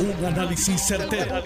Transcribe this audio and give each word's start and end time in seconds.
Un 0.00 0.24
análisis 0.24 0.80
certero, 0.80 1.42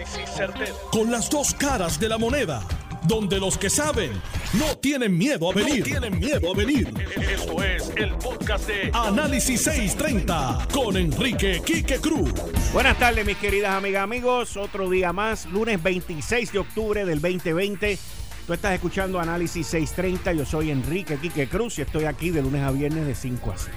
Con 0.91 1.11
las 1.11 1.31
dos 1.31 1.55
caras 1.55 1.99
de 1.99 2.09
la 2.09 2.19
moneda. 2.19 2.63
Donde 3.05 3.41
los 3.41 3.57
que 3.57 3.71
saben 3.71 4.13
no 4.53 4.77
tienen 4.77 5.17
miedo 5.17 5.51
a 5.51 5.55
venir. 5.55 5.83
tienen 5.83 6.19
miedo 6.19 6.53
a 6.53 6.55
venir. 6.55 6.93
Esto 7.17 7.63
es 7.63 7.91
el 7.97 8.15
podcast 8.17 8.67
de 8.69 8.91
Análisis 8.93 9.63
630 9.63 10.69
con 10.73 10.99
Enrique 10.99 11.63
Quique 11.65 11.97
Cruz. 11.97 12.31
Buenas 12.75 12.99
tardes, 12.99 13.25
mis 13.25 13.39
queridas 13.39 13.75
amigas, 13.75 14.05
amigos. 14.05 14.59
Otro 14.59 14.91
día 14.91 15.15
más, 15.15 15.47
lunes 15.47 15.83
26 15.83 16.53
de 16.53 16.59
octubre 16.59 17.05
del 17.07 17.23
2020. 17.23 17.99
Tú 18.47 18.53
estás 18.53 18.75
escuchando 18.75 19.19
Análisis 19.19 19.67
630. 19.67 20.35
Yo 20.35 20.45
soy 20.45 20.71
Enrique 20.71 21.17
Quique 21.17 21.49
Cruz 21.49 21.79
y 21.79 21.83
estoy 21.83 22.05
aquí 22.05 22.29
de 22.29 22.43
lunes 22.43 22.63
a 22.63 22.71
viernes 22.71 23.07
de 23.07 23.15
5 23.15 23.51
a 23.51 23.57
6. 23.57 23.71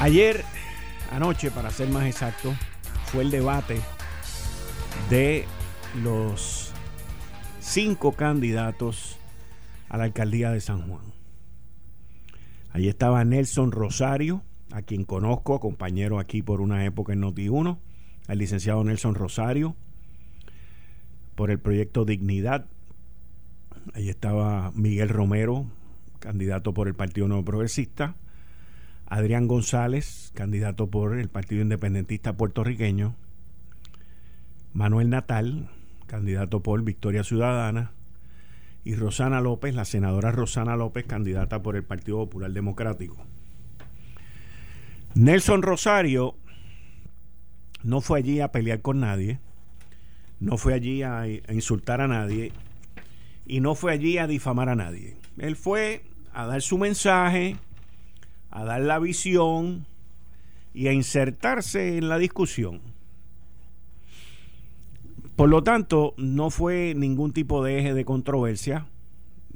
Ayer, 0.00 0.44
anoche, 1.14 1.50
para 1.50 1.70
ser 1.70 1.88
más 1.88 2.06
exacto, 2.06 2.54
fue 3.06 3.22
el 3.22 3.30
debate 3.30 3.80
de 5.10 5.44
los 6.02 6.72
cinco 7.60 8.12
candidatos 8.12 9.18
a 9.88 9.96
la 9.96 10.04
alcaldía 10.04 10.50
de 10.50 10.60
San 10.60 10.88
Juan. 10.88 11.04
Allí 12.70 12.88
estaba 12.88 13.24
Nelson 13.24 13.70
Rosario, 13.70 14.42
a 14.72 14.82
quien 14.82 15.04
conozco, 15.04 15.60
compañero 15.60 16.18
aquí 16.18 16.42
por 16.42 16.60
una 16.60 16.84
época 16.84 17.12
en 17.12 17.22
Noti1, 17.22 17.78
al 18.26 18.38
licenciado 18.38 18.82
Nelson 18.82 19.14
Rosario, 19.14 19.76
por 21.36 21.52
el 21.52 21.60
proyecto 21.60 22.04
Dignidad. 22.04 22.66
Allí 23.94 24.08
estaba 24.08 24.72
Miguel 24.74 25.10
Romero, 25.10 25.66
candidato 26.18 26.74
por 26.74 26.88
el 26.88 26.94
Partido 26.94 27.28
Nuevo 27.28 27.44
Progresista. 27.44 28.16
Adrián 29.14 29.46
González, 29.46 30.32
candidato 30.34 30.88
por 30.88 31.16
el 31.16 31.28
Partido 31.28 31.62
Independentista 31.62 32.32
puertorriqueño. 32.32 33.14
Manuel 34.72 35.08
Natal, 35.08 35.68
candidato 36.08 36.64
por 36.64 36.82
Victoria 36.82 37.22
Ciudadana, 37.22 37.92
y 38.82 38.96
Rosana 38.96 39.40
López, 39.40 39.72
la 39.72 39.84
senadora 39.84 40.32
Rosana 40.32 40.74
López, 40.74 41.04
candidata 41.04 41.62
por 41.62 41.76
el 41.76 41.84
Partido 41.84 42.18
Popular 42.24 42.50
Democrático. 42.50 43.24
Nelson 45.14 45.62
Rosario 45.62 46.34
no 47.84 48.00
fue 48.00 48.18
allí 48.18 48.40
a 48.40 48.50
pelear 48.50 48.80
con 48.80 48.98
nadie, 48.98 49.38
no 50.40 50.58
fue 50.58 50.74
allí 50.74 51.04
a, 51.04 51.28
insultar 51.28 52.00
a 52.00 52.08
nadie 52.08 52.50
y 53.46 53.60
no 53.60 53.76
fue 53.76 53.92
allí 53.92 54.18
a 54.18 54.26
difamar 54.26 54.70
a 54.70 54.74
nadie. 54.74 55.16
Él 55.38 55.54
fue 55.54 56.02
a 56.32 56.46
dar 56.46 56.62
su 56.62 56.78
mensaje, 56.78 57.58
a 58.54 58.64
dar 58.64 58.80
la 58.80 59.00
visión 59.00 59.84
y 60.72 60.86
a 60.86 60.92
insertarse 60.92 61.98
en 61.98 62.08
la 62.08 62.18
discusión. 62.18 62.80
Por 65.34 65.48
lo 65.48 65.64
tanto, 65.64 66.14
no 66.16 66.50
fue 66.50 66.94
ningún 66.94 67.32
tipo 67.32 67.64
de 67.64 67.80
eje 67.80 67.94
de 67.94 68.04
controversia, 68.04 68.86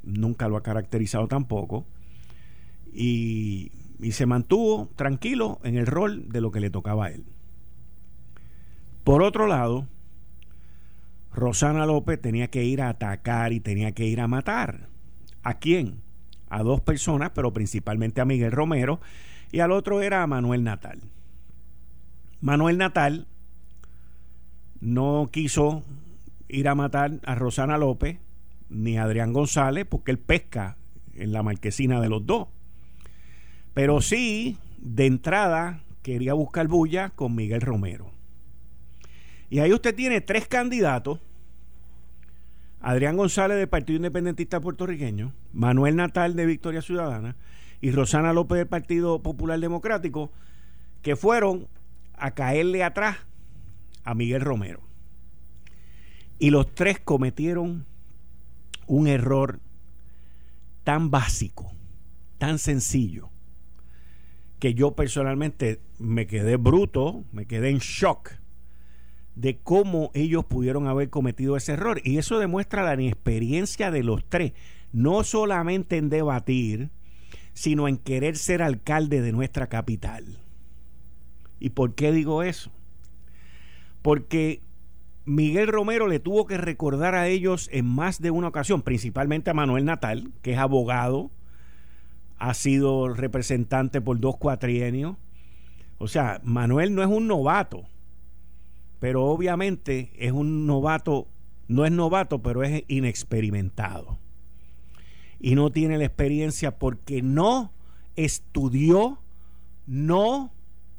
nunca 0.03 0.49
lo 0.49 0.57
ha 0.57 0.63
caracterizado 0.63 1.29
tampoco, 1.29 1.85
y, 2.93 3.71
se 4.11 4.25
mantuvo 4.25 4.89
tranquilo 4.97 5.59
en 5.63 5.77
el 5.77 5.85
rol 5.85 6.27
de 6.27 6.41
lo 6.41 6.51
que 6.51 6.59
le 6.59 6.69
tocaba 6.69 7.05
a 7.05 7.11
él. 7.11 7.23
Por 9.05 9.23
otro 9.23 9.47
lado, 9.47 9.87
Rosana 11.33 11.85
López 11.85 12.19
tenía 12.21 12.49
que 12.49 12.65
ir 12.65 12.81
a 12.81 12.89
atacar 12.89 13.53
y 13.53 13.61
tenía 13.61 13.93
que 13.93 14.05
ir 14.05 14.19
a 14.19 14.27
matar. 14.27 14.89
¿A 15.43 15.59
quién? 15.59 16.01
A 16.49 16.63
dos 16.63 16.81
personas, 16.81 17.31
pero 17.33 17.53
principalmente 17.53 18.21
a 18.21 18.25
Miguel 18.25 18.51
Romero, 18.51 18.99
y 19.51 19.59
al 19.59 19.71
otro 19.71 20.01
era 20.01 20.23
a 20.23 20.27
Manuel 20.27 20.63
Natal. 20.63 20.99
Manuel 22.41 22.77
Natal 22.77 23.27
no 24.79 25.29
quiso 25.31 25.83
ir 26.47 26.67
a 26.67 26.75
matar 26.75 27.19
a 27.25 27.35
Rosana 27.35 27.77
López 27.77 28.17
ni 28.69 28.97
a 28.97 29.03
Adrián 29.03 29.33
González 29.33 29.85
porque 29.89 30.11
él 30.11 30.19
pesca 30.19 30.77
en 31.15 31.33
la 31.33 31.43
marquesina 31.43 31.99
de 31.99 32.09
los 32.09 32.25
dos. 32.25 32.47
Pero 33.73 34.01
sí, 34.01 34.57
de 34.77 35.05
entrada, 35.05 35.81
quería 36.01 36.33
buscar 36.33 36.67
bulla 36.67 37.09
con 37.09 37.35
Miguel 37.35 37.61
Romero. 37.61 38.11
Y 39.49 39.59
ahí 39.59 39.73
usted 39.73 39.95
tiene 39.95 40.21
tres 40.21 40.47
candidatos. 40.47 41.19
Adrián 42.81 43.17
González 43.17 43.57
del 43.57 43.67
Partido 43.67 43.97
Independentista 43.97 44.61
Puertorriqueño, 44.61 45.33
Manuel 45.53 45.95
Natal 45.95 46.35
de 46.35 46.45
Victoria 46.45 46.81
Ciudadana 46.81 47.35
y 47.81 47.91
Rosana 47.91 48.33
López 48.33 48.57
del 48.57 48.67
Partido 48.67 49.21
Popular 49.21 49.59
Democrático, 49.59 50.31
que 51.01 51.15
fueron 51.15 51.67
a 52.13 52.31
caerle 52.31 52.83
atrás 52.83 53.17
a 54.03 54.15
Miguel 54.15 54.41
Romero. 54.41 54.81
Y 56.39 56.51
los 56.51 56.73
tres 56.73 56.99
cometieron 56.99 57.85
un 58.87 59.07
error 59.07 59.59
tan 60.83 61.11
básico, 61.11 61.71
tan 62.37 62.59
sencillo, 62.59 63.29
que 64.59 64.73
yo 64.73 64.95
personalmente 64.95 65.81
me 65.99 66.27
quedé 66.27 66.55
bruto, 66.55 67.23
me 67.31 67.45
quedé 67.45 67.69
en 67.69 67.79
shock 67.79 68.31
de 69.39 69.57
cómo 69.57 70.11
ellos 70.13 70.45
pudieron 70.45 70.87
haber 70.87 71.09
cometido 71.09 71.55
ese 71.55 71.73
error. 71.73 72.01
Y 72.03 72.17
eso 72.17 72.39
demuestra 72.39 72.83
la 72.83 72.93
inexperiencia 72.93 73.91
de 73.91 74.03
los 74.03 74.27
tres, 74.27 74.53
no 74.91 75.23
solamente 75.23 75.97
en 75.97 76.09
debatir, 76.09 76.89
sino 77.53 77.87
en 77.87 77.97
querer 77.97 78.37
ser 78.37 78.61
alcalde 78.61 79.21
de 79.21 79.31
nuestra 79.31 79.67
capital. 79.67 80.39
¿Y 81.59 81.71
por 81.71 81.95
qué 81.95 82.11
digo 82.11 82.43
eso? 82.43 82.71
porque 84.01 84.61
Miguel 85.25 85.67
Romero 85.67 86.07
le 86.07 86.19
tuvo 86.19 86.47
que 86.47 86.57
recordar 86.57 87.15
a 87.15 87.27
ellos 87.27 87.69
en 87.71 87.85
más 87.85 88.21
de 88.21 88.31
una 88.31 88.47
ocasión, 88.47 88.81
principalmente 88.81 89.49
a 89.49 89.53
Manuel 89.53 89.85
Natal, 89.85 90.31
que 90.41 90.53
es 90.53 90.57
abogado, 90.57 91.31
ha 92.37 92.53
sido 92.53 93.13
representante 93.13 94.01
por 94.01 94.19
dos 94.19 94.37
cuatrienios. 94.37 95.17
O 95.97 96.07
sea, 96.07 96.39
Manuel 96.43 96.95
no 96.95 97.03
es 97.03 97.09
un 97.09 97.27
novato, 97.27 97.83
pero 98.99 99.25
obviamente 99.25 100.11
es 100.17 100.31
un 100.31 100.65
novato, 100.67 101.27
no 101.67 101.85
es 101.85 101.91
novato, 101.91 102.41
pero 102.41 102.63
es 102.63 102.83
inexperimentado. 102.87 104.17
Y 105.39 105.55
no 105.55 105.71
tiene 105.71 105.97
la 105.97 106.05
experiencia 106.05 106.77
porque 106.77 107.21
no 107.21 107.71
estudió, 108.15 109.19
no 109.87 110.51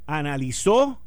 analizó 0.06 0.98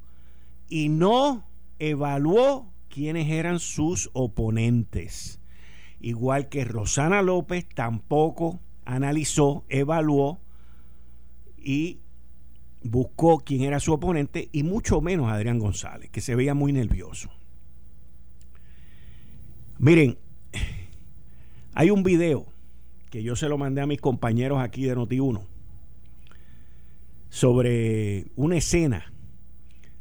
y 0.70 0.90
no 0.90 1.46
evaluó 1.80 2.72
quiénes 2.90 3.30
eran 3.30 3.60
sus 3.60 4.12
oponentes. 4.14 5.40
Igual 6.00 6.50
que 6.50 6.64
Rosana 6.64 7.22
López 7.22 7.66
tampoco 7.74 8.60
analizó, 8.86 9.64
evaluó 9.70 10.40
y 11.58 12.00
buscó 12.84 13.40
quién 13.40 13.62
era 13.62 13.80
su 13.80 13.94
oponente 13.94 14.50
y 14.52 14.64
mucho 14.64 15.02
menos 15.02 15.32
Adrián 15.32 15.60
González, 15.60 16.10
que 16.10 16.22
se 16.22 16.36
veía 16.36 16.54
muy 16.54 16.74
nervioso. 16.74 17.30
Miren, 19.80 20.18
hay 21.74 21.90
un 21.90 22.04
video 22.04 22.46
que 23.10 23.24
yo 23.24 23.36
se 23.36 23.50
lo 23.50 23.58
mandé 23.58 23.82
a 23.82 23.88
mis 23.88 24.02
compañeros 24.02 24.62
aquí 24.62 24.86
de 24.86 24.96
Noti1 24.96 25.42
sobre 27.30 28.28
una 28.36 28.58
escena 28.58 29.12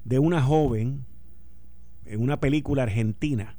de 0.05 0.19
una 0.19 0.43
joven 0.43 1.05
en 2.05 2.21
una 2.21 2.41
película 2.41 2.83
argentina 2.83 3.57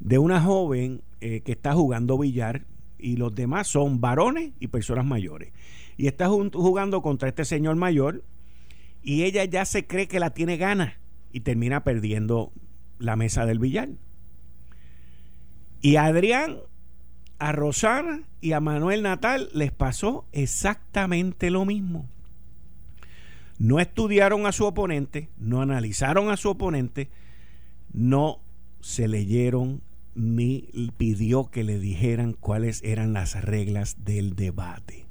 de 0.00 0.18
una 0.18 0.40
joven 0.40 1.02
eh, 1.20 1.40
que 1.40 1.52
está 1.52 1.74
jugando 1.74 2.18
billar 2.18 2.66
y 2.98 3.16
los 3.16 3.34
demás 3.34 3.68
son 3.68 4.00
varones 4.00 4.52
y 4.60 4.68
personas 4.68 5.04
mayores. 5.04 5.52
Y 5.96 6.06
está 6.06 6.28
jugando 6.28 7.02
contra 7.02 7.28
este 7.28 7.44
señor 7.44 7.76
mayor 7.76 8.22
y 9.02 9.24
ella 9.24 9.44
ya 9.44 9.64
se 9.64 9.86
cree 9.86 10.08
que 10.08 10.20
la 10.20 10.30
tiene 10.30 10.56
gana 10.56 10.98
y 11.32 11.40
termina 11.40 11.84
perdiendo 11.84 12.52
la 12.98 13.16
mesa 13.16 13.46
del 13.46 13.58
billar. 13.58 13.88
Y 15.80 15.96
a 15.96 16.06
Adrián, 16.06 16.58
a 17.38 17.52
Rosana 17.52 18.22
y 18.40 18.52
a 18.52 18.60
Manuel 18.60 19.02
Natal 19.02 19.48
les 19.52 19.72
pasó 19.72 20.26
exactamente 20.32 21.50
lo 21.50 21.64
mismo 21.64 22.08
no 23.58 23.80
estudiaron 23.80 24.46
a 24.46 24.52
su 24.52 24.64
oponente, 24.64 25.28
no 25.36 25.60
analizaron 25.60 26.30
a 26.30 26.36
su 26.36 26.48
oponente, 26.48 27.10
no 27.92 28.40
se 28.80 29.08
leyeron 29.08 29.82
ni 30.18 30.68
pidió 30.96 31.50
que 31.50 31.62
le 31.62 31.78
dijeran 31.78 32.32
cuáles 32.32 32.82
eran 32.82 33.12
las 33.12 33.40
reglas 33.42 34.04
del 34.04 34.34
debate. 34.34 35.06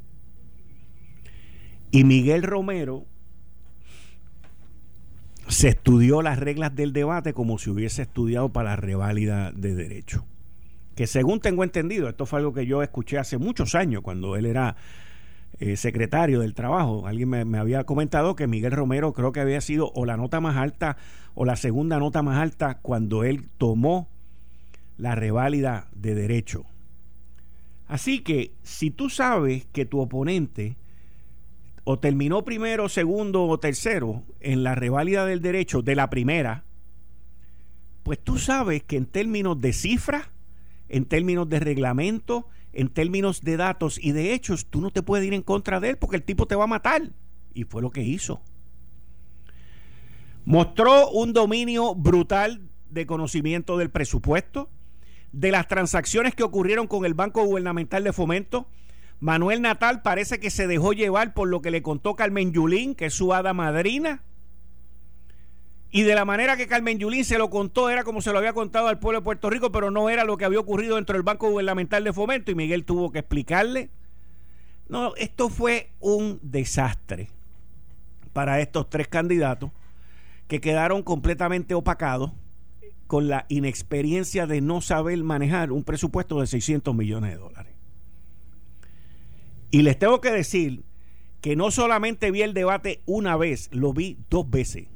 Y 1.91 2.03
Miguel 2.03 2.43
Romero 2.43 3.05
se 5.47 5.69
estudió 5.69 6.21
las 6.21 6.37
reglas 6.37 6.75
del 6.75 6.91
debate 6.91 7.33
como 7.33 7.57
si 7.57 7.69
hubiese 7.69 8.01
estudiado 8.01 8.49
para 8.49 8.71
la 8.71 8.75
reválida 8.75 9.53
de 9.53 9.75
derecho. 9.75 10.25
Que 10.95 11.07
según 11.07 11.39
tengo 11.39 11.63
entendido, 11.63 12.09
esto 12.09 12.25
fue 12.25 12.39
algo 12.39 12.53
que 12.53 12.65
yo 12.65 12.83
escuché 12.83 13.17
hace 13.17 13.37
muchos 13.37 13.75
años 13.75 14.01
cuando 14.01 14.35
él 14.35 14.45
era 14.45 14.75
eh, 15.59 15.77
secretario 15.77 16.41
del 16.41 16.53
trabajo. 16.53 17.07
Alguien 17.07 17.29
me, 17.29 17.57
había 17.57 17.85
comentado 17.85 18.35
que 18.35 18.47
Miguel 18.47 18.73
Romero 18.73 19.13
creo 19.13 19.31
que 19.31 19.39
había 19.39 19.61
sido 19.61 19.89
o 19.95 20.05
la 20.05 20.17
nota 20.17 20.41
más 20.41 20.57
alta 20.57 20.97
o 21.33 21.45
la 21.45 21.55
segunda 21.55 21.97
nota 21.97 22.23
más 22.23 22.39
alta 22.39 22.79
cuando 22.79 23.23
él 23.23 23.47
tomó 23.57 24.09
la 24.97 25.15
reválida 25.15 25.87
de 25.93 26.15
derecho. 26.15 26.65
Así 27.87 28.19
que 28.19 28.53
si 28.63 28.91
tú 28.91 29.09
sabes 29.09 29.65
que 29.71 29.85
tu 29.85 29.99
oponente 29.99 30.77
o 31.83 31.99
terminó 31.99 32.43
primero, 32.43 32.89
segundo 32.89 33.45
o 33.45 33.59
tercero 33.59 34.23
en 34.41 34.63
la 34.63 34.75
reválida 34.75 35.25
del 35.25 35.41
derecho 35.41 35.81
de 35.81 35.95
la 35.95 36.09
primera, 36.09 36.65
pues 38.03 38.19
tú 38.21 38.37
sabes 38.37 38.83
que 38.83 38.97
en 38.97 39.05
términos 39.05 39.59
de 39.61 39.71
cifra, 39.71 40.31
en 40.89 41.05
términos 41.05 41.47
de 41.47 41.59
reglamento, 41.59 42.47
en 42.73 42.89
términos 42.89 43.41
de 43.41 43.57
datos 43.57 43.99
y 44.01 44.11
de 44.11 44.33
hechos, 44.33 44.65
tú 44.65 44.81
no 44.81 44.91
te 44.91 45.01
puedes 45.01 45.25
ir 45.25 45.33
en 45.33 45.41
contra 45.41 45.79
de 45.79 45.91
él 45.91 45.97
porque 45.97 46.17
el 46.17 46.23
tipo 46.23 46.45
te 46.45 46.55
va 46.55 46.65
a 46.65 46.67
matar. 46.67 47.09
Y 47.53 47.63
fue 47.63 47.81
lo 47.81 47.89
que 47.89 48.03
hizo. 48.03 48.41
Mostró 50.45 51.09
un 51.09 51.33
dominio 51.33 51.95
brutal 51.95 52.61
de 52.89 53.05
conocimiento 53.05 53.77
del 53.77 53.89
presupuesto, 53.89 54.69
de 55.31 55.51
las 55.51 55.67
transacciones 55.67 56.35
que 56.35 56.43
ocurrieron 56.43 56.87
con 56.87 57.05
el 57.05 57.13
Banco 57.13 57.43
Gubernamental 57.43 58.03
de 58.03 58.13
Fomento. 58.13 58.67
Manuel 59.19 59.61
Natal 59.61 60.01
parece 60.01 60.39
que 60.39 60.49
se 60.49 60.67
dejó 60.67 60.93
llevar 60.93 61.33
por 61.33 61.47
lo 61.47 61.61
que 61.61 61.71
le 61.71 61.81
contó 61.81 62.15
Carmen 62.15 62.53
Yulín, 62.53 62.95
que 62.95 63.07
es 63.07 63.13
su 63.13 63.33
hada 63.33 63.53
madrina. 63.53 64.23
Y 65.89 66.03
de 66.03 66.15
la 66.15 66.25
manera 66.25 66.57
que 66.57 66.67
Carmen 66.67 66.99
Yulín 66.99 67.23
se 67.25 67.37
lo 67.37 67.49
contó, 67.49 67.89
era 67.89 68.03
como 68.03 68.21
se 68.21 68.31
lo 68.31 68.37
había 68.37 68.53
contado 68.53 68.87
al 68.87 68.99
pueblo 68.99 69.21
de 69.21 69.23
Puerto 69.23 69.49
Rico, 69.49 69.71
pero 69.71 69.89
no 69.89 70.09
era 70.09 70.25
lo 70.25 70.37
que 70.37 70.45
había 70.45 70.59
ocurrido 70.59 70.95
dentro 70.95 71.13
del 71.13 71.23
Banco 71.23 71.49
Gubernamental 71.49 72.03
de 72.03 72.13
Fomento. 72.13 72.51
Y 72.51 72.55
Miguel 72.55 72.85
tuvo 72.85 73.11
que 73.11 73.19
explicarle. 73.19 73.89
No, 74.89 75.15
esto 75.15 75.49
fue 75.49 75.91
un 75.99 76.39
desastre 76.41 77.29
para 78.33 78.59
estos 78.59 78.89
tres 78.89 79.07
candidatos 79.07 79.71
que 80.47 80.61
quedaron 80.61 81.03
completamente 81.03 81.73
opacados 81.73 82.31
con 83.07 83.27
la 83.27 83.45
inexperiencia 83.49 84.45
de 84.47 84.61
no 84.61 84.81
saber 84.81 85.17
manejar 85.23 85.71
un 85.71 85.83
presupuesto 85.83 86.39
de 86.39 86.47
600 86.47 86.93
millones 86.93 87.31
de 87.31 87.37
dólares. 87.37 87.73
Y 89.71 89.81
les 89.81 89.97
tengo 89.97 90.21
que 90.21 90.31
decir 90.31 90.83
que 91.41 91.55
no 91.55 91.71
solamente 91.71 92.31
vi 92.31 92.41
el 92.41 92.53
debate 92.53 93.01
una 93.05 93.37
vez, 93.37 93.69
lo 93.71 93.93
vi 93.93 94.17
dos 94.29 94.49
veces. 94.49 94.87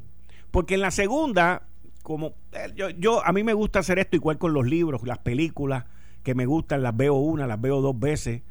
Porque 0.52 0.76
en 0.76 0.82
la 0.82 0.92
segunda, 0.92 1.68
como 2.04 2.36
eh, 2.52 2.72
yo, 2.76 2.90
yo 2.90 3.26
a 3.26 3.32
mí 3.32 3.44
me 3.44 3.54
gusta 3.54 3.80
hacer 3.80 4.00
esto 4.00 4.16
igual 4.16 4.38
con 4.38 4.54
los 4.54 4.66
libros, 4.66 5.04
las 5.04 5.20
películas 5.20 5.86
que 6.24 6.36
me 6.36 6.46
gustan, 6.46 6.84
las 6.84 6.96
veo 6.96 7.16
una, 7.16 7.48
las 7.48 7.60
veo 7.60 7.82
dos 7.82 7.98
veces. 7.98 8.44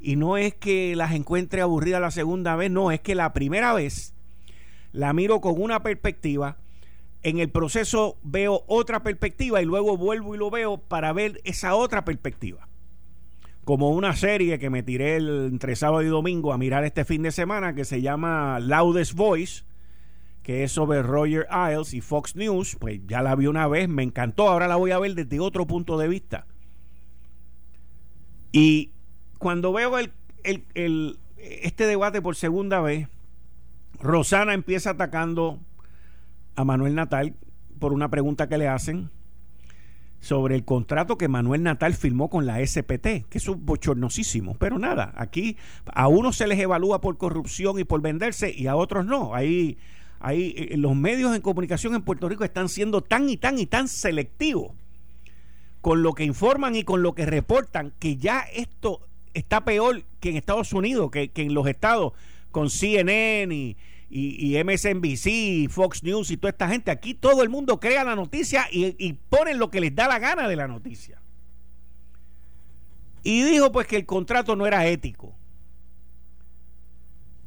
Y 0.00 0.16
no 0.16 0.36
es 0.36 0.54
que 0.54 0.94
las 0.94 1.12
encuentre 1.12 1.62
aburridas 1.62 2.00
la 2.00 2.10
segunda 2.10 2.54
vez, 2.56 2.70
no, 2.70 2.90
es 2.90 3.00
que 3.00 3.14
la 3.14 3.32
primera 3.32 3.72
vez 3.72 4.14
la 4.92 5.12
miro 5.12 5.40
con 5.40 5.60
una 5.60 5.82
perspectiva 5.82 6.58
en 7.22 7.38
el 7.38 7.50
proceso 7.50 8.16
veo 8.22 8.64
otra 8.66 9.02
perspectiva 9.02 9.60
y 9.60 9.64
luego 9.64 9.96
vuelvo 9.96 10.34
y 10.34 10.38
lo 10.38 10.50
veo 10.50 10.78
para 10.78 11.12
ver 11.12 11.40
esa 11.44 11.74
otra 11.74 12.04
perspectiva. 12.04 12.68
Como 13.64 13.90
una 13.90 14.14
serie 14.14 14.58
que 14.58 14.70
me 14.70 14.82
tiré 14.82 15.16
el, 15.16 15.48
entre 15.50 15.74
sábado 15.74 16.02
y 16.02 16.06
domingo 16.06 16.52
a 16.52 16.58
mirar 16.58 16.84
este 16.84 17.04
fin 17.04 17.22
de 17.22 17.32
semana 17.32 17.74
que 17.74 17.84
se 17.84 18.00
llama 18.00 18.60
Loudest 18.60 19.14
Voice, 19.14 19.64
que 20.44 20.62
es 20.62 20.70
sobre 20.70 21.02
Roger 21.02 21.48
Ailes 21.50 21.92
y 21.92 22.00
Fox 22.00 22.36
News, 22.36 22.76
pues 22.78 23.00
ya 23.08 23.22
la 23.22 23.34
vi 23.34 23.48
una 23.48 23.66
vez, 23.66 23.88
me 23.88 24.04
encantó, 24.04 24.48
ahora 24.48 24.68
la 24.68 24.76
voy 24.76 24.92
a 24.92 24.98
ver 25.00 25.14
desde 25.16 25.40
otro 25.40 25.66
punto 25.66 25.98
de 25.98 26.06
vista. 26.06 26.46
Y 28.52 28.92
cuando 29.38 29.72
veo 29.72 29.92
este 30.44 31.86
debate 31.86 32.22
por 32.22 32.36
segunda 32.36 32.80
vez, 32.80 33.08
Rosana 34.00 34.54
empieza 34.54 34.90
atacando 34.90 35.58
a 36.56 36.64
Manuel 36.64 36.94
Natal 36.94 37.34
por 37.78 37.92
una 37.92 38.10
pregunta 38.10 38.48
que 38.48 38.58
le 38.58 38.68
hacen 38.68 39.10
sobre 40.20 40.56
el 40.56 40.64
contrato 40.64 41.18
que 41.18 41.28
Manuel 41.28 41.62
Natal 41.62 41.94
firmó 41.94 42.28
con 42.30 42.46
la 42.46 42.64
SPT, 42.66 43.28
que 43.28 43.38
es 43.38 43.48
un 43.48 43.64
bochornosísimo. 43.64 44.56
Pero 44.58 44.78
nada, 44.78 45.12
aquí 45.16 45.56
a 45.86 46.08
unos 46.08 46.36
se 46.36 46.46
les 46.46 46.58
evalúa 46.58 47.00
por 47.00 47.18
corrupción 47.18 47.78
y 47.78 47.84
por 47.84 48.00
venderse 48.00 48.52
y 48.52 48.66
a 48.66 48.76
otros 48.76 49.06
no. 49.06 49.34
Ahí, 49.34 49.78
ahí 50.18 50.54
eh, 50.56 50.76
los 50.78 50.96
medios 50.96 51.32
de 51.32 51.42
comunicación 51.42 51.94
en 51.94 52.02
Puerto 52.02 52.28
Rico 52.28 52.44
están 52.44 52.68
siendo 52.68 53.02
tan 53.02 53.28
y 53.28 53.36
tan 53.36 53.58
y 53.58 53.66
tan 53.66 53.88
selectivos 53.88 54.72
con 55.80 56.02
lo 56.02 56.14
que 56.14 56.24
informan 56.24 56.74
y 56.74 56.82
con 56.82 57.02
lo 57.02 57.14
que 57.14 57.26
reportan, 57.26 57.92
que 58.00 58.16
ya 58.16 58.40
esto 58.52 59.06
está 59.34 59.64
peor 59.64 60.02
que 60.18 60.30
en 60.30 60.36
Estados 60.36 60.72
Unidos, 60.72 61.10
que, 61.12 61.28
que 61.28 61.42
en 61.42 61.54
los 61.54 61.68
estados 61.68 62.14
con 62.50 62.70
CNN 62.70 63.54
y, 63.54 63.76
y, 64.08 64.62
MSNBC, 64.62 65.68
Fox 65.70 66.02
News 66.02 66.30
y 66.30 66.36
toda 66.36 66.50
esta 66.50 66.68
gente. 66.68 66.90
Aquí 66.90 67.14
todo 67.14 67.42
el 67.42 67.48
mundo 67.48 67.80
crea 67.80 68.04
la 68.04 68.14
noticia 68.14 68.66
y, 68.70 69.12
ponen 69.28 69.58
lo 69.58 69.70
que 69.70 69.80
les 69.80 69.94
da 69.94 70.06
la 70.06 70.18
gana 70.18 70.48
de 70.48 70.56
la 70.56 70.68
noticia. 70.68 71.20
Y 73.22 73.42
dijo 73.42 73.72
pues 73.72 73.88
que 73.88 73.96
el 73.96 74.06
contrato 74.06 74.54
no 74.54 74.66
era 74.66 74.86
ético. 74.86 75.34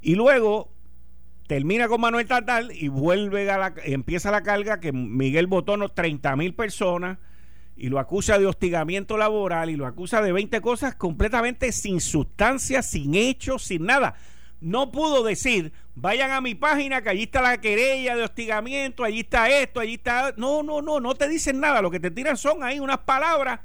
Y 0.01 0.15
luego 0.15 0.73
termina 1.47 1.87
con 1.87 2.01
Manuel 2.01 2.27
Tatal 2.27 2.71
y 2.73 2.89
vuelve 2.89 3.49
a 3.49 3.57
la, 3.57 3.73
empieza 3.85 4.29
la 4.29 4.43
carga 4.43 4.79
que 4.79 4.91
Miguel 4.91 5.47
votó 5.47 5.77
30 5.77 6.35
mil 6.35 6.53
personas 6.53 7.17
y 7.75 7.87
lo 7.87 7.99
acusa 7.99 8.37
de 8.37 8.45
hostigamiento 8.45 9.17
laboral 9.17 9.69
y 9.69 9.77
lo 9.77 9.87
acusa 9.87 10.21
de 10.21 10.33
20 10.33 10.59
cosas 10.59 10.95
completamente 10.95 11.71
sin 11.71 12.01
sustancia, 12.01 12.81
sin 12.81 13.15
hechos, 13.15 13.63
sin 13.63 13.85
nada 13.85 14.15
no 14.61 14.91
pudo 14.91 15.23
decir, 15.23 15.71
vayan 15.95 16.31
a 16.31 16.41
mi 16.41 16.55
página 16.55 17.01
que 17.01 17.09
allí 17.09 17.23
está 17.23 17.41
la 17.41 17.61
querella 17.61 18.15
de 18.15 18.23
hostigamiento, 18.23 19.03
allí 19.03 19.21
está 19.21 19.49
esto, 19.49 19.79
allí 19.79 19.95
está... 19.95 20.33
No, 20.37 20.63
no, 20.63 20.81
no, 20.81 20.99
no 20.99 21.15
te 21.15 21.29
dicen 21.29 21.59
nada, 21.59 21.81
lo 21.81 21.91
que 21.91 21.99
te 21.99 22.11
tiran 22.11 22.37
son 22.37 22.63
ahí 22.63 22.79
unas 22.79 22.99
palabras 22.99 23.61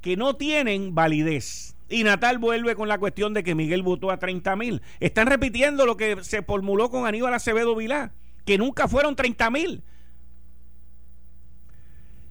que 0.00 0.16
no 0.16 0.36
tienen 0.36 0.94
validez. 0.94 1.76
Y 1.88 2.04
Natal 2.04 2.38
vuelve 2.38 2.74
con 2.74 2.88
la 2.88 2.98
cuestión 2.98 3.34
de 3.34 3.42
que 3.42 3.54
Miguel 3.54 3.82
votó 3.82 4.10
a 4.10 4.18
30 4.18 4.56
mil. 4.56 4.82
Están 5.00 5.26
repitiendo 5.26 5.84
lo 5.84 5.98
que 5.98 6.24
se 6.24 6.42
formuló 6.42 6.90
con 6.90 7.06
Aníbal 7.06 7.34
Acevedo 7.34 7.76
Vilá, 7.76 8.12
que 8.46 8.56
nunca 8.56 8.88
fueron 8.88 9.14
30 9.14 9.50
mil. 9.50 9.82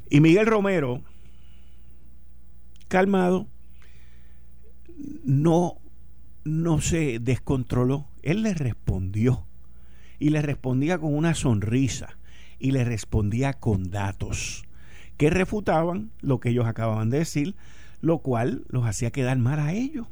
Y 0.10 0.20
Miguel 0.20 0.48
Romero, 0.48 1.02
calmado, 2.88 3.48
no 5.24 5.81
no 6.44 6.82
se 6.82 7.20
descontroló. 7.20 8.08
Él 8.22 8.44
le 8.44 8.54
respondió. 8.54 9.46
Y 10.20 10.30
le 10.30 10.42
respondía 10.42 11.00
con 11.00 11.16
una 11.16 11.34
sonrisa. 11.34 12.18
Y 12.60 12.72
le 12.72 12.84
respondía 12.84 13.54
con 13.54 13.90
datos 13.90 14.66
que 15.22 15.30
refutaban 15.30 16.10
lo 16.22 16.40
que 16.40 16.50
ellos 16.50 16.66
acababan 16.66 17.12
de 17.12 17.20
decir, 17.20 17.56
lo 18.00 18.24
cual 18.24 18.66
los 18.70 18.88
hacía 18.88 19.12
quedar 19.12 19.38
mal 19.38 19.60
a 19.60 19.72
ellos. 19.72 20.08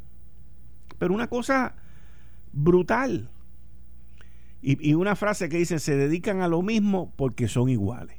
Pero 1.00 1.16
una 1.16 1.26
cosa 1.26 1.74
brutal. 2.54 3.32
Y, 4.62 4.94
una 4.94 5.16
frase 5.16 5.50
que 5.50 5.58
dice, 5.58 5.80
se 5.80 5.98
dedican 5.98 6.42
a 6.42 6.48
lo 6.48 6.62
mismo 6.62 7.12
porque 7.16 7.48
son 7.48 7.70
iguales. 7.70 8.18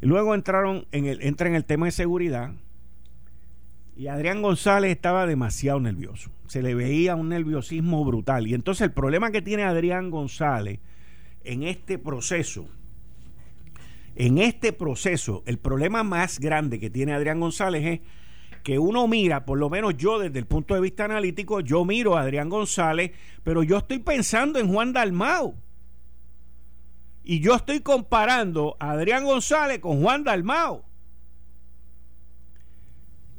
Y 0.00 0.06
luego 0.06 0.32
entraron 0.32 0.86
en 0.92 1.06
el, 1.06 1.20
entra 1.22 1.48
en 1.48 1.56
el 1.56 1.64
tema 1.64 1.86
de 1.86 1.92
seguridad 1.92 2.52
y 3.96 4.06
Adrián 4.06 4.42
González 4.42 4.92
estaba 4.92 5.26
demasiado 5.26 5.80
nervioso. 5.80 6.30
Se 6.46 6.62
le 6.62 6.74
veía 6.74 7.16
un 7.16 7.28
nerviosismo 7.28 8.04
brutal. 8.04 8.46
Y 8.46 8.54
entonces 8.54 8.82
el 8.86 8.92
problema 8.92 9.30
que 9.30 9.42
tiene 9.42 9.64
Adrián 9.64 10.10
González 10.10 10.80
en 11.44 11.62
este 11.62 11.98
proceso, 11.98 12.68
en 14.16 14.38
este 14.38 14.72
proceso, 14.72 15.42
el 15.46 15.58
problema 15.58 16.02
más 16.02 16.40
grande 16.40 16.80
que 16.80 16.90
tiene 16.90 17.12
Adrián 17.12 17.40
González 17.40 17.84
es 17.84 18.00
que 18.62 18.78
uno 18.78 19.06
mira, 19.08 19.44
por 19.46 19.58
lo 19.58 19.70
menos 19.70 19.96
yo 19.96 20.18
desde 20.18 20.38
el 20.38 20.46
punto 20.46 20.74
de 20.74 20.80
vista 20.80 21.04
analítico, 21.04 21.60
yo 21.60 21.84
miro 21.84 22.16
a 22.16 22.22
Adrián 22.22 22.48
González, 22.48 23.12
pero 23.42 23.62
yo 23.62 23.78
estoy 23.78 24.00
pensando 24.00 24.58
en 24.58 24.72
Juan 24.72 24.92
Dalmau. 24.92 25.56
Y 27.22 27.40
yo 27.40 27.54
estoy 27.54 27.80
comparando 27.80 28.76
a 28.80 28.92
Adrián 28.92 29.24
González 29.24 29.78
con 29.78 30.02
Juan 30.02 30.24
Dalmau 30.24 30.84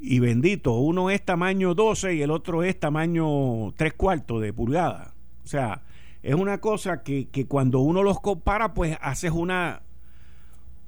y 0.04 0.20
bendito, 0.20 0.74
uno 0.74 1.12
es 1.12 1.24
tamaño 1.24 1.76
12 1.76 2.16
y 2.16 2.22
el 2.24 2.32
otro 2.32 2.64
es 2.64 2.80
tamaño 2.80 3.72
3 3.78 3.94
cuartos 3.94 4.42
de 4.42 4.52
pulgada. 4.52 5.14
O 5.44 5.48
sea, 5.48 5.84
es 6.24 6.34
una 6.34 6.60
cosa 6.60 7.04
que, 7.04 7.30
cuando 7.48 7.82
uno 7.82 8.02
los 8.02 8.20
compara, 8.20 8.74
pues 8.74 8.98
haces 9.00 9.30
una, 9.30 9.84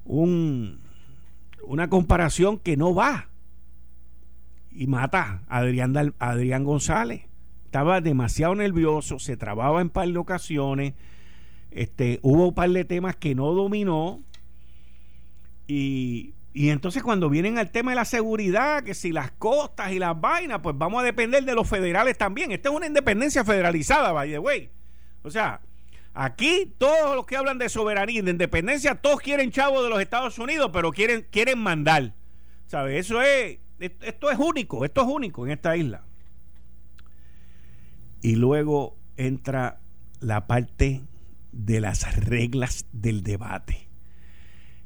un, 0.04 0.80
una 1.62 1.88
comparación 1.88 2.58
que 2.58 2.76
no 2.76 2.92
va. 2.92 3.28
Y 4.72 4.88
mata 4.88 5.44
a 5.46 5.58
Adrián, 5.58 6.14
Adrián 6.18 6.64
González. 6.64 7.22
Estaba 7.66 8.00
demasiado 8.00 8.56
nervioso, 8.56 9.20
se 9.20 9.36
trababa 9.36 9.80
en 9.80 9.90
par 9.90 10.08
de 10.08 10.18
ocasiones, 10.18 10.94
este, 11.70 12.18
hubo 12.22 12.48
un 12.48 12.54
par 12.54 12.70
de 12.70 12.84
temas 12.84 13.14
que 13.14 13.36
no 13.36 13.52
dominó 13.52 14.22
y 15.68 16.34
Y 16.56 16.70
entonces 16.70 17.02
cuando 17.02 17.28
vienen 17.28 17.58
al 17.58 17.72
tema 17.72 17.90
de 17.90 17.96
la 17.96 18.04
seguridad, 18.04 18.84
que 18.84 18.94
si 18.94 19.10
las 19.10 19.32
costas 19.32 19.90
y 19.90 19.98
las 19.98 20.18
vainas, 20.18 20.60
pues 20.62 20.78
vamos 20.78 21.02
a 21.02 21.04
depender 21.04 21.44
de 21.44 21.52
los 21.52 21.68
federales 21.68 22.16
también. 22.16 22.52
Esta 22.52 22.68
es 22.68 22.74
una 22.74 22.86
independencia 22.86 23.44
federalizada, 23.44 24.12
by 24.12 24.30
the 24.30 24.38
way. 24.38 24.70
O 25.24 25.30
sea, 25.32 25.60
aquí 26.14 26.72
todos 26.78 27.16
los 27.16 27.26
que 27.26 27.36
hablan 27.36 27.58
de 27.58 27.68
soberanía 27.68 28.20
y 28.20 28.22
de 28.22 28.30
independencia, 28.30 28.94
todos 28.94 29.20
quieren 29.20 29.50
chavo 29.50 29.82
de 29.82 29.90
los 29.90 30.00
Estados 30.00 30.38
Unidos, 30.38 30.70
pero 30.72 30.92
quieren, 30.92 31.26
quieren 31.28 31.58
mandar. 31.58 32.14
¿Sabes? 32.66 33.04
Eso 33.04 33.20
es, 33.20 33.58
esto 33.80 34.30
es 34.30 34.38
único, 34.38 34.84
esto 34.84 35.02
es 35.02 35.08
único 35.08 35.44
en 35.44 35.52
esta 35.52 35.76
isla. 35.76 36.04
Y 38.22 38.36
luego 38.36 38.96
entra 39.16 39.80
la 40.20 40.46
parte 40.46 41.02
de 41.50 41.80
las 41.80 42.16
reglas 42.16 42.86
del 42.92 43.24
debate, 43.24 43.83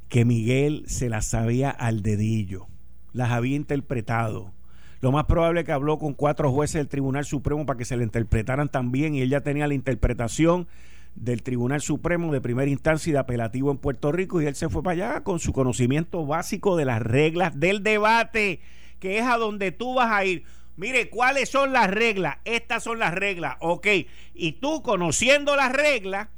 que 0.08 0.24
Miguel 0.24 0.84
se 0.86 1.08
las 1.08 1.26
sabía 1.26 1.70
al 1.70 2.02
dedillo, 2.02 2.66
las 3.12 3.30
había 3.30 3.56
interpretado. 3.56 4.52
Lo 5.00 5.12
más 5.12 5.26
probable 5.26 5.60
es 5.60 5.66
que 5.66 5.72
habló 5.72 5.98
con 5.98 6.14
cuatro 6.14 6.50
jueces 6.50 6.74
del 6.74 6.88
Tribunal 6.88 7.24
Supremo 7.24 7.64
para 7.66 7.76
que 7.76 7.84
se 7.84 7.96
le 7.96 8.04
interpretaran 8.04 8.68
también 8.68 9.14
y 9.14 9.20
él 9.20 9.30
ya 9.30 9.42
tenía 9.42 9.68
la 9.68 9.74
interpretación 9.74 10.66
del 11.14 11.42
Tribunal 11.42 11.80
Supremo 11.80 12.32
de 12.32 12.40
primera 12.40 12.70
instancia 12.70 13.10
y 13.10 13.12
de 13.12 13.18
apelativo 13.18 13.70
en 13.70 13.78
Puerto 13.78 14.10
Rico 14.12 14.40
y 14.40 14.46
él 14.46 14.54
se 14.54 14.68
fue 14.68 14.82
para 14.82 14.92
allá 14.92 15.20
con 15.22 15.38
su 15.38 15.52
conocimiento 15.52 16.26
básico 16.26 16.76
de 16.76 16.84
las 16.84 17.02
reglas 17.02 17.58
del 17.58 17.82
debate, 17.82 18.60
que 18.98 19.18
es 19.18 19.24
a 19.24 19.36
donde 19.36 19.72
tú 19.72 19.94
vas 19.94 20.10
a 20.10 20.24
ir. 20.24 20.44
Mire, 20.76 21.10
¿cuáles 21.10 21.48
son 21.48 21.72
las 21.72 21.90
reglas? 21.90 22.36
Estas 22.44 22.84
son 22.84 22.98
las 23.00 23.12
reglas, 23.12 23.56
ok. 23.60 23.86
Y 24.34 24.52
tú 24.52 24.82
conociendo 24.82 25.56
las 25.56 25.72
reglas, 25.72 26.28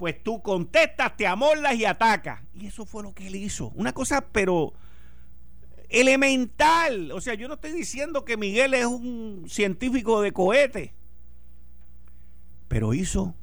pues 0.00 0.22
tú 0.22 0.40
contestas, 0.40 1.14
te 1.14 1.26
amorlas 1.26 1.74
y 1.74 1.84
atacas. 1.84 2.40
Y 2.54 2.68
eso 2.68 2.86
fue 2.86 3.02
lo 3.02 3.12
que 3.12 3.26
él 3.26 3.34
hizo. 3.34 3.70
Una 3.74 3.92
cosa, 3.92 4.22
pero 4.32 4.72
elemental. 5.90 7.12
O 7.12 7.20
sea, 7.20 7.34
yo 7.34 7.48
no 7.48 7.54
estoy 7.56 7.72
diciendo 7.72 8.24
que 8.24 8.38
Miguel 8.38 8.72
es 8.72 8.86
un 8.86 9.44
científico 9.46 10.22
de 10.22 10.32
cohete, 10.32 10.94
pero 12.66 12.94
hizo 12.94 13.34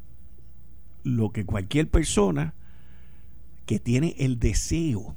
lo 1.04 1.30
que 1.30 1.46
cualquier 1.46 1.92
persona 1.92 2.56
que 3.68 3.78
tiene 3.78 4.16
el 4.18 4.40
deseo 4.40 5.16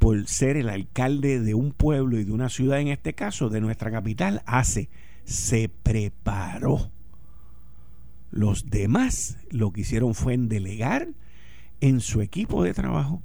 por 0.00 0.26
ser 0.26 0.56
el 0.56 0.70
alcalde 0.70 1.38
de 1.38 1.54
un 1.54 1.70
pueblo 1.70 2.18
y 2.18 2.24
de 2.24 2.32
una 2.32 2.48
ciudad, 2.48 2.80
en 2.80 2.88
este 2.88 3.14
caso 3.14 3.48
de 3.48 3.60
nuestra 3.60 3.92
capital, 3.92 4.42
hace. 4.44 4.90
Se 5.22 5.68
preparó. 5.68 6.90
Los 8.30 8.70
demás 8.70 9.38
lo 9.50 9.72
que 9.72 9.82
hicieron 9.82 10.14
fue 10.14 10.36
delegar 10.38 11.08
en 11.80 12.00
su 12.00 12.20
equipo 12.20 12.62
de 12.62 12.74
trabajo, 12.74 13.22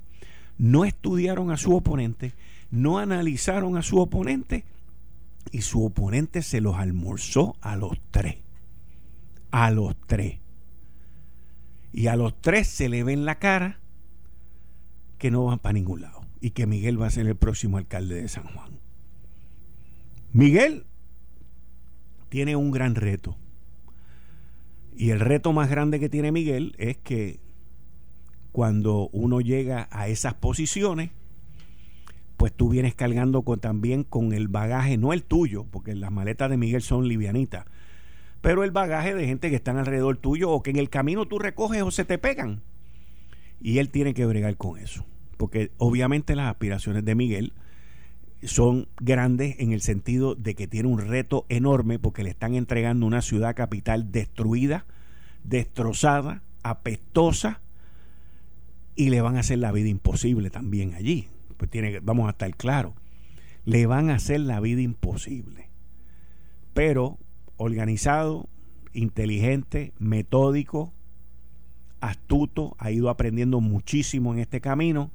no 0.58 0.84
estudiaron 0.84 1.50
a 1.50 1.56
su 1.56 1.74
oponente, 1.74 2.32
no 2.70 2.98
analizaron 2.98 3.76
a 3.76 3.82
su 3.82 3.98
oponente 3.98 4.64
y 5.52 5.62
su 5.62 5.84
oponente 5.84 6.42
se 6.42 6.60
los 6.60 6.76
almorzó 6.76 7.56
a 7.60 7.76
los 7.76 7.98
tres. 8.10 8.36
A 9.50 9.70
los 9.70 9.96
tres. 10.06 10.38
Y 11.92 12.08
a 12.08 12.16
los 12.16 12.40
tres 12.40 12.66
se 12.66 12.88
le 12.88 13.04
ve 13.04 13.12
en 13.12 13.24
la 13.24 13.38
cara 13.38 13.78
que 15.18 15.30
no 15.30 15.44
van 15.44 15.58
para 15.58 15.74
ningún 15.74 16.02
lado 16.02 16.22
y 16.40 16.50
que 16.50 16.66
Miguel 16.66 17.00
va 17.00 17.06
a 17.06 17.10
ser 17.10 17.26
el 17.26 17.36
próximo 17.36 17.78
alcalde 17.78 18.20
de 18.20 18.28
San 18.28 18.44
Juan. 18.44 18.80
Miguel 20.32 20.84
tiene 22.28 22.56
un 22.56 22.70
gran 22.70 22.94
reto. 22.94 23.36
Y 24.96 25.10
el 25.10 25.20
reto 25.20 25.52
más 25.52 25.70
grande 25.70 26.00
que 26.00 26.08
tiene 26.08 26.32
Miguel 26.32 26.74
es 26.78 26.96
que 26.96 27.40
cuando 28.52 29.08
uno 29.12 29.40
llega 29.40 29.88
a 29.90 30.08
esas 30.08 30.34
posiciones, 30.34 31.10
pues 32.36 32.52
tú 32.52 32.70
vienes 32.70 32.94
cargando 32.94 33.42
con, 33.42 33.60
también 33.60 34.04
con 34.04 34.32
el 34.32 34.48
bagaje, 34.48 34.96
no 34.96 35.12
el 35.12 35.22
tuyo, 35.22 35.66
porque 35.70 35.94
las 35.94 36.10
maletas 36.10 36.50
de 36.50 36.56
Miguel 36.56 36.82
son 36.82 37.08
livianitas, 37.08 37.66
pero 38.40 38.64
el 38.64 38.70
bagaje 38.70 39.14
de 39.14 39.26
gente 39.26 39.50
que 39.50 39.56
están 39.56 39.76
alrededor 39.76 40.16
tuyo 40.16 40.50
o 40.50 40.62
que 40.62 40.70
en 40.70 40.76
el 40.76 40.88
camino 40.88 41.26
tú 41.26 41.38
recoges 41.38 41.82
o 41.82 41.90
se 41.90 42.04
te 42.04 42.18
pegan. 42.18 42.62
Y 43.60 43.78
él 43.78 43.90
tiene 43.90 44.14
que 44.14 44.26
bregar 44.26 44.56
con 44.56 44.78
eso 44.78 45.04
porque 45.36 45.70
obviamente 45.78 46.34
las 46.34 46.50
aspiraciones 46.50 47.04
de 47.04 47.14
Miguel 47.14 47.52
son 48.42 48.88
grandes 49.00 49.56
en 49.58 49.72
el 49.72 49.80
sentido 49.80 50.34
de 50.34 50.54
que 50.54 50.66
tiene 50.66 50.88
un 50.88 50.98
reto 50.98 51.46
enorme 51.48 51.98
porque 51.98 52.22
le 52.22 52.30
están 52.30 52.54
entregando 52.54 53.06
una 53.06 53.22
ciudad 53.22 53.56
capital 53.56 54.12
destruida, 54.12 54.86
destrozada, 55.44 56.42
apestosa 56.62 57.60
y 58.94 59.10
le 59.10 59.20
van 59.20 59.36
a 59.36 59.40
hacer 59.40 59.58
la 59.58 59.72
vida 59.72 59.88
imposible 59.88 60.50
también 60.50 60.94
allí. 60.94 61.28
Pues 61.56 61.70
tiene, 61.70 62.00
vamos 62.00 62.26
a 62.26 62.30
estar 62.30 62.54
claros, 62.56 62.92
le 63.64 63.86
van 63.86 64.10
a 64.10 64.16
hacer 64.16 64.40
la 64.40 64.60
vida 64.60 64.82
imposible. 64.82 65.68
Pero 66.74 67.18
organizado, 67.56 68.48
inteligente, 68.92 69.92
metódico, 69.98 70.92
astuto, 72.00 72.76
ha 72.78 72.90
ido 72.90 73.08
aprendiendo 73.08 73.60
muchísimo 73.60 74.34
en 74.34 74.40
este 74.40 74.60
camino 74.60 75.10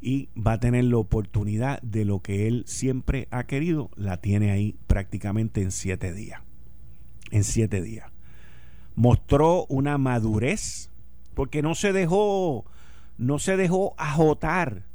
y 0.00 0.28
va 0.36 0.52
a 0.54 0.60
tener 0.60 0.84
la 0.84 0.98
oportunidad 0.98 1.80
de 1.82 2.04
lo 2.04 2.20
que 2.20 2.46
él 2.46 2.64
siempre 2.66 3.26
ha 3.30 3.44
querido, 3.44 3.90
la 3.96 4.18
tiene 4.18 4.50
ahí 4.50 4.76
prácticamente 4.86 5.62
en 5.62 5.72
siete 5.72 6.12
días. 6.12 6.42
En 7.30 7.44
siete 7.44 7.82
días. 7.82 8.10
Mostró 8.94 9.66
una 9.66 9.98
madurez 9.98 10.90
porque 11.34 11.62
no 11.62 11.74
se 11.74 11.92
dejó, 11.92 12.64
no 13.16 13.38
se 13.38 13.56
dejó 13.56 13.94
ajotar, 13.98 14.86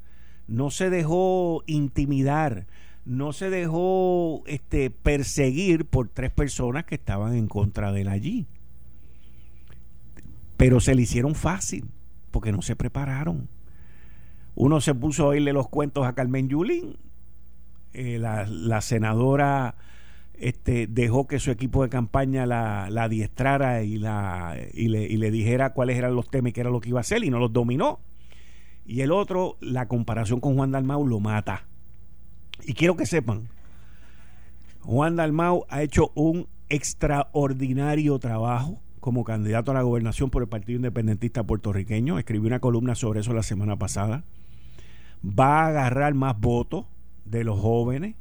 no 0.48 0.72
se 0.72 0.90
dejó 0.90 1.64
intimidar, 1.68 2.68
no 3.06 3.34
se 3.34 3.50
dejó 3.50 4.44
este, 4.46 4.90
perseguir 4.90 5.86
por 5.86 6.10
tres 6.10 6.32
personas 6.32 6.86
que 6.86 6.96
estaban 6.96 7.36
en 7.36 7.48
contra 7.48 7.92
de 7.92 8.02
él 8.02 8.08
allí. 8.08 8.48
Pero 10.58 10.80
se 10.80 10.96
le 10.96 11.02
hicieron 11.02 11.36
fácil 11.36 11.90
porque 12.32 12.52
no 12.52 12.62
se 12.62 12.76
prepararon 12.76 13.50
uno 14.56 14.82
se 14.82 14.94
puso 14.94 15.24
a 15.24 15.28
oírle 15.28 15.54
los 15.54 15.68
cuentos 15.70 16.06
a 16.06 16.14
Carmen 16.14 16.50
Yulín. 16.50 16.98
Eh, 17.94 18.18
la, 18.20 18.82
senadora 18.82 19.76
este, 20.34 20.88
dejó 20.88 21.28
que 21.28 21.40
su 21.40 21.52
equipo 21.52 21.84
de 21.84 21.90
campaña 21.90 22.46
la, 22.46 22.90
la 22.90 23.04
adiestrara 23.04 23.84
y, 23.84 23.98
la, 23.98 24.58
y, 24.74 24.88
le, 24.88 25.04
y 25.04 25.18
le 25.18 25.30
dijera 25.30 25.74
cuáles 25.74 25.98
eran 25.98 26.16
los 26.16 26.30
temas 26.30 26.50
y 26.50 26.54
qué 26.54 26.62
era 26.62 26.72
lo 26.72 26.82
que 26.82 26.90
iba 26.90 27.00
a 27.00 27.02
hacer 27.02 27.24
y 27.24 27.30
no 27.30 27.40
los 27.40 27.54
dominó. 27.54 28.00
Y 28.86 29.02
el 29.02 29.12
otro, 29.12 29.58
la 29.62 29.88
comparación 29.88 30.40
con 30.40 30.56
Juan 30.56 30.72
Dalmau 30.72 31.06
lo 31.06 31.20
mata. 31.20 31.66
Y 32.66 32.74
quiero 32.74 32.96
que 32.96 33.06
sepan, 33.06 33.48
Juan 34.82 35.16
Dalmau 35.16 35.66
ha 35.70 35.82
hecho 35.82 36.12
un 36.16 36.48
extraordinario 36.70 38.20
trabajo 38.20 38.82
como 39.00 39.24
candidato 39.24 39.72
a 39.72 39.74
la 39.74 39.82
gobernación 39.82 40.30
por 40.30 40.42
el 40.42 40.50
Partido 40.50 40.78
Independentista 40.78 41.44
puertorriqueño. 41.44 42.20
Escribí 42.20 42.48
una 42.48 42.60
columna 42.60 42.96
sobre 42.96 43.22
eso 43.22 43.34
la 43.34 43.44
semana 43.44 43.78
pasada 43.78 44.24
va 45.24 45.62
a 45.62 45.68
agarrar 45.68 46.14
más 46.14 46.40
votos 46.40 46.86
de 47.26 47.44
los 47.44 47.60
jóvenes 47.60 48.16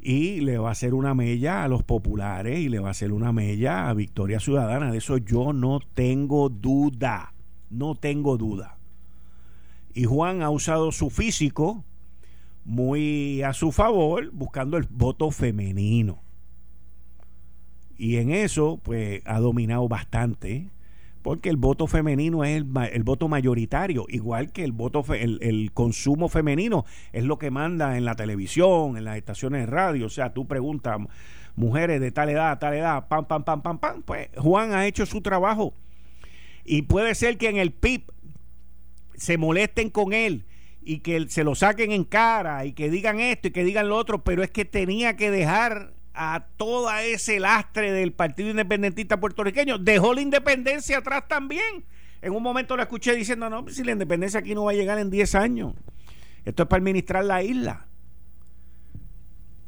y 0.00 0.40
le 0.40 0.58
va 0.58 0.68
a 0.68 0.72
hacer 0.72 0.94
una 0.94 1.14
mella 1.14 1.64
a 1.64 1.68
los 1.68 1.82
populares 1.82 2.58
y 2.58 2.68
le 2.68 2.78
va 2.78 2.88
a 2.88 2.90
hacer 2.92 3.12
una 3.12 3.32
mella 3.32 3.88
a 3.88 3.94
Victoria 3.94 4.40
Ciudadana. 4.40 4.90
De 4.90 4.98
eso 4.98 5.18
yo 5.18 5.52
no 5.52 5.80
tengo 5.94 6.48
duda, 6.48 7.32
no 7.70 7.94
tengo 7.94 8.36
duda. 8.36 8.78
Y 9.94 10.04
Juan 10.04 10.42
ha 10.42 10.50
usado 10.50 10.92
su 10.92 11.10
físico 11.10 11.84
muy 12.64 13.42
a 13.42 13.52
su 13.54 13.72
favor, 13.72 14.30
buscando 14.32 14.76
el 14.76 14.86
voto 14.90 15.30
femenino. 15.30 16.20
Y 17.96 18.16
en 18.16 18.30
eso, 18.30 18.78
pues, 18.82 19.22
ha 19.24 19.40
dominado 19.40 19.88
bastante 19.88 20.68
porque 21.28 21.50
el 21.50 21.58
voto 21.58 21.86
femenino 21.86 22.42
es 22.42 22.56
el, 22.56 23.02
voto 23.02 23.28
mayoritario, 23.28 24.06
igual 24.08 24.50
que 24.50 24.64
el 24.64 24.72
voto 24.72 25.04
el, 25.12 25.70
consumo 25.74 26.30
femenino 26.30 26.86
es 27.12 27.22
lo 27.22 27.36
que 27.36 27.50
manda 27.50 27.98
en 27.98 28.06
la 28.06 28.14
televisión, 28.14 28.96
en 28.96 29.04
las 29.04 29.18
estaciones 29.18 29.60
de 29.60 29.66
radio, 29.66 30.06
o 30.06 30.08
sea, 30.08 30.32
tú 30.32 30.46
preguntas 30.46 30.98
mujeres 31.54 32.00
de 32.00 32.12
tal 32.12 32.30
edad, 32.30 32.58
tal 32.58 32.72
edad, 32.72 33.08
pam 33.08 33.26
pam 33.26 33.44
pam 33.44 33.60
pam 33.60 33.78
pam, 33.78 34.02
pues 34.04 34.28
Juan 34.38 34.72
ha 34.72 34.86
hecho 34.86 35.04
su 35.04 35.20
trabajo. 35.20 35.74
Y 36.64 36.80
puede 36.80 37.14
ser 37.14 37.36
que 37.36 37.50
en 37.50 37.58
el 37.58 37.72
PIB 37.72 38.10
se 39.14 39.36
molesten 39.36 39.90
con 39.90 40.14
él 40.14 40.46
y 40.80 41.00
que 41.00 41.28
se 41.28 41.44
lo 41.44 41.54
saquen 41.54 41.92
en 41.92 42.04
cara 42.04 42.64
y 42.64 42.72
que 42.72 42.88
digan 42.88 43.20
esto 43.20 43.48
y 43.48 43.50
que 43.50 43.64
digan 43.64 43.90
lo 43.90 43.96
otro, 43.96 44.24
pero 44.24 44.42
es 44.42 44.50
que 44.50 44.64
tenía 44.64 45.14
que 45.16 45.30
dejar 45.30 45.92
a 46.20 46.48
todo 46.56 46.90
ese 46.98 47.38
lastre 47.38 47.92
del 47.92 48.12
Partido 48.12 48.50
Independentista 48.50 49.20
puertorriqueño. 49.20 49.78
Dejó 49.78 50.12
la 50.14 50.20
independencia 50.20 50.98
atrás 50.98 51.28
también. 51.28 51.84
En 52.20 52.32
un 52.32 52.42
momento 52.42 52.76
lo 52.76 52.82
escuché 52.82 53.14
diciendo, 53.14 53.48
no, 53.48 53.68
si 53.68 53.84
la 53.84 53.92
independencia 53.92 54.40
aquí 54.40 54.52
no 54.52 54.64
va 54.64 54.72
a 54.72 54.74
llegar 54.74 54.98
en 54.98 55.10
10 55.10 55.36
años. 55.36 55.74
Esto 56.44 56.64
es 56.64 56.68
para 56.68 56.78
administrar 56.78 57.24
la 57.24 57.44
isla. 57.44 57.86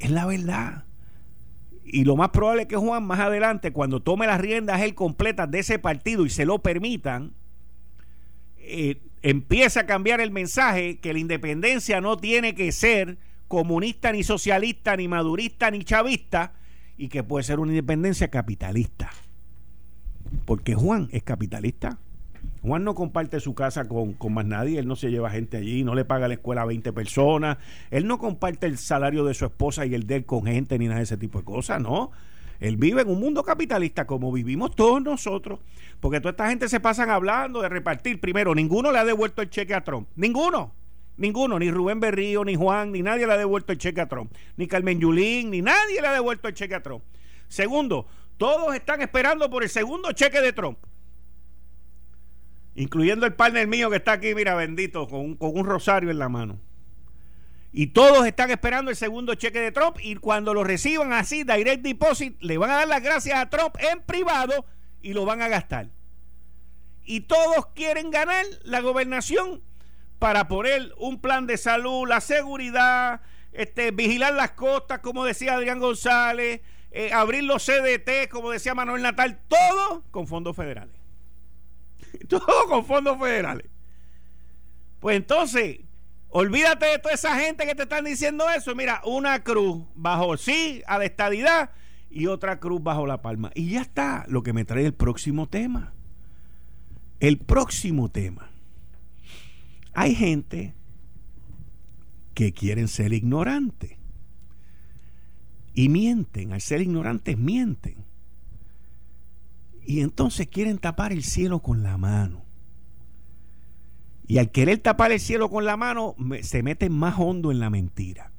Es 0.01 0.11
la 0.11 0.27
verdad. 0.27 0.85
Y 1.85 2.03
lo 2.05 2.17
más 2.17 2.31
probable 2.31 2.63
es 2.63 2.69
que 2.69 2.77
Juan 2.77 3.05
más 3.05 3.21
adelante, 3.21 3.73
cuando 3.73 4.03
tome 4.03 4.27
las 4.27 4.41
riendas 4.41 4.81
él 4.81 4.97
completas 4.97 5.49
de 5.53 5.61
ese 5.61 5.79
partido 5.79 6.27
y 6.27 6.31
se 6.31 6.45
lo 6.47 6.59
permitan, 6.59 7.33
eh, 8.59 9.01
empieza 9.23 9.81
a 9.81 9.87
cambiar 9.87 10.21
el 10.21 10.33
mensaje 10.33 10.99
que 10.99 11.13
la 11.13 11.21
independencia 11.21 12.01
no 12.01 12.17
tiene 12.17 12.57
que 12.57 12.73
ser 12.73 13.19
comunista, 13.51 14.13
ni 14.13 14.23
socialista, 14.23 14.97
ni 14.97 15.09
madurista, 15.09 15.73
ni 15.73 15.83
chavista, 15.83 16.53
y 16.97 17.09
que 17.09 17.25
puede 17.25 17.43
ser 17.43 17.59
una 17.59 17.73
independencia 17.73 18.29
capitalista. 18.29 19.11
Porque 20.45 20.77
Juan 20.77 21.09
es 21.11 21.25
capitalista. 21.25 21.99
Juan 22.63 22.85
no 22.85 22.95
comparte 22.95 23.41
su 23.41 23.57
casa 23.57 23.89
con, 23.89 24.17
más 24.33 24.47
nadie, 24.47 24.79
él 24.79 24.87
no 24.87 24.95
se 24.95 25.11
lleva 25.11 25.31
gente 25.31 25.57
allí, 25.57 25.83
no 25.83 25.97
le 25.97 26.05
paga 26.05 26.29
la 26.29 26.35
escuela 26.35 26.63
a 26.63 26.67
20 26.67 26.93
personas, 26.93 27.59
él 27.91 28.07
no 28.07 28.19
comparte 28.19 28.69
el 28.69 28.79
salario 28.79 29.25
de 29.25 29.35
su 29.35 29.47
esposa 29.47 29.85
y 29.85 29.95
el 29.95 30.07
de 30.07 30.17
él 30.17 30.25
con 30.25 30.45
gente 30.47 30.79
ni 30.79 30.87
nada 30.87 30.99
de 30.99 31.05
ese 31.05 31.17
tipo 31.17 31.41
de 31.41 31.45
cosas, 31.45 31.83
no. 31.83 32.13
Él 32.61 32.77
vive 32.77 33.03
en 33.03 33.09
un 33.09 33.19
mundo 33.19 33.43
capitalista 33.43 34.07
como 34.07 34.31
vivimos 34.31 34.77
todos 34.77 35.03
nosotros, 35.03 35.59
porque 35.99 36.21
toda 36.21 36.31
esta 36.31 36.49
gente 36.49 36.69
se 36.69 36.79
pasan 36.79 37.11
hablando 37.11 37.63
de 37.63 37.69
repartir. 37.69 38.21
Primero, 38.21 38.55
ninguno 38.55 38.93
le 38.93 38.99
ha 38.99 39.05
devuelto 39.05 39.43
el 39.43 39.51
cheque 39.51 39.75
a 39.75 39.83
Trump, 39.83 40.07
ninguno, 40.15 40.73
ninguno, 41.21 41.59
ni 41.59 41.71
Rubén 41.71 42.01
Berrío, 42.01 42.45
ni 42.45 42.57
Juan, 42.57 42.91
ni 42.91 43.03
nadie 43.03 43.27
le 43.27 43.35
ha 43.35 43.37
devuelto 43.37 43.73
el 43.73 43.79
cheque 43.79 44.01
a 44.01 44.09
Trump, 44.09 44.33
ni 44.57 44.67
Carmen 44.67 44.99
Yulín, 44.99 45.51
ni 45.51 45.63
nadie 45.63 46.01
le 46.01 46.09
ha 46.09 46.13
devuelto 46.13 46.49
el 46.49 46.55
cheque 46.55 46.75
a 46.75 46.83
Trump. 46.83 47.05
Segundo, 47.47 48.07
todos 48.37 48.75
están 48.75 49.01
esperando 49.01 49.49
por 49.49 49.63
el 49.63 49.69
segundo 49.69 50.11
cheque 50.13 50.41
de 50.41 50.53
Trump 50.53 50.79
incluyendo 52.75 53.27
el 53.27 53.35
partner 53.35 53.67
mío 53.67 53.91
que 53.91 53.97
está 53.97 54.13
aquí, 54.13 54.35
mira, 54.35 54.55
bendito, 54.55 55.09
con 55.09 55.37
un, 55.39 55.65
rosario 55.65 56.11
en 56.11 56.19
la 56.19 56.29
mano. 56.29 56.61
Y 57.73 57.89
todos 57.89 58.27
están 58.27 58.51
esperando 58.51 58.91
el 58.91 58.97
segundo 58.97 59.35
cheque 59.35 59.61
de 59.61 59.71
Trump 59.71 59.99
y 60.03 60.17
cuando 60.17 60.55
lo 60.55 60.65
reciban 60.65 61.13
así, 61.13 61.45
direct 61.45 61.83
deposit, 61.83 62.41
le 62.41 62.59
van 62.59 62.71
a 62.71 62.77
dar 62.77 62.89
las 62.89 63.03
gracias 63.03 63.39
a 63.39 63.49
Trump 63.49 63.77
en 63.79 64.01
privado 64.03 64.65
y 65.03 65.13
lo 65.13 65.25
van 65.25 65.43
a 65.43 65.49
gastar. 65.49 65.91
Y 67.05 67.21
todos 67.21 67.67
quieren 67.75 68.11
ganar 68.11 68.45
la 68.63 68.81
gobernación 68.81 69.63
para 70.21 70.49
poner 70.49 70.93
un 70.99 71.19
plan 71.19 71.47
de 71.47 71.57
salud, 71.57 72.07
la 72.07 72.21
seguridad, 72.21 73.23
este, 73.53 73.91
vigilar 73.91 74.35
las 74.35 74.53
costas, 74.53 75.01
como 75.01 75.25
decía 75.25 75.55
Adrián 75.55 75.81
González, 75.81 76.61
eh, 76.91 77.13
abrir 77.13 77.43
los 77.43 77.65
CDT, 77.65 78.29
como 78.31 78.51
decía 78.51 78.75
Manuel 78.75 79.03
Natal, 79.03 79.41
todo 79.49 80.05
con 80.11 80.29
fondos 80.29 80.55
federales. 80.55 80.95
Todo 82.29 82.67
con 82.69 82.85
fondos 82.85 83.19
federales. 83.19 83.67
Pues 84.99 85.17
entonces, 85.17 85.79
olvídate 86.29 86.87
de 86.87 86.99
toda 86.99 87.15
esa 87.15 87.39
gente 87.39 87.67
que 87.67 87.75
te 87.75 87.85
están 87.85 88.05
diciendo 88.05 88.51
eso. 88.51 88.75
Mira, 88.75 89.01
una 89.05 89.43
cruz 89.45 89.85
bajo 89.95 90.37
sí 90.37 90.83
a 90.87 90.99
la 90.99 91.05
estadidad 91.05 91.71
y 92.11 92.27
otra 92.27 92.59
cruz 92.59 92.83
bajo 92.83 93.07
la 93.07 93.23
palma. 93.23 93.53
Y 93.55 93.71
ya 93.71 93.83
está 93.83 94.25
lo 94.29 94.43
que 94.43 94.53
me 94.53 94.65
trae 94.65 94.87
el 94.87 94.95
próximo 94.95 95.49
tema. 95.49 95.93
El 97.21 97.39
próximo 97.39 98.11
tema. 98.11 98.50
Hay 99.93 100.15
gente 100.15 100.75
que 102.35 102.53
quieren 102.53 102.89
ser 102.89 103.13
ignorantes. 103.13 103.99
Y 105.75 105.89
mienten. 105.89 106.53
Al 106.53 106.61
ser 106.61 106.81
ignorantes, 106.81 107.39
mienten. 107.39 108.05
Y 109.87 110.01
entonces 110.01 110.49
quieren 110.49 110.79
tapar 110.79 111.13
el 111.13 111.23
cielo 111.23 111.61
con 111.61 111.83
la 111.83 111.97
mano. 111.97 112.45
Y 114.27 114.39
al 114.39 114.51
querer 114.51 114.79
tapar 114.79 115.11
el 115.13 115.21
cielo 115.21 115.51
con 115.51 115.65
la 115.65 115.77
mano, 115.77 116.15
se 116.43 116.63
meten 116.63 116.93
más 116.93 117.17
hondo 117.19 117.51
en 117.51 117.59
la 117.59 117.71
mentira. 117.71 118.33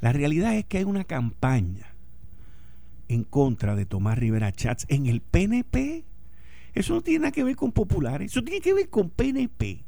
La 0.00 0.12
realidad 0.12 0.54
es 0.54 0.64
que 0.64 0.78
hay 0.78 0.84
una 0.84 1.04
campaña 1.04 1.94
en 3.08 3.24
contra 3.24 3.76
de 3.76 3.86
Tomás 3.86 4.18
Rivera 4.18 4.52
Chats 4.52 4.86
en 4.88 5.06
el 5.06 5.20
PNP. 5.20 6.04
Eso 6.74 6.94
no 6.94 7.02
tiene 7.02 7.20
nada 7.20 7.32
que 7.32 7.44
ver 7.44 7.56
con 7.56 7.72
populares, 7.72 8.32
eso 8.32 8.42
tiene 8.42 8.60
que 8.60 8.74
ver 8.74 8.88
con 8.88 9.10
PNP. 9.10 9.85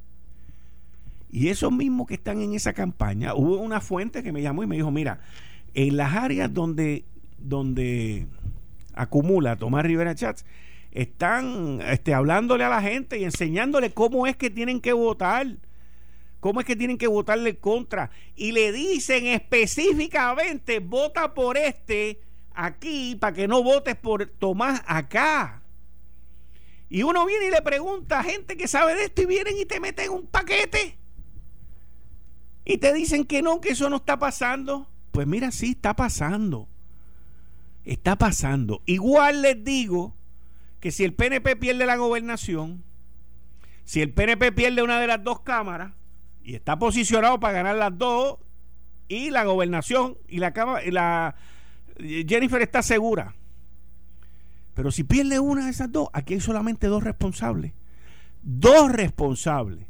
Y 1.31 1.49
esos 1.49 1.73
mismos 1.73 2.07
que 2.07 2.15
están 2.15 2.41
en 2.41 2.55
esa 2.55 2.73
campaña, 2.73 3.35
hubo 3.35 3.59
una 3.59 3.81
fuente 3.81 4.23
que 4.23 4.33
me 4.33 4.43
llamó 4.43 4.63
y 4.63 4.67
me 4.67 4.77
dijo, 4.77 4.91
mira, 4.91 5.21
en 5.75 5.97
las 5.97 6.15
áreas 6.15 6.53
donde, 6.53 7.05
donde 7.39 8.27
acumula 8.95 9.57
Tomás 9.57 9.85
Rivera 9.85 10.15
Chats, 10.15 10.45
están 10.91 11.81
este, 11.87 12.15
hablándole 12.15 12.65
a 12.65 12.69
la 12.69 12.83
gente 12.83 13.19
y 13.19 13.25
enseñándole 13.25 13.93
cómo 13.93 14.27
es 14.27 14.37
que 14.37 14.51
tienen 14.51 14.81
que 14.81 14.93
votar, 14.93 15.47
cómo 16.41 16.61
es 16.61 16.67
que 16.67 16.77
tienen 16.77 16.99
que 16.99 17.07
votarle 17.07 17.57
contra. 17.57 18.11
Y 18.35 18.53
le 18.53 18.73
dicen 18.73 19.27
específicamente, 19.27 20.81
vota 20.81 21.35
por 21.35 21.57
este 21.57 22.21
aquí 22.55 23.17
para 23.17 23.35
que 23.35 23.47
no 23.47 23.63
votes 23.63 23.95
por 23.95 24.27
Tomás 24.27 24.83
acá. 24.87 25.63
Y 26.91 27.03
uno 27.03 27.27
viene 27.27 27.47
y 27.47 27.51
le 27.51 27.63
pregunta 27.63 28.21
a 28.21 28.25
gente 28.25 28.57
que 28.57 28.67
sabe 28.67 28.95
de 28.95 29.05
esto 29.05 29.23
y 29.23 29.27
vienen 29.27 29.57
y 29.59 29.67
te 29.67 29.79
meten 29.79 30.11
un 30.11 30.27
paquete. 30.27 30.98
Y 32.69 32.79
te 32.79 32.93
dicen 32.93 33.25
que 33.25 33.43
no, 33.43 33.61
que 33.61 33.71
eso 33.71 33.91
no 33.91 33.97
está 33.97 34.21
pasando. 34.21 34.89
Pues 35.11 35.27
mira, 35.27 35.51
sí 35.51 35.71
está 35.71 35.97
pasando 35.97 36.69
está 37.89 38.17
pasando. 38.17 38.83
Igual 38.87 39.43
les 39.43 39.65
digo 39.65 40.15
que 40.81 40.93
si 40.93 41.05
el 41.05 41.15
PNP 41.15 41.57
pierde 41.57 41.87
la 41.87 41.97
gobernación, 41.97 42.85
si 43.85 44.03
el 44.03 44.13
PNP 44.13 44.53
pierde 44.53 44.83
una 44.83 45.01
de 45.01 45.07
las 45.07 45.25
dos 45.25 45.41
cámaras 45.41 45.93
y 46.43 46.55
está 46.55 46.79
posicionado 46.79 47.41
para 47.41 47.55
ganar 47.55 47.77
las 47.77 47.97
dos 47.97 48.39
y 49.09 49.31
la 49.31 49.45
gobernación 49.45 50.19
y 50.29 50.39
la 50.39 50.53
cámara, 50.53 50.83
la 50.91 51.35
Jennifer 51.99 52.61
está 52.61 52.83
segura. 52.83 53.35
Pero 54.75 54.93
si 54.93 55.03
pierde 55.03 55.41
una 55.41 55.65
de 55.65 55.71
esas 55.71 55.91
dos, 55.91 56.09
aquí 56.13 56.35
hay 56.35 56.41
solamente 56.41 56.87
dos 56.87 57.03
responsables. 57.03 57.73
Dos 58.43 58.93
responsables. 58.93 59.88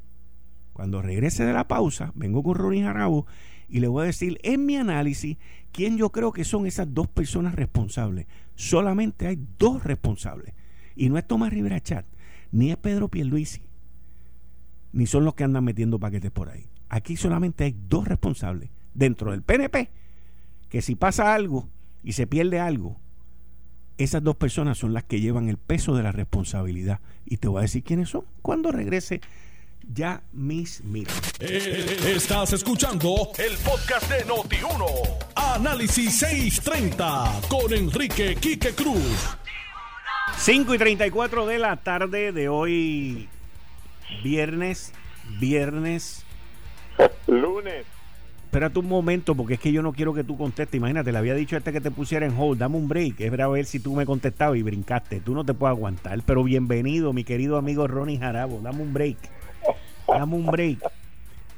Cuando 0.79 1.03
regrese 1.03 1.45
de 1.45 1.53
la 1.53 1.67
pausa, 1.67 2.13
vengo 2.15 2.41
con 2.45 2.55
Ronnie 2.55 2.85
Jarabo 2.85 3.27
y 3.69 3.81
le 3.81 3.89
voy 3.89 4.05
a 4.05 4.07
decir 4.07 4.39
en 4.45 4.65
mi 4.65 4.77
análisis 4.77 5.37
quién 5.73 5.99
yo 5.99 6.13
creo 6.13 6.31
que 6.31 6.45
son 6.45 6.69
esas 6.69 6.95
dos 6.95 7.09
personas 7.09 7.57
responsables. 7.57 8.29
Solamente 8.55 9.27
hay 9.27 9.45
dos 9.59 9.83
responsables. 9.83 10.55
Y 10.95 11.09
no 11.09 11.19
es 11.19 11.27
Tomás 11.27 11.53
Rivera 11.53 11.81
Chat, 11.81 12.07
ni 12.53 12.71
es 12.71 12.77
Pedro 12.77 13.09
Pierluisi, 13.09 13.63
ni 14.93 15.07
son 15.07 15.25
los 15.25 15.35
que 15.35 15.43
andan 15.43 15.65
metiendo 15.65 15.99
paquetes 15.99 16.31
por 16.31 16.49
ahí. 16.49 16.69
Aquí 16.89 17.17
solamente 17.17 17.65
hay 17.65 17.75
dos 17.89 18.07
responsables 18.07 18.71
dentro 18.95 19.33
del 19.33 19.43
PNP, 19.43 19.91
que 20.69 20.81
si 20.81 20.95
pasa 20.95 21.35
algo 21.35 21.69
y 22.05 22.13
se 22.13 22.29
pierde 22.29 22.61
algo, 22.61 23.01
esas 23.97 24.23
dos 24.23 24.37
personas 24.37 24.79
son 24.79 24.95
las 24.95 25.03
que 25.03 25.21
llevan 25.21 25.49
el 25.49 25.57
peso 25.57 25.97
de 25.97 26.05
la 26.05 26.13
responsabilidad. 26.13 27.01
Y 27.27 27.39
te 27.39 27.49
voy 27.49 27.59
a 27.59 27.63
decir 27.63 27.83
quiénes 27.83 28.11
son 28.11 28.27
cuando 28.43 28.71
regrese 28.71 29.21
ya 29.95 30.23
mis 30.33 30.83
mil. 30.85 31.07
Eh, 31.41 31.99
estás 32.15 32.53
escuchando 32.53 33.31
el 33.39 33.57
podcast 33.59 34.11
de 34.11 34.25
Noti1. 34.27 34.85
Análisis 35.35 36.19
630 36.19 37.41
con 37.49 37.73
Enrique 37.73 38.37
Quique 38.37 38.73
Cruz. 38.75 39.37
5 40.37 40.75
y 40.75 40.79
34 40.79 41.47
de 41.47 41.59
la 41.59 41.77
tarde 41.77 42.33
de 42.33 42.49
hoy, 42.49 43.29
viernes, 44.23 44.93
viernes. 45.41 46.25
Lunes. 47.27 47.87
Espérate 48.45 48.79
un 48.79 48.89
momento, 48.89 49.35
porque 49.35 49.55
es 49.55 49.61
que 49.61 49.73
yo 49.73 49.83
no 49.83 49.93
quiero 49.93 50.15
que 50.15 50.25
tú 50.25 50.39
contestes. 50.39 50.79
Imagínate, 50.79 51.13
le 51.13 51.19
había 51.19 51.35
dicho 51.35 51.55
a 51.55 51.59
este 51.59 51.71
que 51.71 51.83
te 51.83 51.91
pusiera 51.91 52.25
en 52.25 52.35
hold. 52.37 52.59
Dame 52.59 52.77
un 52.77 52.89
break. 52.89 53.21
Es 53.21 53.31
para 53.31 53.47
ver 53.49 53.67
si 53.67 53.79
tú 53.79 53.95
me 53.95 54.07
contestabas 54.07 54.57
y 54.57 54.63
brincaste. 54.63 55.21
Tú 55.21 55.35
no 55.35 55.45
te 55.45 55.53
puedes 55.53 55.77
aguantar. 55.77 56.19
Pero 56.25 56.43
bienvenido, 56.45 57.13
mi 57.13 57.25
querido 57.25 57.59
amigo 57.59 57.87
Ronnie 57.87 58.19
Jarabo. 58.19 58.61
Dame 58.63 58.83
un 58.83 58.95
break. 58.95 59.19
Dame 60.09 60.35
un 60.35 60.47
break. 60.47 60.81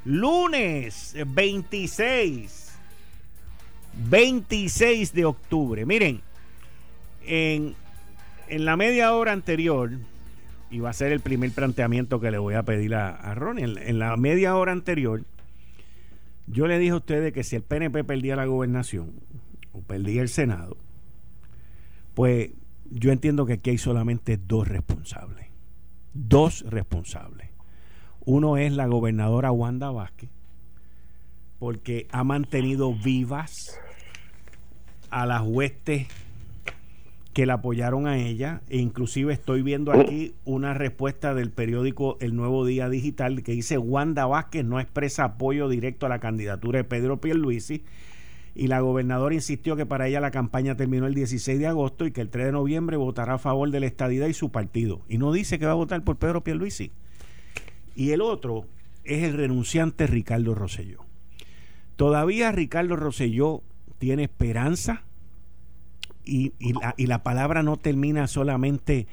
Lunes 0.05 1.15
26. 1.27 2.79
26 4.09 5.13
de 5.13 5.25
octubre. 5.25 5.87
Miren, 5.87 6.21
en, 7.27 7.75
en 8.49 8.65
la 8.65 8.77
media 8.77 9.15
hora 9.15 9.33
anterior, 9.33 9.91
y 10.71 10.81
va 10.81 10.91
a 10.91 10.95
ser 10.95 11.13
el 11.13 11.21
primer 11.21 11.51
planteamiento 11.53 12.21
que 12.21 12.31
le 12.31 12.39
voy 12.39 12.55
a 12.55 12.63
pedir 12.63 12.95
a, 12.95 13.35
Ronnie, 13.35 13.65
en, 13.65 13.79
en, 13.79 13.99
la 13.99 14.17
media 14.17 14.57
hora 14.57 14.73
anterior, 14.73 15.25
yo 16.47 16.67
le 16.67 16.79
dije 16.79 16.93
a 16.93 16.97
ustedes 16.97 17.33
que 17.33 17.45
si 17.45 17.57
el 17.57 17.63
PNP 17.63 18.05
perdía 18.05 18.37
la 18.37 18.47
gobernación 18.47 19.13
o 19.73 19.83
perdía 19.83 20.23
el 20.23 20.29
Senado, 20.29 20.77
pues 22.15 22.51
yo 22.91 23.13
entiendo 23.13 23.47
que 23.47 23.55
aquí 23.55 23.71
hay 23.71 23.79
solamente 23.79 24.37
dos 24.37 24.67
responsables. 24.67 25.47
Dos 26.13 26.65
responsables. 26.69 27.50
Uno 28.25 28.59
es 28.59 28.73
la 28.73 28.87
gobernadora 28.87 29.51
Wanda 29.51 29.91
Vázquez, 29.91 30.29
porque 31.59 32.07
ha 32.13 32.23
mantenido 32.23 32.95
vivas 32.95 33.81
a 35.11 35.25
las 35.25 35.43
huestes 35.43 36.07
que 37.33 37.47
la 37.47 37.55
apoyaron 37.55 38.07
a 38.07 38.19
ella. 38.19 38.61
E 38.69 38.79
inclusive 38.79 39.33
estoy 39.33 39.63
viendo 39.63 39.93
aquí 39.93 40.35
una 40.45 40.75
respuesta 40.75 41.35
del 41.35 41.51
periódico 41.51 42.19
El 42.21 42.37
Nuevo 42.37 42.67
Día 42.67 42.91
Digital 42.91 43.43
que 43.43 43.53
dice 43.53 43.79
Wanda 43.79 44.27
Vázquez 44.27 44.65
no 44.65 44.81
expresa 44.81 45.25
apoyo 45.25 45.69
directo 45.69 46.07
a 46.07 46.11
la 46.11 46.19
candidatura 46.19 46.79
de 46.79 46.85
Pedro 46.85 47.21
Pierluisi 47.21 47.85
y 48.55 48.67
la 48.67 48.81
gobernadora 48.81 49.35
insistió 49.35 49.77
que 49.77 49.87
para 49.87 50.09
ella 50.09 50.21
la 50.21 50.33
campaña 50.33 50.77
terminó 50.77 51.07
el 51.07 51.15
16 51.15 51.59
de 51.59 51.69
agosto 51.69 52.05
y 52.05 52.11
que 52.11 52.21
el 52.21 52.29
3 52.29 52.47
de 52.47 52.53
noviembre 52.53 52.97
votará 52.97 53.35
a 53.35 53.39
favor 53.39 53.71
de 53.71 53.81
la 53.81 53.87
estadidad 53.87 54.27
y 54.27 54.35
su 54.35 54.51
partido. 54.51 55.01
Y 55.09 55.19
no 55.19 55.33
dice 55.33 55.59
que 55.59 55.67
va 55.67 55.73
a 55.73 55.77
votar 55.77 56.03
por 56.03 56.17
Pedro 56.17 56.43
Pierluisi 56.43 56.91
y 58.01 58.13
el 58.13 58.23
otro 58.23 58.65
es 59.05 59.25
el 59.25 59.35
renunciante 59.35 60.07
Ricardo 60.07 60.55
Rosselló. 60.55 61.05
Todavía 61.97 62.51
Ricardo 62.51 62.97
Rosselló 62.97 63.63
tiene 63.99 64.23
esperanza 64.23 65.03
y, 66.25 66.55
la, 66.81 66.95
y 66.97 67.09
la 67.09 67.23
palabra 67.23 67.63
no 67.63 67.77
termina 67.77 68.27
solamente 68.27 69.07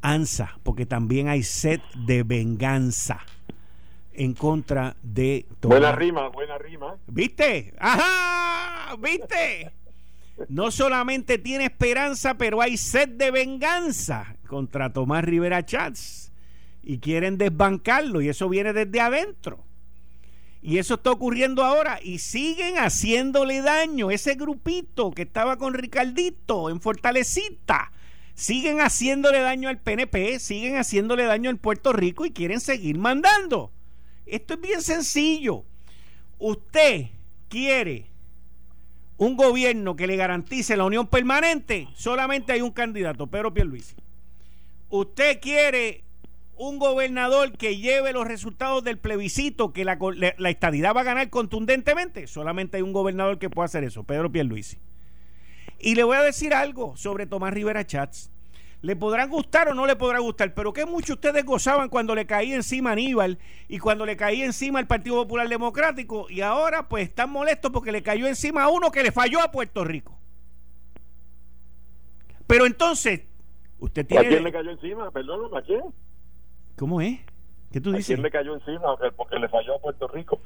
ansa, 0.00 0.58
porque 0.64 0.84
también 0.84 1.28
hay 1.28 1.44
sed 1.44 1.80
de 2.06 2.24
venganza 2.24 3.20
en 4.12 4.34
contra 4.34 4.96
de 5.04 5.46
Buena 5.62 5.92
rima, 5.92 6.26
buena 6.26 6.58
rima. 6.58 6.96
¿Viste? 7.06 7.72
¡Ajá! 7.78 8.96
¿Viste? 8.96 9.70
No 10.48 10.72
solamente 10.72 11.38
tiene 11.38 11.66
esperanza, 11.66 12.34
pero 12.36 12.60
hay 12.60 12.78
sed 12.78 13.10
de 13.10 13.30
venganza 13.30 14.34
contra 14.48 14.92
Tomás 14.92 15.22
Rivera 15.22 15.64
Chats. 15.64 16.23
Y 16.84 16.98
quieren 16.98 17.38
desbancarlo, 17.38 18.20
y 18.20 18.28
eso 18.28 18.48
viene 18.48 18.72
desde 18.72 19.00
adentro. 19.00 19.64
Y 20.60 20.78
eso 20.78 20.94
está 20.94 21.10
ocurriendo 21.10 21.62
ahora 21.62 21.98
y 22.02 22.18
siguen 22.18 22.76
haciéndole 22.76 23.60
daño. 23.60 24.10
Ese 24.10 24.34
grupito 24.34 25.10
que 25.10 25.22
estaba 25.22 25.58
con 25.58 25.74
Ricardito 25.74 26.70
en 26.70 26.80
Fortalecita, 26.80 27.92
siguen 28.34 28.80
haciéndole 28.80 29.40
daño 29.40 29.68
al 29.68 29.78
PNP, 29.78 30.38
siguen 30.38 30.76
haciéndole 30.76 31.24
daño 31.24 31.50
al 31.50 31.58
Puerto 31.58 31.92
Rico 31.92 32.24
y 32.24 32.32
quieren 32.32 32.60
seguir 32.60 32.98
mandando. 32.98 33.72
Esto 34.26 34.54
es 34.54 34.60
bien 34.60 34.82
sencillo. 34.82 35.64
Usted 36.38 37.08
quiere 37.48 38.06
un 39.16 39.36
gobierno 39.36 39.96
que 39.96 40.06
le 40.06 40.16
garantice 40.16 40.76
la 40.76 40.84
unión 40.84 41.06
permanente, 41.06 41.88
solamente 41.94 42.52
hay 42.52 42.62
un 42.62 42.72
candidato, 42.72 43.26
Pedro 43.26 43.54
Pierluisi. 43.54 43.94
Usted 44.88 45.40
quiere 45.40 46.03
un 46.56 46.78
gobernador 46.78 47.52
que 47.52 47.76
lleve 47.76 48.12
los 48.12 48.26
resultados 48.26 48.84
del 48.84 48.98
plebiscito, 48.98 49.72
que 49.72 49.84
la, 49.84 49.98
la, 50.38 50.50
estadidad 50.50 50.94
va 50.94 51.00
a 51.00 51.04
ganar 51.04 51.30
contundentemente, 51.30 52.26
solamente 52.26 52.76
hay 52.76 52.82
un 52.82 52.92
gobernador 52.92 53.38
que 53.38 53.50
puede 53.50 53.66
hacer 53.66 53.84
eso, 53.84 54.04
Pedro 54.04 54.30
Pierluisi. 54.30 54.78
Y 55.80 55.94
le 55.94 56.04
voy 56.04 56.16
a 56.16 56.22
decir 56.22 56.54
algo 56.54 56.96
sobre 56.96 57.26
Tomás 57.26 57.52
Rivera 57.52 57.86
Chats. 57.86 58.30
Le 58.80 58.96
podrán 58.96 59.30
gustar 59.30 59.68
o 59.68 59.74
no 59.74 59.86
le 59.86 59.96
podrá 59.96 60.18
gustar, 60.18 60.52
pero 60.52 60.72
que 60.72 60.84
muchos 60.84 61.16
ustedes 61.16 61.44
gozaban 61.44 61.88
cuando 61.88 62.14
le 62.14 62.26
caía 62.26 62.54
encima 62.54 62.92
Aníbal 62.92 63.38
y 63.66 63.78
cuando 63.78 64.04
le 64.04 64.14
caía 64.14 64.44
encima 64.44 64.78
el 64.78 64.86
Partido 64.86 65.16
Popular 65.16 65.48
Democrático 65.48 66.26
y 66.28 66.42
ahora 66.42 66.86
pues 66.86 67.08
están 67.08 67.30
molestos 67.30 67.70
porque 67.70 67.92
le 67.92 68.02
cayó 68.02 68.26
encima 68.26 68.62
a 68.62 68.68
uno 68.68 68.90
que 68.90 69.02
le 69.02 69.10
falló 69.10 69.40
a 69.40 69.50
Puerto 69.50 69.84
Rico. 69.84 70.18
Pero 72.46 72.66
entonces, 72.66 73.22
usted 73.78 74.06
tiene... 74.06 74.26
¿A 74.26 74.28
quién 74.28 74.44
le 74.44 74.52
cayó 74.52 74.70
encima? 74.70 75.10
Perdón, 75.10 75.56
¿a 75.56 75.62
quién? 75.62 75.82
¿Cómo 76.76 77.00
es? 77.00 77.20
¿Qué 77.72 77.80
tú 77.80 77.92
dices? 77.92 78.10
¿A 78.10 78.14
quién 78.14 78.22
le 78.22 78.30
cayó 78.30 78.54
encima? 78.54 78.96
Porque 79.16 79.36
le 79.36 79.48
falló 79.48 79.74
a 79.74 79.78
Puerto 79.80 80.06
Rico. 80.08 80.40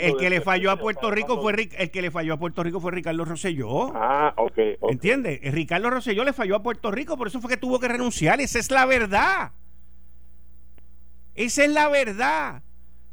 El 0.00 0.16
que 0.16 0.30
le 0.30 0.40
falló 0.40 0.70
a 0.70 0.76
Puerto 0.76 1.10
Rico 1.10 1.40
fue 1.40 1.54
el 1.78 1.90
que 1.90 2.02
le 2.02 2.10
falló 2.10 2.34
a 2.34 2.36
Puerto 2.38 2.62
Rico 2.62 2.80
fue 2.80 2.92
Ricardo 2.92 3.24
Rosselló. 3.24 3.92
Ah, 3.94 4.34
ok. 4.36 4.50
okay. 4.50 4.76
¿Entiendes? 4.88 5.40
Ricardo 5.52 5.90
Rosselló 5.90 6.24
le 6.24 6.32
falló 6.32 6.56
a 6.56 6.62
Puerto 6.62 6.90
Rico, 6.90 7.16
por 7.16 7.28
eso 7.28 7.40
fue 7.40 7.50
que 7.50 7.56
tuvo 7.56 7.78
que 7.78 7.88
renunciar. 7.88 8.40
Esa 8.40 8.58
es 8.58 8.70
la 8.70 8.84
verdad. 8.84 9.52
Esa 11.34 11.64
es 11.64 11.70
la 11.70 11.88
verdad. 11.88 12.62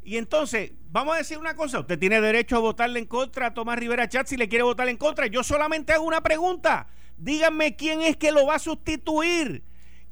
Y 0.02 0.16
entonces, 0.16 0.72
vamos 0.90 1.14
a 1.14 1.18
decir 1.18 1.38
una 1.38 1.54
cosa, 1.54 1.80
usted 1.80 1.98
tiene 1.98 2.20
derecho 2.20 2.56
a 2.56 2.60
votarle 2.60 2.98
en 2.98 3.06
contra 3.06 3.46
a 3.46 3.54
Tomás 3.54 3.78
Rivera 3.78 4.08
Chat 4.08 4.26
si 4.26 4.36
le 4.36 4.48
quiere 4.48 4.64
votar 4.64 4.88
en 4.88 4.96
contra. 4.96 5.26
Yo 5.26 5.42
solamente 5.42 5.92
hago 5.92 6.04
una 6.04 6.22
pregunta. 6.22 6.88
Díganme 7.16 7.76
quién 7.76 8.02
es 8.02 8.16
que 8.16 8.32
lo 8.32 8.46
va 8.46 8.56
a 8.56 8.58
sustituir. 8.58 9.62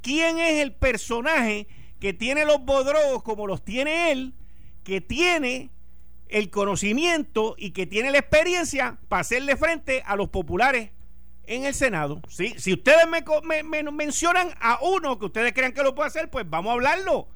¿Quién 0.02 0.38
es 0.38 0.62
el 0.62 0.72
personaje 0.72 1.66
que 2.00 2.12
tiene 2.12 2.44
los 2.44 2.64
bodrogos 2.64 3.22
como 3.22 3.46
los 3.46 3.64
tiene 3.64 4.12
él, 4.12 4.34
que 4.84 5.00
tiene 5.00 5.70
el 6.28 6.50
conocimiento 6.50 7.54
y 7.58 7.70
que 7.70 7.86
tiene 7.86 8.10
la 8.10 8.18
experiencia 8.18 8.98
para 9.08 9.20
hacerle 9.20 9.56
frente 9.56 10.02
a 10.04 10.16
los 10.16 10.28
populares 10.28 10.90
en 11.46 11.64
el 11.64 11.74
Senado. 11.74 12.20
¿sí? 12.28 12.54
Si 12.58 12.72
ustedes 12.72 13.06
me, 13.06 13.82
mencionan 13.92 14.50
a 14.60 14.78
uno 14.82 15.18
que 15.18 15.26
ustedes 15.26 15.52
crean 15.52 15.72
que 15.72 15.82
lo 15.82 15.94
puede 15.94 16.08
hacer, 16.08 16.30
pues 16.30 16.48
vamos 16.48 16.70
a 16.70 16.74
hablarlo. 16.74 17.28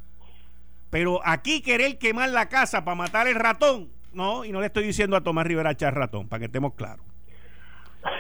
Pero 0.91 1.21
aquí 1.25 1.63
querer 1.63 1.99
quemar 1.99 2.31
la 2.31 2.49
casa 2.49 2.85
para 2.85 2.97
matar 2.97 3.29
el 3.29 3.37
ratón, 3.37 3.91
no, 4.13 4.45
y 4.45 4.51
no 4.51 4.61
le 4.61 4.67
estoy 4.67 4.85
diciendo 4.85 5.17
a 5.17 5.23
Tomás 5.23 5.47
Rivera 5.47 5.71
echar 5.71 5.95
ratón, 5.95 6.29
para 6.29 6.41
que 6.41 6.47
estemos 6.47 6.75
claros. 6.75 7.07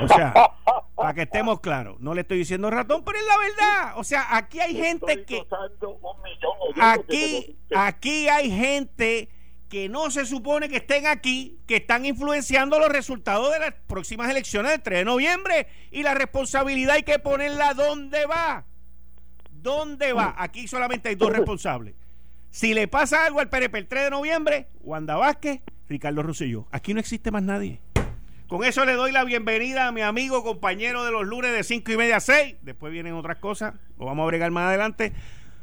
O 0.02 0.08
sea, 0.08 0.34
para 0.94 1.14
que 1.14 1.22
estemos 1.22 1.60
claros, 1.60 1.98
no 2.00 2.14
le 2.14 2.22
estoy 2.22 2.38
diciendo 2.38 2.70
ratón, 2.70 3.04
pero 3.04 3.18
es 3.18 3.24
la 3.26 3.38
verdad. 3.38 3.92
O 3.96 4.04
sea, 4.04 4.36
aquí 4.36 4.60
hay 4.60 4.74
gente 4.74 5.24
que... 5.24 5.46
Aquí, 6.80 7.58
aquí 7.74 8.28
hay 8.28 8.50
gente 8.50 9.30
que 9.68 9.88
no 9.88 10.10
se 10.10 10.26
supone 10.26 10.68
que 10.68 10.78
estén 10.78 11.06
aquí, 11.06 11.60
que 11.66 11.76
están 11.76 12.04
influenciando 12.04 12.78
los 12.78 12.88
resultados 12.88 13.52
de 13.52 13.60
las 13.60 13.72
próximas 13.86 14.28
elecciones 14.28 14.72
del 14.72 14.82
3 14.82 14.98
de 14.98 15.04
noviembre 15.04 15.68
y 15.92 16.02
la 16.02 16.14
responsabilidad 16.14 16.96
hay 16.96 17.04
que 17.04 17.20
ponerla 17.20 17.72
donde 17.74 18.26
va. 18.26 18.64
¿Dónde 19.50 20.12
va? 20.12 20.34
Aquí 20.38 20.66
solamente 20.66 21.10
hay 21.10 21.14
dos 21.14 21.30
responsables. 21.30 21.94
Si 22.50 22.74
le 22.74 22.88
pasa 22.88 23.24
algo 23.24 23.38
al 23.38 23.48
PRP 23.48 23.78
el 23.78 23.86
3 23.86 24.04
de 24.04 24.10
noviembre, 24.10 24.66
Wanda 24.80 25.16
Vázquez, 25.16 25.60
Ricardo 25.88 26.22
Rosselló. 26.22 26.66
Aquí 26.72 26.92
no 26.92 27.00
existe 27.00 27.30
más 27.30 27.42
nadie. 27.44 27.80
Con 28.50 28.64
eso 28.64 28.84
le 28.84 28.94
doy 28.94 29.12
la 29.12 29.22
bienvenida 29.22 29.86
a 29.86 29.92
mi 29.92 30.00
amigo, 30.00 30.42
compañero 30.42 31.04
de 31.04 31.12
los 31.12 31.24
lunes 31.24 31.52
de 31.52 31.62
5 31.62 31.92
y 31.92 31.96
media 31.96 32.16
a 32.16 32.20
6. 32.20 32.56
Después 32.62 32.92
vienen 32.92 33.14
otras 33.14 33.36
cosas, 33.36 33.74
lo 33.96 34.06
vamos 34.06 34.24
a 34.24 34.26
bregar 34.26 34.50
más 34.50 34.66
adelante. 34.66 35.12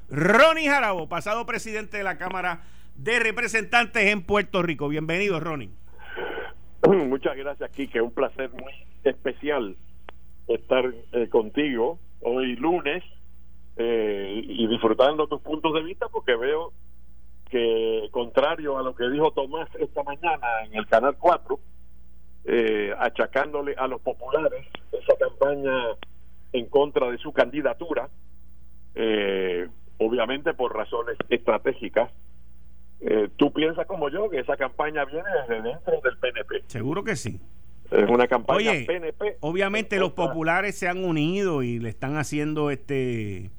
Ronnie 0.09 0.69
Jarabo, 0.69 1.09
pasado 1.09 1.45
presidente 1.45 1.97
de 1.97 2.05
la 2.05 2.17
Cámara 2.17 2.61
de 2.95 3.19
Representantes 3.19 4.05
en 4.05 4.23
Puerto 4.23 4.63
Rico. 4.63 4.87
Bienvenido, 4.87 5.41
Ronnie. 5.41 5.69
Muchas 6.87 7.35
gracias, 7.35 7.69
Kike. 7.71 7.99
Un 7.99 8.11
placer 8.11 8.51
muy 8.51 8.71
especial 9.03 9.75
estar 10.47 10.85
eh, 11.11 11.27
contigo 11.27 11.99
hoy 12.21 12.55
lunes 12.55 13.03
eh, 13.75 14.43
y 14.45 14.65
disfrutando 14.67 15.27
tus 15.27 15.41
puntos 15.41 15.73
de 15.73 15.83
vista 15.83 16.07
porque 16.07 16.37
veo 16.37 16.71
que, 17.49 18.07
contrario 18.11 18.77
a 18.77 18.81
lo 18.81 18.95
que 18.95 19.09
dijo 19.09 19.31
Tomás 19.31 19.67
esta 19.77 20.03
mañana 20.03 20.47
en 20.65 20.73
el 20.73 20.87
Canal 20.87 21.17
4, 21.19 21.59
eh, 22.47 22.93
achacándole 22.97 23.75
a 23.77 23.87
los 23.87 24.01
populares 24.01 24.65
esa 24.91 25.15
campaña 25.17 25.95
en 26.53 26.65
contra 26.65 27.11
de 27.11 27.19
su 27.19 27.31
candidatura, 27.31 28.09
obviamente 29.99 30.55
por 30.55 30.75
razones 30.75 31.17
estratégicas, 31.29 32.09
eh, 32.99 33.29
¿Tú 33.37 33.53
piensas 33.53 33.85
como 33.85 34.09
yo 34.09 34.29
que 34.29 34.39
esa 34.39 34.57
campaña 34.57 35.05
viene 35.05 35.29
desde 35.41 35.61
dentro 35.61 36.01
del 36.03 36.17
PNP? 36.17 36.63
Seguro 36.67 37.03
que 37.03 37.15
sí. 37.15 37.39
Es 37.91 38.09
una 38.09 38.27
campaña 38.27 38.71
PNP. 38.85 39.37
Obviamente 39.39 39.97
los 39.99 40.11
populares 40.11 40.77
se 40.77 40.87
han 40.87 41.05
unido 41.05 41.63
y 41.63 41.79
le 41.79 41.89
están 41.89 42.17
haciendo 42.17 42.69
este 42.69 43.51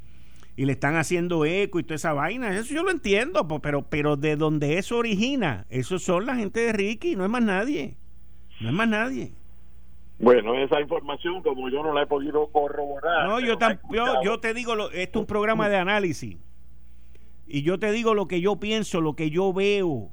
y 0.57 0.65
le 0.65 0.73
están 0.73 0.97
haciendo 0.97 1.45
eco 1.45 1.79
y 1.79 1.85
toda 1.85 1.95
esa 1.95 2.13
vaina. 2.13 2.55
Eso 2.59 2.75
yo 2.75 2.83
lo 2.83 2.91
entiendo, 2.91 3.47
pero 3.63 3.83
pero 3.83 4.17
de 4.17 4.37
donde 4.37 4.77
eso 4.77 4.99
origina, 4.99 5.67
eso 5.71 5.99
son 5.99 6.27
la 6.27 6.35
gente 6.35 6.61
de 6.61 6.73
Ricky, 6.73 7.17
no 7.17 7.25
es 7.25 7.31
más 7.31 7.43
nadie. 7.43 7.97
No 8.61 8.69
es 8.69 8.75
más 8.75 8.89
nadie. 8.89 9.33
Bueno, 10.19 10.55
esa 10.55 10.81
información 10.81 11.43
como 11.43 11.69
yo 11.71 11.83
no 11.83 11.93
la 11.93 12.03
he 12.03 12.07
podido 12.07 12.49
corroborar. 12.49 13.29
No, 13.29 13.39
yo, 13.39 13.57
yo, 13.91 14.23
yo, 14.23 14.41
te 14.41 14.53
digo, 14.53 14.75
esto 14.91 15.19
es 15.19 15.23
un 15.23 15.27
programa 15.27 15.69
de 15.69 15.77
análisis. 15.77 16.37
Y 17.47 17.63
yo 17.63 17.79
te 17.79 17.93
digo 17.93 18.15
lo 18.15 18.27
que 18.27 18.41
yo 18.41 18.57
pienso, 18.57 19.01
lo 19.01 19.15
que 19.15 19.31
yo 19.31 19.53
veo. 19.53 20.11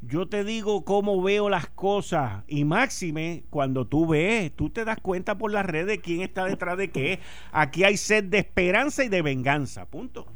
Yo 0.00 0.26
te 0.26 0.42
digo 0.42 0.84
cómo 0.84 1.22
veo 1.22 1.48
las 1.48 1.68
cosas. 1.68 2.44
Y 2.48 2.64
máxime, 2.64 3.44
cuando 3.50 3.86
tú 3.86 4.06
ves, 4.06 4.54
tú 4.54 4.70
te 4.70 4.84
das 4.84 4.98
cuenta 5.00 5.36
por 5.36 5.52
las 5.52 5.66
redes 5.66 6.00
quién 6.02 6.22
está 6.22 6.44
detrás 6.44 6.76
de 6.76 6.90
qué. 6.90 7.20
Aquí 7.52 7.84
hay 7.84 7.96
sed 7.96 8.24
de 8.24 8.38
esperanza 8.38 9.04
y 9.04 9.08
de 9.08 9.22
venganza. 9.22 9.86
Punto. 9.86 10.26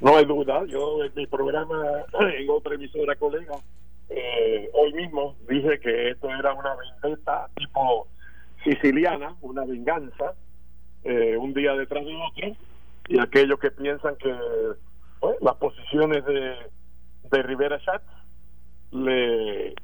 No 0.00 0.16
hay 0.16 0.26
duda. 0.26 0.64
Yo 0.66 1.02
en 1.04 1.12
mi 1.14 1.26
programa, 1.26 1.82
en 2.38 2.50
otra 2.50 2.74
emisora 2.74 3.16
colega, 3.16 3.54
eh, 4.08 4.70
hoy 4.72 4.92
mismo 4.94 5.36
dije 5.48 5.80
que 5.80 6.10
esto 6.10 6.28
era 6.30 6.52
una 6.52 6.74
vendetta 6.76 7.48
tipo 7.56 8.08
siciliana, 8.64 9.34
una 9.40 9.64
venganza, 9.64 10.34
eh, 11.04 11.36
un 11.36 11.54
día 11.54 11.74
detrás 11.74 12.04
de 12.04 12.14
otro. 12.14 12.56
Y 13.08 13.20
aquellos 13.20 13.58
que 13.58 13.70
piensan 13.70 14.16
que 14.16 14.34
pues, 15.20 15.36
las 15.40 15.54
posiciones 15.56 16.24
de, 16.24 16.56
de 17.30 17.42
Rivera 17.42 17.78
Schatz 17.80 18.04
le, 18.90 19.74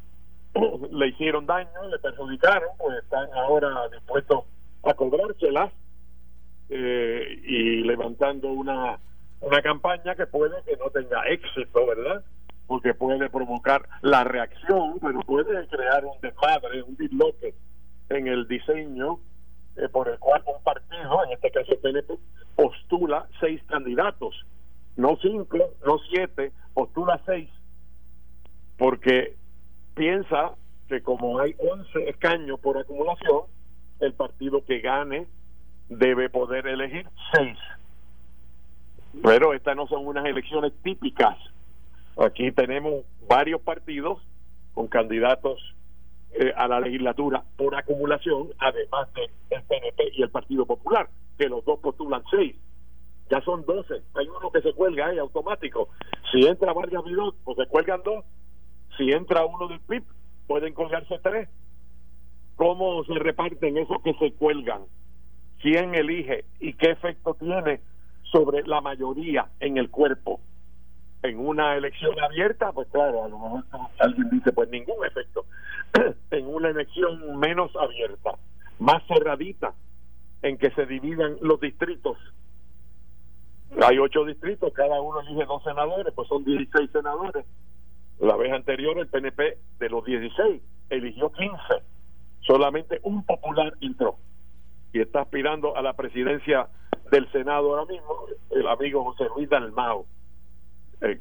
le 0.91 1.09
hicieron 1.09 1.47
daño, 1.47 1.89
le 1.91 1.99
perjudicaron, 1.99 2.71
pues 2.79 2.99
están 3.03 3.29
ahora 3.35 3.89
dispuestos 3.91 4.45
a 4.85 4.95
cobrárselas 4.95 5.73
eh, 6.69 7.41
y 7.45 7.83
levantando 7.83 8.49
una, 8.49 8.99
una 9.41 9.63
campaña 9.63 10.15
que 10.15 10.27
puede 10.27 10.63
que 10.65 10.77
no 10.77 10.91
tenga 10.91 11.23
éxito, 11.29 11.87
¿verdad? 11.87 12.25
Porque 12.73 12.95
puede 12.95 13.29
provocar 13.29 13.87
la 14.01 14.25
reacción, 14.25 14.99
pero 14.99 15.21
puede 15.21 15.67
crear 15.69 16.07
un 16.07 16.19
desmadre, 16.23 16.83
un 16.83 16.97
disloque 16.97 17.55
en 18.09 18.29
el 18.29 18.49
diseño 18.49 19.19
eh, 19.77 19.91
por 19.91 20.09
el 20.09 20.19
cual 20.19 20.43
un 20.47 20.63
partido, 20.63 21.23
en 21.27 21.33
este 21.33 21.51
caso 21.51 21.79
PNP, 21.83 22.15
postula 22.57 23.29
seis 23.41 23.63
candidatos 23.67 24.35
no 24.97 25.19
cinco, 25.21 25.59
no 25.87 25.99
siete, 26.11 26.53
postula 26.73 27.21
seis, 27.27 27.51
porque 28.79 29.37
piensa 29.95 30.53
que 30.89 31.03
como 31.03 31.39
hay 31.41 31.55
11 31.59 32.09
escaños 32.09 32.59
por 32.61 32.79
acumulación, 32.79 33.43
el 34.01 34.15
partido 34.15 34.65
que 34.65 34.81
gane 34.81 35.27
debe 35.91 36.31
poder 36.31 36.67
elegir 36.67 37.07
seis. 37.35 37.59
Pero 39.23 39.53
estas 39.53 39.77
no 39.77 39.87
son 39.87 40.07
unas 40.07 40.25
elecciones 40.25 40.73
típicas. 40.83 41.37
Aquí 42.17 42.53
tenemos 42.53 43.05
varios 43.29 43.61
partidos 43.63 44.23
con 44.75 44.89
candidatos 44.89 45.61
eh, 46.35 46.53
a 46.57 46.69
la 46.69 46.81
legislatura 46.81 47.45
por 47.57 47.75
acumulación, 47.75 48.51
además 48.59 49.09
del 49.15 49.31
PNP 49.63 50.13
y 50.15 50.23
el 50.23 50.31
Partido 50.31 50.67
Popular, 50.67 51.09
que 51.39 51.49
los 51.49 51.65
dos 51.65 51.81
postulan 51.81 52.23
seis. 52.31 52.57
Ya 53.31 53.41
son 53.43 53.65
doce. 53.65 54.03
Hay 54.15 54.29
uno 54.29 54.51
que 54.51 54.61
se 54.61 54.73
cuelga 54.73 55.07
ahí 55.07 55.19
automático. 55.19 55.89
Si 56.31 56.47
entra 56.47 56.73
Vargas 56.73 57.05
Vidal, 57.05 57.33
pues 57.45 57.57
se 57.57 57.67
cuelgan 57.67 58.03
dos. 58.03 58.25
Si 58.97 59.11
entra 59.11 59.47
uno 59.47 59.69
del 59.69 59.81
PIB, 59.81 60.05
pueden 60.47 60.75
colgarse 60.75 61.19
tres. 61.23 61.49
¿Cómo 62.57 63.05
se 63.05 63.15
reparten 63.15 63.79
esos 63.79 64.03
que 64.03 64.13
se 64.15 64.33
cuelgan? 64.35 64.83
¿Quién 65.61 65.95
elige 65.95 66.45
y 66.61 66.75
qué 66.75 66.91
efecto 66.91 67.35
tiene 67.35 67.81
sobre 68.31 68.63
la 68.67 68.81
mayoría 68.81 69.49
en 69.61 69.79
el 69.79 69.91
cuerpo? 69.91 70.41
En 71.23 71.39
una 71.39 71.77
elección 71.77 72.19
abierta, 72.21 72.73
pues 72.73 72.89
claro, 72.89 73.25
a 73.25 73.29
lo 73.29 73.39
mejor 73.39 73.65
alguien 73.99 74.29
dice, 74.31 74.53
pues 74.53 74.69
ningún 74.71 75.05
efecto. 75.07 75.47
en 76.31 76.47
una 76.47 76.71
elección 76.71 77.39
menos 77.39 77.71
abierta, 77.77 78.33
más 78.79 79.03
cerradita, 79.07 79.75
en 80.43 80.59
que 80.59 80.71
se 80.73 80.87
dividan 80.87 81.37
los 81.41 81.61
distritos. 81.61 82.19
Hay 83.81 83.99
ocho 83.99 84.25
distritos, 84.25 84.73
cada 84.73 85.01
uno 85.01 85.21
elige 85.21 85.45
dos 85.45 85.63
senadores, 85.63 86.13
pues 86.15 86.29
son 86.29 86.45
16 86.45 86.91
senadores. 86.91 87.47
La 88.19 88.37
vez 88.37 88.53
anterior 88.53 88.99
el 88.99 89.07
PNP 89.07 89.59
de 89.79 89.89
los 89.89 90.05
16 90.05 90.63
eligió 90.91 91.33
15. 91.33 91.57
Solamente 92.41 93.01
un 93.03 93.25
popular 93.25 93.73
entró 93.81 94.17
y 94.93 95.01
está 95.01 95.23
aspirando 95.23 95.77
a 95.77 95.83
la 95.83 95.95
presidencia 95.95 96.69
del 97.11 97.31
Senado 97.33 97.71
ahora 97.71 97.87
mismo, 97.87 98.27
el 98.51 98.67
amigo 98.69 99.05
José 99.05 99.25
Luis 99.35 99.49
Dalmao, 99.49 100.07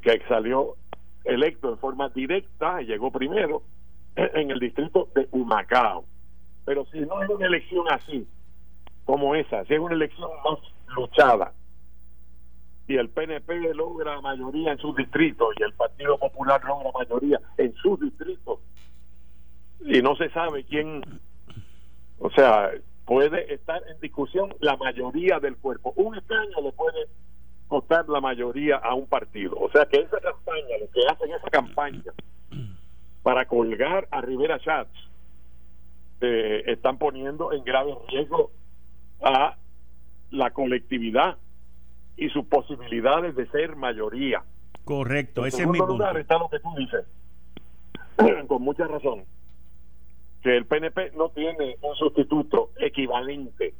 que 0.00 0.22
salió 0.28 0.76
electo 1.24 1.70
en 1.70 1.78
forma 1.78 2.08
directa 2.10 2.80
y 2.82 2.86
llegó 2.86 3.10
primero 3.10 3.62
en 4.16 4.50
el 4.50 4.58
distrito 4.58 5.08
de 5.14 5.28
Humacao. 5.32 6.04
Pero 6.64 6.86
si 6.86 7.00
no 7.00 7.22
es 7.22 7.28
una 7.28 7.46
elección 7.46 7.86
así, 7.90 8.26
como 9.04 9.34
esa, 9.34 9.64
si 9.64 9.74
es 9.74 9.80
una 9.80 9.94
elección 9.94 10.30
más 10.44 10.58
luchada, 10.94 11.52
y 12.86 12.96
el 12.96 13.08
PNP 13.08 13.74
logra 13.74 14.20
mayoría 14.20 14.72
en 14.72 14.78
sus 14.78 14.94
distritos 14.96 15.48
y 15.58 15.62
el 15.62 15.72
Partido 15.72 16.18
Popular 16.18 16.62
logra 16.64 16.90
mayoría 16.92 17.40
en 17.56 17.74
sus 17.74 17.98
distritos, 18.00 18.60
y 19.80 20.00
no 20.02 20.14
se 20.14 20.30
sabe 20.30 20.64
quién, 20.64 21.02
o 22.18 22.30
sea, 22.30 22.70
puede 23.04 23.52
estar 23.52 23.82
en 23.88 23.98
discusión 24.00 24.54
la 24.60 24.76
mayoría 24.76 25.40
del 25.40 25.56
cuerpo. 25.56 25.92
Un 25.96 26.16
escaño 26.16 26.60
le 26.62 26.72
puede 26.72 27.08
costar 27.72 28.06
la 28.10 28.20
mayoría 28.20 28.76
a 28.76 28.92
un 28.92 29.06
partido. 29.06 29.56
O 29.58 29.70
sea 29.70 29.86
que 29.86 29.98
esa 29.98 30.20
campaña, 30.20 30.76
lo 30.78 30.90
que 30.90 31.00
hacen 31.08 31.32
esa 31.32 31.48
campaña 31.48 32.12
para 33.22 33.46
colgar 33.46 34.06
a 34.10 34.20
Rivera 34.20 34.58
Chats, 34.58 34.92
eh, 36.20 36.64
están 36.66 36.98
poniendo 36.98 37.50
en 37.50 37.64
grave 37.64 37.96
riesgo 38.10 38.50
a 39.22 39.56
la 40.32 40.50
colectividad 40.50 41.38
y 42.18 42.28
sus 42.28 42.44
posibilidades 42.44 43.34
de 43.36 43.46
ser 43.46 43.74
mayoría. 43.74 44.42
Correcto, 44.84 45.46
ese 45.46 45.62
es 45.62 45.68
mi 45.68 45.78
punto. 45.78 45.94
lugar 45.94 46.18
está 46.18 46.36
lo 46.36 46.50
que 46.50 46.60
tú 46.60 46.74
dices, 46.76 47.06
con 48.48 48.60
mucha 48.60 48.86
razón, 48.86 49.24
que 50.42 50.58
el 50.58 50.66
PNP 50.66 51.12
no 51.12 51.30
tiene 51.30 51.76
un 51.80 51.94
sustituto 51.94 52.72
equivalente 52.76 53.72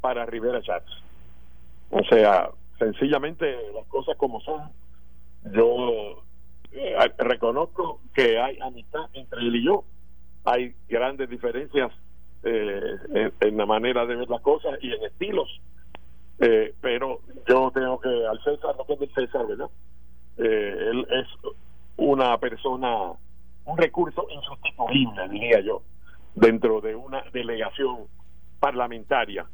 para 0.00 0.24
Rivera 0.24 0.62
Chats. 0.62 0.90
O 1.90 2.02
sea, 2.04 2.50
sencillamente 2.80 3.46
las 3.74 3.86
cosas 3.86 4.16
como 4.16 4.40
son. 4.40 4.62
Yo 5.52 6.24
eh, 6.72 6.96
reconozco 7.18 8.00
que 8.14 8.38
hay 8.40 8.58
amistad 8.60 9.02
entre 9.12 9.40
él 9.40 9.54
y 9.56 9.64
yo. 9.64 9.84
Hay 10.44 10.74
grandes 10.88 11.28
diferencias 11.28 11.92
eh, 12.42 13.30
en, 13.40 13.56
la 13.56 13.66
manera 13.66 14.06
de 14.06 14.16
ver 14.16 14.28
las 14.28 14.40
cosas 14.40 14.78
y 14.82 14.92
en 14.92 15.04
estilos. 15.04 15.60
Eh, 16.40 16.74
pero 16.80 17.20
yo 17.46 17.70
tengo 17.70 18.00
que 18.00 18.08
al 18.08 18.42
César 18.42 18.74
no 18.76 18.86
que 18.86 19.04
es 19.04 19.12
César, 19.12 19.46
¿verdad? 19.46 19.70
él 20.38 21.06
es 21.10 21.26
una 21.98 22.38
persona, 22.38 23.12
un 23.66 23.76
recurso 23.76 24.26
insustituible, 24.30 25.28
diría 25.28 25.60
yo, 25.60 25.82
dentro 26.34 26.80
de 26.80 26.96
una 26.96 27.22
delegación 27.30 28.06
parlamentaria. 28.58 29.44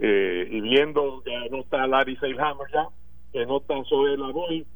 Y 0.00 0.60
viendo 0.60 1.22
que 1.24 1.50
no 1.50 1.58
está 1.58 1.86
Larry 1.86 2.16
Seilhammer 2.16 2.66
ya, 2.72 2.88
que 3.32 3.46
no 3.46 3.58
está 3.58 3.74
Zoe 3.84 4.16
Boy, 4.16 4.66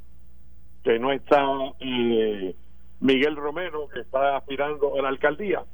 que 0.82 0.98
no 0.98 1.12
está 1.12 1.44
eh, 1.80 2.54
Miguel 3.00 3.36
Romero, 3.36 3.88
que 3.88 4.00
está 4.00 4.36
aspirando 4.36 4.98
a 4.98 5.02
la 5.02 5.08
alcaldía, 5.08 5.64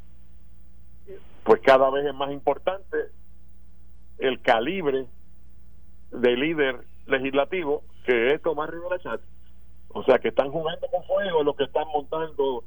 pues 1.45 1.61
cada 1.63 1.91
vez 1.91 2.07
es 2.07 2.15
más 2.15 2.31
importante 2.31 2.97
el 4.19 4.41
calibre 4.43 5.07
de 6.11 6.37
líder 6.37 6.81
legislativo 7.07 7.83
que 8.05 8.33
es 8.33 8.43
Tomás 8.43 8.71
Rivera 8.71 8.99
Chat. 8.99 9.21
O 9.89 10.03
sea, 10.05 10.19
que 10.19 10.29
están 10.29 10.51
jugando 10.51 10.87
con 10.89 11.03
fuego 11.05 11.43
los 11.43 11.57
que 11.57 11.65
están 11.65 11.87
montando 11.89 12.65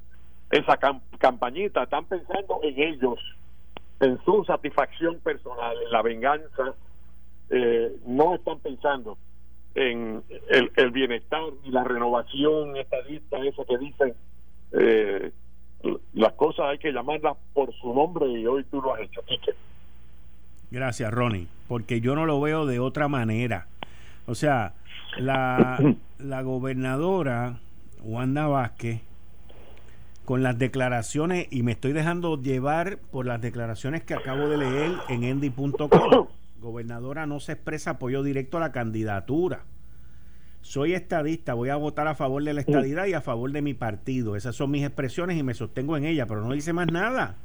esa 0.52 0.78
campañita, 1.18 1.84
están 1.84 2.06
pensando 2.06 2.60
en 2.64 2.80
ellos, 2.80 3.20
en 4.02 4.20
su 4.26 4.44
satisfacción 4.46 5.20
personal, 5.20 5.78
en 5.86 5.92
la 5.92 6.02
venganza, 6.02 6.74
eh, 7.50 7.96
no 8.06 8.36
están 8.36 8.60
pensando 8.60 9.18
en 9.76 10.24
el, 10.76 10.92
bienestar 10.92 11.42
y 11.64 11.70
la 11.70 11.84
renovación 11.84 12.76
estadista, 12.76 13.38
eso 13.46 13.64
que 13.66 13.78
dicen, 13.78 14.14
eh, 14.74 15.32
las 16.14 16.34
cosas 16.34 16.66
hay 16.68 16.80
que 16.80 16.92
llamarlas 16.92 17.38
por 17.54 17.74
su 17.76 17.94
nombre 17.94 18.28
y 18.28 18.46
hoy 18.46 18.64
tú 18.66 18.82
lo 18.82 18.94
has 18.94 19.02
hecho, 19.02 19.22
Gracias, 20.72 21.12
Ronnie, 21.12 21.48
porque 21.68 22.02
yo 22.02 22.16
no 22.16 22.26
lo 22.26 22.40
veo 22.42 22.66
de 22.66 22.80
otra 22.80 23.08
manera. 23.08 23.68
O 24.26 24.36
sea, 24.36 24.74
la, 25.18 25.78
la 26.20 26.42
gobernadora 26.42 27.60
Wanda 28.04 28.48
Vázquez, 28.48 29.02
con 30.26 30.44
las 30.44 30.58
declaraciones, 30.58 31.48
y 31.50 31.64
me 31.64 31.74
estoy 31.74 31.94
dejando 31.94 32.42
llevar 32.42 33.00
por 33.12 33.26
las 33.26 33.42
declaraciones 33.42 34.04
que 34.04 34.14
acabo 34.14 34.48
de 34.48 34.58
leer 34.58 34.92
en 35.10 35.24
endy.com 35.24 36.28
gobernadora 36.62 37.26
no 37.26 37.40
se 37.40 37.54
expresa 37.54 37.92
apoyo 37.92 38.24
directo 38.24 38.58
a 38.58 38.62
la 38.62 38.72
candidatura. 38.72 39.66
Soy 40.62 40.94
estadista, 40.94 41.56
voy 41.56 41.70
a 41.70 41.76
votar 41.76 42.08
a 42.08 42.14
favor 42.14 42.44
de 42.44 42.54
la 42.54 42.62
estadidad 42.62 43.08
y 43.08 43.14
a 43.14 43.22
favor 43.22 43.52
de 43.52 43.64
mi 43.64 43.74
partido. 43.74 44.36
Esas 44.36 44.56
son 44.56 44.70
mis 44.70 44.86
expresiones 44.86 45.38
y 45.38 45.44
me 45.44 45.56
sostengo 45.56 45.98
en 45.98 46.06
ellas, 46.06 46.28
pero 46.30 46.42
no 46.46 46.54
dice 46.54 46.72
más 46.72 46.88
nada. 46.92 47.36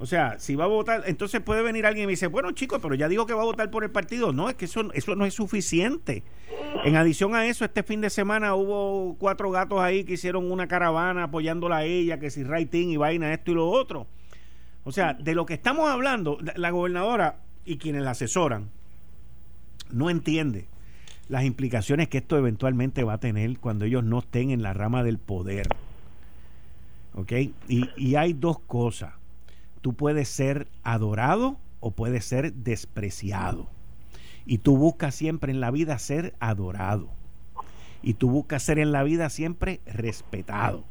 O 0.00 0.06
sea, 0.06 0.38
si 0.38 0.54
va 0.54 0.64
a 0.64 0.66
votar, 0.66 1.02
entonces 1.04 1.42
puede 1.42 1.60
venir 1.60 1.84
alguien 1.84 2.04
y 2.04 2.06
me 2.06 2.12
dice, 2.12 2.26
bueno 2.26 2.52
chicos, 2.52 2.80
pero 2.82 2.94
ya 2.94 3.06
digo 3.06 3.26
que 3.26 3.34
va 3.34 3.42
a 3.42 3.44
votar 3.44 3.70
por 3.70 3.84
el 3.84 3.90
partido. 3.90 4.32
No, 4.32 4.48
es 4.48 4.54
que 4.54 4.64
eso, 4.64 4.90
eso 4.94 5.14
no 5.14 5.26
es 5.26 5.34
suficiente. 5.34 6.22
En 6.84 6.96
adición 6.96 7.34
a 7.34 7.44
eso, 7.46 7.66
este 7.66 7.82
fin 7.82 8.00
de 8.00 8.08
semana 8.08 8.54
hubo 8.54 9.16
cuatro 9.18 9.50
gatos 9.50 9.78
ahí 9.78 10.04
que 10.04 10.14
hicieron 10.14 10.50
una 10.50 10.68
caravana 10.68 11.24
apoyándola 11.24 11.76
a 11.76 11.84
ella, 11.84 12.18
que 12.18 12.30
si 12.30 12.44
writing 12.44 12.88
y 12.88 12.96
vaina, 12.96 13.34
esto 13.34 13.50
y 13.50 13.54
lo 13.54 13.68
otro. 13.68 14.06
O 14.84 14.92
sea, 14.92 15.12
de 15.12 15.34
lo 15.34 15.44
que 15.44 15.52
estamos 15.52 15.90
hablando, 15.90 16.38
la 16.56 16.70
gobernadora 16.70 17.40
y 17.66 17.76
quienes 17.76 18.02
la 18.02 18.12
asesoran 18.12 18.70
no 19.90 20.08
entiende 20.08 20.66
las 21.28 21.44
implicaciones 21.44 22.08
que 22.08 22.18
esto 22.18 22.38
eventualmente 22.38 23.04
va 23.04 23.12
a 23.12 23.18
tener 23.18 23.58
cuando 23.58 23.84
ellos 23.84 24.02
no 24.02 24.20
estén 24.20 24.50
en 24.50 24.62
la 24.62 24.72
rama 24.72 25.02
del 25.04 25.18
poder. 25.18 25.68
¿Ok? 27.14 27.32
Y 27.68 28.14
hay 28.14 28.32
dos 28.32 28.60
cosas. 28.60 29.19
Tú 29.80 29.94
puedes 29.94 30.28
ser 30.28 30.68
adorado 30.82 31.58
o 31.80 31.90
puedes 31.90 32.24
ser 32.24 32.52
despreciado. 32.52 33.68
Y 34.46 34.58
tú 34.58 34.76
buscas 34.76 35.14
siempre 35.14 35.52
en 35.52 35.60
la 35.60 35.70
vida 35.70 35.98
ser 35.98 36.34
adorado. 36.40 37.08
Y 38.02 38.14
tú 38.14 38.30
buscas 38.30 38.62
ser 38.62 38.78
en 38.78 38.92
la 38.92 39.02
vida 39.02 39.30
siempre 39.30 39.80
respetado. 39.86 40.84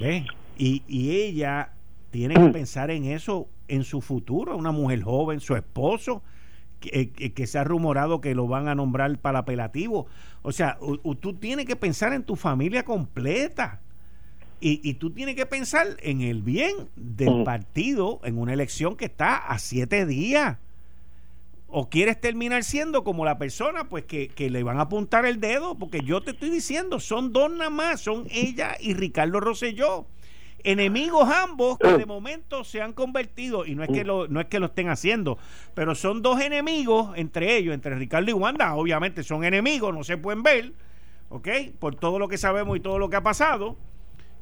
¿Ve? 0.00 0.26
Y, 0.56 0.82
y 0.86 1.12
ella 1.12 1.72
tiene 2.10 2.34
que 2.34 2.48
pensar 2.48 2.90
en 2.90 3.04
eso 3.04 3.48
en 3.68 3.84
su 3.84 4.00
futuro, 4.00 4.56
una 4.56 4.72
mujer 4.72 5.02
joven, 5.02 5.40
su 5.40 5.54
esposo, 5.54 6.22
que, 6.80 7.10
que, 7.10 7.46
se 7.46 7.58
ha 7.58 7.64
rumorado 7.64 8.20
que 8.20 8.34
lo 8.34 8.46
van 8.46 8.68
a 8.68 8.74
nombrar 8.74 9.18
para 9.18 9.40
apelativo. 9.40 10.06
O 10.42 10.52
sea, 10.52 10.78
tú 11.20 11.34
tienes 11.34 11.66
que 11.66 11.76
pensar 11.76 12.12
en 12.12 12.22
tu 12.22 12.36
familia 12.36 12.84
completa. 12.84 13.80
Y, 14.60 14.80
y, 14.82 14.94
tú 14.94 15.10
tienes 15.10 15.36
que 15.36 15.46
pensar 15.46 15.96
en 16.00 16.20
el 16.20 16.42
bien 16.42 16.88
del 16.96 17.44
partido 17.44 18.20
en 18.24 18.38
una 18.38 18.52
elección 18.52 18.96
que 18.96 19.04
está 19.04 19.36
a 19.36 19.58
siete 19.58 20.04
días. 20.04 20.58
¿O 21.68 21.90
quieres 21.90 22.18
terminar 22.18 22.64
siendo 22.64 23.04
como 23.04 23.26
la 23.26 23.36
persona 23.36 23.88
pues 23.88 24.04
que, 24.04 24.28
que, 24.28 24.48
le 24.48 24.62
van 24.62 24.78
a 24.78 24.82
apuntar 24.82 25.26
el 25.26 25.38
dedo? 25.38 25.76
Porque 25.76 26.00
yo 26.00 26.22
te 26.22 26.30
estoy 26.30 26.48
diciendo, 26.48 26.98
son 26.98 27.32
dos 27.32 27.52
nada 27.52 27.68
más, 27.68 28.00
son 28.00 28.26
ella 28.30 28.76
y 28.80 28.94
Ricardo 28.94 29.38
Rosselló. 29.38 30.06
Enemigos 30.64 31.28
ambos 31.30 31.78
que 31.78 31.98
de 31.98 32.06
momento 32.06 32.64
se 32.64 32.82
han 32.82 32.92
convertido, 32.92 33.64
y 33.64 33.76
no 33.76 33.84
es 33.84 33.90
que 33.90 34.02
lo, 34.02 34.26
no 34.26 34.40
es 34.40 34.46
que 34.46 34.58
lo 34.58 34.66
estén 34.66 34.88
haciendo, 34.88 35.38
pero 35.74 35.94
son 35.94 36.20
dos 36.20 36.40
enemigos 36.40 37.12
entre 37.16 37.56
ellos, 37.56 37.74
entre 37.74 37.94
Ricardo 37.94 38.30
y 38.30 38.34
Wanda, 38.34 38.74
obviamente 38.74 39.22
son 39.22 39.44
enemigos, 39.44 39.94
no 39.94 40.02
se 40.02 40.16
pueden 40.16 40.42
ver, 40.42 40.72
¿ok? 41.28 41.48
Por 41.78 41.94
todo 41.94 42.18
lo 42.18 42.26
que 42.26 42.38
sabemos 42.38 42.76
y 42.76 42.80
todo 42.80 42.98
lo 42.98 43.08
que 43.08 43.16
ha 43.16 43.22
pasado, 43.22 43.76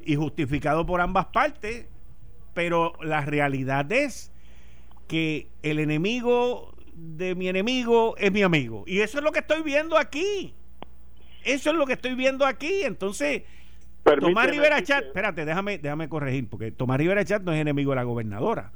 y 0.07 0.15
justificado 0.15 0.85
por 0.85 1.01
ambas 1.01 1.25
partes, 1.27 1.85
pero 2.53 2.93
la 3.01 3.21
realidad 3.21 3.91
es 3.91 4.31
que 5.07 5.49
el 5.63 5.79
enemigo 5.79 6.73
de 6.95 7.35
mi 7.35 7.49
enemigo 7.49 8.15
es 8.17 8.31
mi 8.31 8.41
amigo. 8.41 8.85
Y 8.87 9.01
eso 9.01 9.17
es 9.17 9.23
lo 9.23 9.33
que 9.33 9.39
estoy 9.39 9.63
viendo 9.63 9.97
aquí. 9.97 10.53
Eso 11.43 11.71
es 11.71 11.75
lo 11.75 11.85
que 11.85 11.93
estoy 11.93 12.15
viendo 12.15 12.45
aquí. 12.45 12.83
Entonces, 12.83 13.43
Tomás 14.03 14.49
Rivera 14.49 14.81
Chat, 14.81 15.07
espérate, 15.07 15.43
déjame, 15.43 15.77
déjame 15.77 16.07
corregir, 16.07 16.47
porque 16.49 16.71
Tomás 16.71 16.97
Rivera 16.97 17.25
Chat 17.25 17.43
no 17.43 17.51
es 17.51 17.59
enemigo 17.59 17.91
de 17.91 17.97
la 17.97 18.03
gobernadora. 18.03 18.71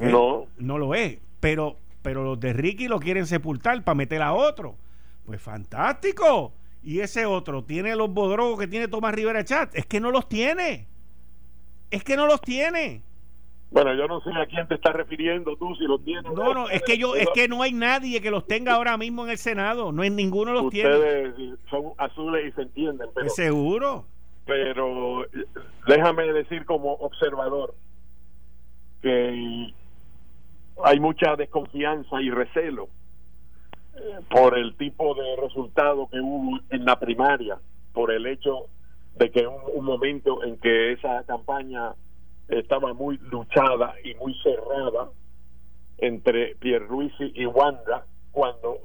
No. 0.00 0.48
No 0.58 0.78
lo 0.78 0.96
es. 0.96 1.18
Pero, 1.38 1.78
pero 2.02 2.24
los 2.24 2.40
de 2.40 2.52
Ricky 2.52 2.88
lo 2.88 2.98
quieren 2.98 3.26
sepultar 3.26 3.84
para 3.84 3.94
meter 3.94 4.20
a 4.20 4.32
otro. 4.32 4.76
Pues 5.24 5.40
fantástico. 5.40 6.54
Y 6.86 7.00
ese 7.00 7.26
otro 7.26 7.64
tiene 7.64 7.96
los 7.96 8.14
bodrogos 8.14 8.60
que 8.60 8.68
tiene 8.68 8.86
Tomás 8.86 9.12
Rivera 9.12 9.42
Chat. 9.42 9.74
Es 9.74 9.86
que 9.86 9.98
no 9.98 10.12
los 10.12 10.28
tiene. 10.28 10.86
Es 11.90 12.04
que 12.04 12.16
no 12.16 12.26
los 12.26 12.40
tiene. 12.40 13.02
Bueno, 13.72 13.92
yo 13.94 14.06
no 14.06 14.20
sé 14.20 14.30
a 14.30 14.46
quién 14.46 14.68
te 14.68 14.76
estás 14.76 14.94
refiriendo 14.94 15.56
tú, 15.56 15.74
si 15.74 15.84
los 15.84 16.04
tienes. 16.04 16.30
No, 16.32 16.54
no, 16.54 16.70
es 16.70 16.84
que 16.84 16.96
yo, 16.96 17.16
es 17.16 17.26
que 17.34 17.48
no 17.48 17.62
hay 17.62 17.72
nadie 17.72 18.22
que 18.22 18.30
los 18.30 18.46
tenga 18.46 18.74
ahora 18.74 18.96
mismo 18.96 19.24
en 19.24 19.30
el 19.32 19.38
Senado. 19.38 19.90
No 19.90 20.02
hay 20.02 20.10
ninguno 20.10 20.52
los 20.52 20.70
tiene. 20.70 20.94
Ustedes 20.94 21.58
son 21.68 21.86
azules 21.98 22.52
y 22.52 22.52
se 22.52 22.62
entienden. 22.62 23.08
Pero, 23.16 23.30
seguro. 23.30 24.04
Pero 24.44 25.26
déjame 25.88 26.32
decir 26.32 26.64
como 26.66 26.92
observador 26.92 27.74
que 29.02 29.74
hay 30.84 31.00
mucha 31.00 31.34
desconfianza 31.34 32.22
y 32.22 32.30
recelo 32.30 32.88
por 34.30 34.56
el 34.58 34.76
tipo 34.76 35.14
de 35.14 35.36
resultado 35.36 36.08
que 36.08 36.20
hubo 36.20 36.58
en 36.70 36.84
la 36.84 36.98
primaria, 36.98 37.58
por 37.92 38.10
el 38.10 38.26
hecho 38.26 38.66
de 39.16 39.30
que 39.30 39.46
un, 39.46 39.60
un 39.74 39.84
momento 39.84 40.44
en 40.44 40.58
que 40.58 40.92
esa 40.92 41.24
campaña 41.24 41.94
estaba 42.48 42.92
muy 42.92 43.18
luchada 43.18 43.94
y 44.04 44.14
muy 44.14 44.34
cerrada 44.42 45.08
entre 45.98 46.54
Pierluisi 46.56 47.32
y 47.34 47.46
Wanda 47.46 48.04
cuando 48.32 48.78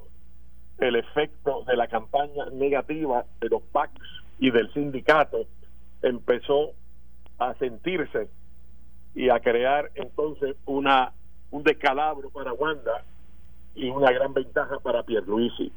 el 0.80 0.96
efecto 0.96 1.64
de 1.68 1.76
la 1.76 1.88
campaña 1.88 2.46
negativa 2.52 3.26
de 3.40 3.50
los 3.50 3.62
PACs 3.62 4.02
y 4.40 4.50
del 4.50 4.74
sindicato 4.74 5.46
empezó 6.02 6.72
a 7.38 7.54
sentirse 7.56 8.30
y 9.14 9.30
a 9.30 9.40
crear 9.40 9.92
entonces 9.96 10.56
una 10.66 11.14
un 11.52 11.64
descalabro 11.64 12.30
para 12.30 12.54
Wanda 12.54 13.04
y 13.76 13.90
una 13.90 14.12
gran 14.12 14.34
ventaja 14.34 14.80
para 14.80 15.04
Pierluisi. 15.04 15.72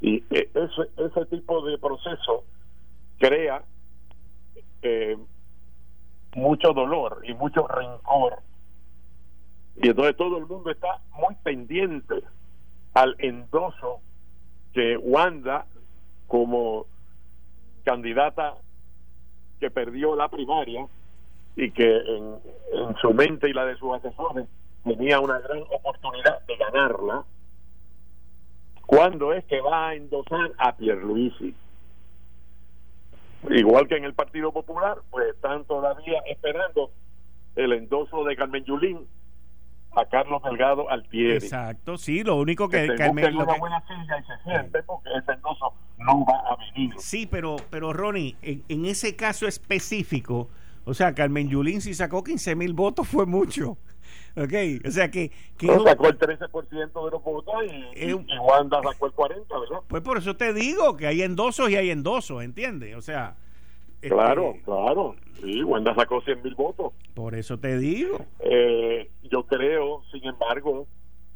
Y 0.00 0.16
eh, 0.30 0.50
ese, 0.54 0.90
ese 0.96 1.26
tipo 1.26 1.64
de 1.64 1.78
proceso 1.78 2.44
crea 3.18 3.62
eh, 4.82 5.16
mucho 6.34 6.72
dolor 6.72 7.22
y 7.24 7.34
mucho 7.34 7.66
rencor. 7.66 8.38
Y 9.76 9.88
entonces 9.88 10.16
todo 10.16 10.38
el 10.38 10.46
mundo 10.46 10.70
está 10.70 11.00
muy 11.12 11.34
pendiente 11.42 12.22
al 12.94 13.14
endoso 13.18 14.00
que 14.72 14.96
Wanda, 14.96 15.66
como 16.26 16.86
candidata 17.84 18.56
que 19.58 19.70
perdió 19.70 20.16
la 20.16 20.28
primaria 20.28 20.86
y 21.56 21.70
que 21.72 21.96
en, 21.96 22.36
en 22.72 22.96
su 22.96 23.12
mente 23.12 23.48
y 23.48 23.52
la 23.52 23.66
de 23.66 23.76
sus 23.76 23.92
asesores 23.94 24.46
tenía 24.84 25.20
una 25.20 25.38
gran 25.38 25.62
oportunidad 25.70 26.40
de 26.46 26.56
ganarla, 26.56 27.24
cuando 28.86 29.32
es 29.32 29.44
que 29.44 29.60
va 29.60 29.88
a 29.88 29.94
endosar 29.94 30.52
a 30.58 30.76
Pierluisi? 30.76 31.54
Igual 33.48 33.88
que 33.88 33.96
en 33.96 34.04
el 34.04 34.14
Partido 34.14 34.52
Popular, 34.52 34.98
pues 35.10 35.28
están 35.34 35.64
todavía 35.64 36.20
esperando 36.26 36.90
el 37.56 37.72
endoso 37.72 38.24
de 38.24 38.36
Carmen 38.36 38.64
Yulín 38.64 39.06
a 39.92 40.04
Carlos 40.04 40.42
Delgado 40.42 40.88
Altieri. 40.90 41.34
Exacto, 41.34 41.96
sí, 41.96 42.22
lo 42.22 42.36
único 42.36 42.68
que, 42.68 42.86
que 42.86 42.94
Carmen 42.94 43.36
una 43.36 43.58
buena 43.58 43.82
silla 43.86 44.18
y 44.18 44.24
se 44.24 44.42
siente 44.44 44.82
porque 44.84 45.08
ese 45.16 45.32
endoso 45.32 45.72
no 45.98 46.24
va 46.24 46.38
a 46.50 46.56
venir. 46.56 46.94
Sí, 46.98 47.26
pero 47.26 47.56
pero 47.70 47.92
Ronnie, 47.92 48.36
en, 48.42 48.62
en 48.68 48.84
ese 48.86 49.16
caso 49.16 49.46
específico, 49.46 50.48
o 50.84 50.94
sea, 50.94 51.14
Carmen 51.14 51.48
Yulín 51.48 51.80
si 51.80 51.94
sacó 51.94 52.22
15 52.22 52.54
mil 52.54 52.72
votos 52.72 53.08
fue 53.08 53.26
mucho. 53.26 53.78
Ok, 54.36 54.86
o 54.86 54.90
sea 54.90 55.10
que... 55.10 55.30
que 55.58 55.66
no, 55.66 55.82
sacó 55.84 56.08
el 56.08 56.18
13% 56.18 57.04
de 57.04 57.10
los 57.10 57.22
votos 57.22 57.54
y, 57.64 57.68
eh, 57.94 58.24
y, 58.26 58.38
Wanda 58.38 58.80
sacó 58.82 59.06
el 59.06 59.12
40%, 59.12 59.60
¿verdad? 59.60 59.82
Pues 59.88 60.02
por 60.02 60.18
eso 60.18 60.36
te 60.36 60.52
digo 60.52 60.96
que 60.96 61.06
hay 61.06 61.22
endosos 61.22 61.70
y 61.70 61.76
hay 61.76 61.90
endosos, 61.90 62.42
¿entiendes? 62.42 62.96
O 62.96 63.02
sea... 63.02 63.36
Claro, 64.00 64.52
este, 64.52 64.62
claro. 64.62 65.16
Sí, 65.42 65.62
Wanda 65.62 65.94
sacó 65.94 66.22
100 66.22 66.42
mil 66.42 66.54
votos. 66.54 66.92
Por 67.14 67.34
eso 67.34 67.58
te 67.58 67.76
digo. 67.76 68.18
Eh, 68.38 69.10
yo 69.30 69.44
creo, 69.44 70.02
sin 70.10 70.24
embargo, 70.26 70.86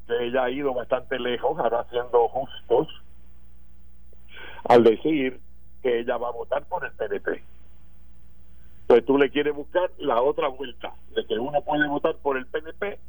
que 0.07 0.27
ella 0.27 0.45
ha 0.45 0.51
ido 0.51 0.73
bastante 0.73 1.19
lejos, 1.19 1.59
ahora 1.59 1.87
siendo 1.91 2.29
justos, 2.29 2.89
al 4.65 4.83
decir 4.83 5.41
que 5.83 6.01
ella 6.01 6.17
va 6.17 6.29
a 6.29 6.33
votar 6.33 6.65
por 6.67 6.85
el 6.85 6.93
PNP. 6.93 7.43
Entonces 8.95 9.07
tú 9.07 9.19
le 9.19 9.29
quieres 9.29 9.53
buscar 9.53 9.91
la 9.99 10.23
otra 10.23 10.47
vuelta, 10.47 10.93
de 11.17 11.27
que 11.27 11.35
uno 11.35 11.61
puede 11.63 11.89
votar 11.89 12.15
por 12.23 12.37
el 12.37 12.47
PNP 12.47 13.01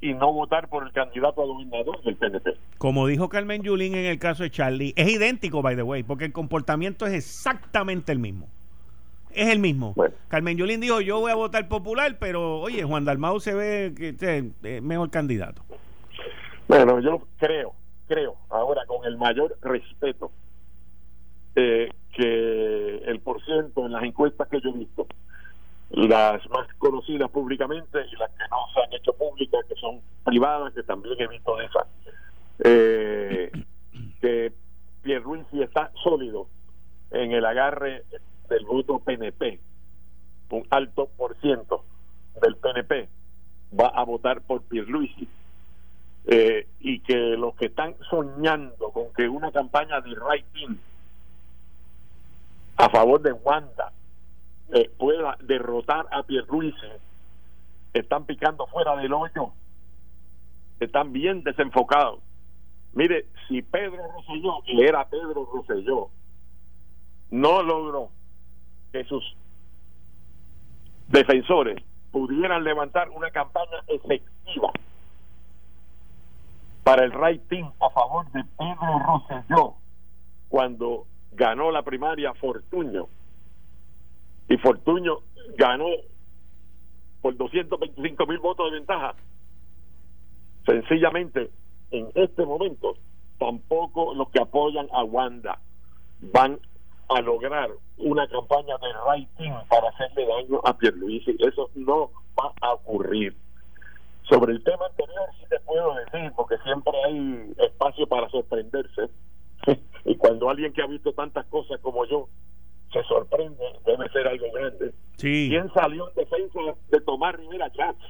y 0.00 0.14
no 0.14 0.32
votar 0.32 0.68
por 0.68 0.86
el 0.86 0.92
candidato 0.92 1.42
a 1.42 1.44
gobernador 1.44 2.02
del 2.02 2.16
PNP. 2.16 2.56
Como 2.78 3.06
dijo 3.06 3.28
Carmen 3.28 3.62
Yulín 3.62 3.94
en 3.94 4.06
el 4.06 4.18
caso 4.18 4.42
de 4.42 4.50
Charlie, 4.50 4.94
es 4.96 5.06
idéntico, 5.06 5.60
by 5.60 5.76
the 5.76 5.82
way, 5.82 6.02
porque 6.02 6.24
el 6.24 6.32
comportamiento 6.32 7.04
es 7.04 7.12
exactamente 7.12 8.10
el 8.10 8.20
mismo. 8.20 8.48
Es 9.32 9.50
el 9.50 9.58
mismo. 9.58 9.94
Carmen 10.28 10.56
Yulín 10.56 10.80
dijo, 10.80 11.02
yo 11.02 11.20
voy 11.20 11.30
a 11.30 11.34
votar 11.34 11.68
popular, 11.68 12.16
pero 12.18 12.60
oye, 12.60 12.82
Juan 12.82 13.04
Dalmau 13.04 13.38
se 13.38 13.52
ve 13.52 13.92
que 13.94 14.16
es 14.18 14.82
mejor 14.82 15.10
candidato. 15.10 15.62
Bueno, 16.68 17.00
yo 17.00 17.20
creo, 17.36 17.74
creo, 18.08 18.36
ahora 18.48 18.86
con 18.86 19.04
el 19.04 19.18
mayor 19.18 19.58
respeto, 19.60 20.30
eh, 21.54 21.90
que 22.16 22.96
el 23.04 23.20
porciento 23.20 23.84
en 23.84 23.92
las 23.92 24.04
encuestas 24.04 24.48
que 24.48 24.62
yo 24.62 24.70
he 24.70 24.78
visto, 24.78 25.06
las 25.90 26.48
más 26.50 26.66
conocidas 26.78 27.30
públicamente 27.30 27.98
y 28.10 28.16
las 28.16 28.30
que 28.30 28.44
no 28.50 28.56
se 28.72 28.80
han 28.82 28.92
hecho 28.92 29.12
públicas, 29.12 29.64
que 29.68 29.74
son 29.76 30.00
privadas, 30.24 30.72
que 30.74 30.82
también 30.82 31.14
he 31.20 31.28
visto 31.28 31.56
de 31.56 31.64
esas, 31.66 31.86
eh, 32.64 33.52
que 34.20 34.52
Pierluisi 35.02 35.62
está 35.62 35.92
sólido 36.02 36.46
en 37.10 37.32
el 37.32 37.44
agarre 37.44 38.04
del 38.48 38.64
voto 38.64 38.98
PNP, 38.98 39.60
un 40.50 40.66
alto 40.70 41.08
por 41.16 41.36
ciento 41.40 41.84
del 42.40 42.56
PNP 42.56 43.08
va 43.78 43.88
a 43.88 44.04
votar 44.04 44.40
por 44.42 44.62
Pierluisi. 44.62 45.28
Eh, 46.26 46.66
y 46.80 47.00
que 47.00 47.14
los 47.36 47.54
que 47.56 47.66
están 47.66 47.94
soñando 48.08 48.90
con 48.92 49.12
que 49.12 49.28
una 49.28 49.52
campaña 49.52 50.00
de 50.00 50.14
writing 50.14 50.78
a 52.76 52.88
favor 52.88 53.20
de 53.20 53.32
Wanda 53.32 53.92
eh, 54.74 54.90
pueda 54.98 55.36
derrotar 55.40 56.06
a 56.10 56.24
Pierluisi. 56.24 56.76
Están 57.92 58.24
picando 58.26 58.66
fuera 58.66 58.96
del 58.96 59.12
hoyo. 59.12 59.52
Están 60.80 61.12
bien 61.12 61.44
desenfocados. 61.44 62.20
Mire 62.92 63.26
si 63.46 63.62
Pedro 63.62 64.02
Rosselló 64.12 64.62
y 64.66 64.82
era 64.82 65.08
Pedro 65.08 65.48
Rosselló 65.52 66.10
no 67.30 67.62
logró 67.62 68.10
que 68.92 69.04
sus 69.04 69.24
defensores 71.08 71.82
pudieran 72.12 72.62
levantar 72.62 73.10
una 73.10 73.30
campaña 73.30 73.78
efectiva 73.88 74.70
para 76.82 77.04
el 77.04 77.12
rating 77.12 77.64
a 77.80 77.90
favor 77.90 78.30
de 78.32 78.44
Pedro 78.56 78.98
Rosselló 79.04 79.74
cuando 80.48 81.06
ganó 81.32 81.70
la 81.70 81.82
primaria 81.82 82.34
Fortuño 82.34 83.08
y 84.48 84.56
Fortuño 84.58 85.18
ganó 85.56 85.86
por 87.22 87.36
225 87.36 88.26
mil 88.26 88.38
votos 88.38 88.70
de 88.70 88.78
ventaja. 88.78 89.14
Sencillamente, 90.66 91.50
en 91.90 92.10
este 92.14 92.44
momento, 92.44 92.96
tampoco 93.38 94.14
los 94.14 94.28
que 94.30 94.40
apoyan 94.40 94.88
a 94.92 95.04
Wanda 95.04 95.58
van 96.20 96.58
a 97.08 97.20
lograr 97.20 97.70
una 97.98 98.26
campaña 98.28 98.76
de 98.78 98.92
rating 99.06 99.52
para 99.68 99.88
hacerle 99.88 100.26
daño 100.26 100.60
a 100.64 100.76
Pierluisi. 100.76 101.36
Eso 101.38 101.70
no 101.74 102.10
va 102.38 102.52
a 102.60 102.74
ocurrir. 102.74 103.36
Sobre 104.28 104.52
el 104.52 104.64
tema 104.64 104.86
anterior 104.86 105.28
sí 105.38 105.44
te 105.50 105.60
puedo 105.60 105.94
decir, 105.94 106.32
porque 106.34 106.56
siempre 106.64 106.92
hay 107.04 107.54
espacio 107.58 108.06
para 108.06 108.28
sorprenderse. 108.30 109.10
y 110.04 110.16
cuando 110.16 110.48
alguien 110.48 110.72
que 110.72 110.82
ha 110.82 110.86
visto 110.86 111.12
tantas 111.12 111.46
cosas 111.46 111.78
como 111.80 112.06
yo 112.06 112.28
se 112.94 113.02
sorprende, 113.04 113.64
debe 113.84 114.08
ser 114.10 114.28
algo 114.28 114.46
grande. 114.52 114.92
Sí. 115.16 115.48
¿Quién 115.50 115.70
salió 115.74 116.08
en 116.08 116.14
defensa 116.14 116.60
de 116.90 117.00
Tomás 117.00 117.34
Rivera 117.34 117.70
Chats? 117.72 118.00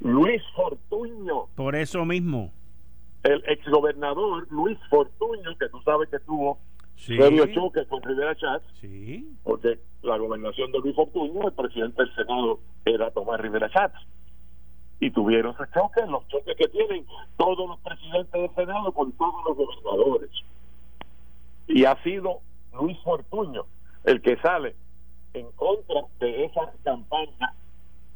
Luis 0.00 0.42
Fortuño. 0.56 1.46
Por 1.54 1.76
eso 1.76 2.04
mismo. 2.04 2.52
El 3.22 3.42
exgobernador 3.46 4.46
Luis 4.50 4.78
Fortuño, 4.88 5.56
que 5.58 5.68
tú 5.68 5.80
sabes 5.84 6.08
que 6.08 6.18
tuvo 6.20 6.58
serio 6.96 7.46
choque 7.52 7.84
con 7.86 8.02
Rivera 8.02 8.34
Chats, 8.36 8.64
sí. 8.80 9.36
porque 9.44 9.78
la 10.02 10.16
gobernación 10.16 10.72
de 10.72 10.78
Luis 10.78 10.96
Fortuño, 10.96 11.48
el 11.48 11.52
presidente 11.52 12.02
del 12.02 12.14
Senado 12.14 12.60
era 12.84 13.10
Tomás 13.10 13.40
Rivera 13.40 13.68
Chats. 13.70 13.98
Y 15.00 15.10
tuvieron 15.10 15.54
ese 15.54 15.70
choque, 15.72 16.00
los 16.08 16.26
choques 16.28 16.56
que 16.56 16.68
tienen 16.68 17.04
todos 17.36 17.68
los 17.68 17.78
presidentes 17.80 18.32
del 18.32 18.54
Senado 18.54 18.92
con 18.92 19.12
todos 19.12 19.44
los 19.46 19.56
gobernadores. 19.56 20.30
Y 21.68 21.84
ha 21.84 22.02
sido 22.02 22.40
Luis 22.72 22.98
Fortuño 23.04 23.64
el 24.04 24.22
que 24.22 24.36
sale 24.38 24.74
en 25.34 25.50
contra 25.52 26.02
de 26.20 26.44
esa 26.44 26.72
campaña 26.84 27.54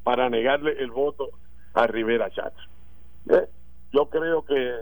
para 0.03 0.29
negarle 0.31 0.73
el 0.79 0.91
voto 0.91 1.31
a 1.75 1.87
Rivera 1.87 2.31
Chats. 2.31 2.57
¿Eh? 3.31 3.49
Yo 3.93 4.09
creo 4.09 4.45
que 4.45 4.75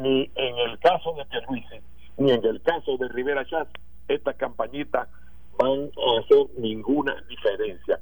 ni 0.00 0.30
en 0.34 0.58
el 0.58 0.78
caso 0.78 1.14
de 1.14 1.24
Pierluisi 1.26 1.80
ni 2.18 2.32
en 2.32 2.44
el 2.44 2.60
caso 2.62 2.96
de 2.96 3.08
Rivera 3.08 3.44
Chats 3.46 3.70
estas 4.08 4.36
campañitas 4.36 5.08
van 5.58 5.90
a 5.96 6.20
hacer 6.20 6.46
ninguna 6.58 7.14
diferencia. 7.28 8.00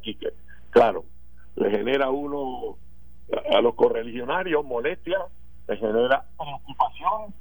Claro, 0.71 1.05
le 1.57 1.71
genera 1.71 2.11
uno 2.11 2.77
a 3.51 3.61
los 3.61 3.75
correligionarios 3.75 4.65
molestia, 4.65 5.19
le 5.69 5.77
genera 5.77 6.25
preocupación, 6.37 7.35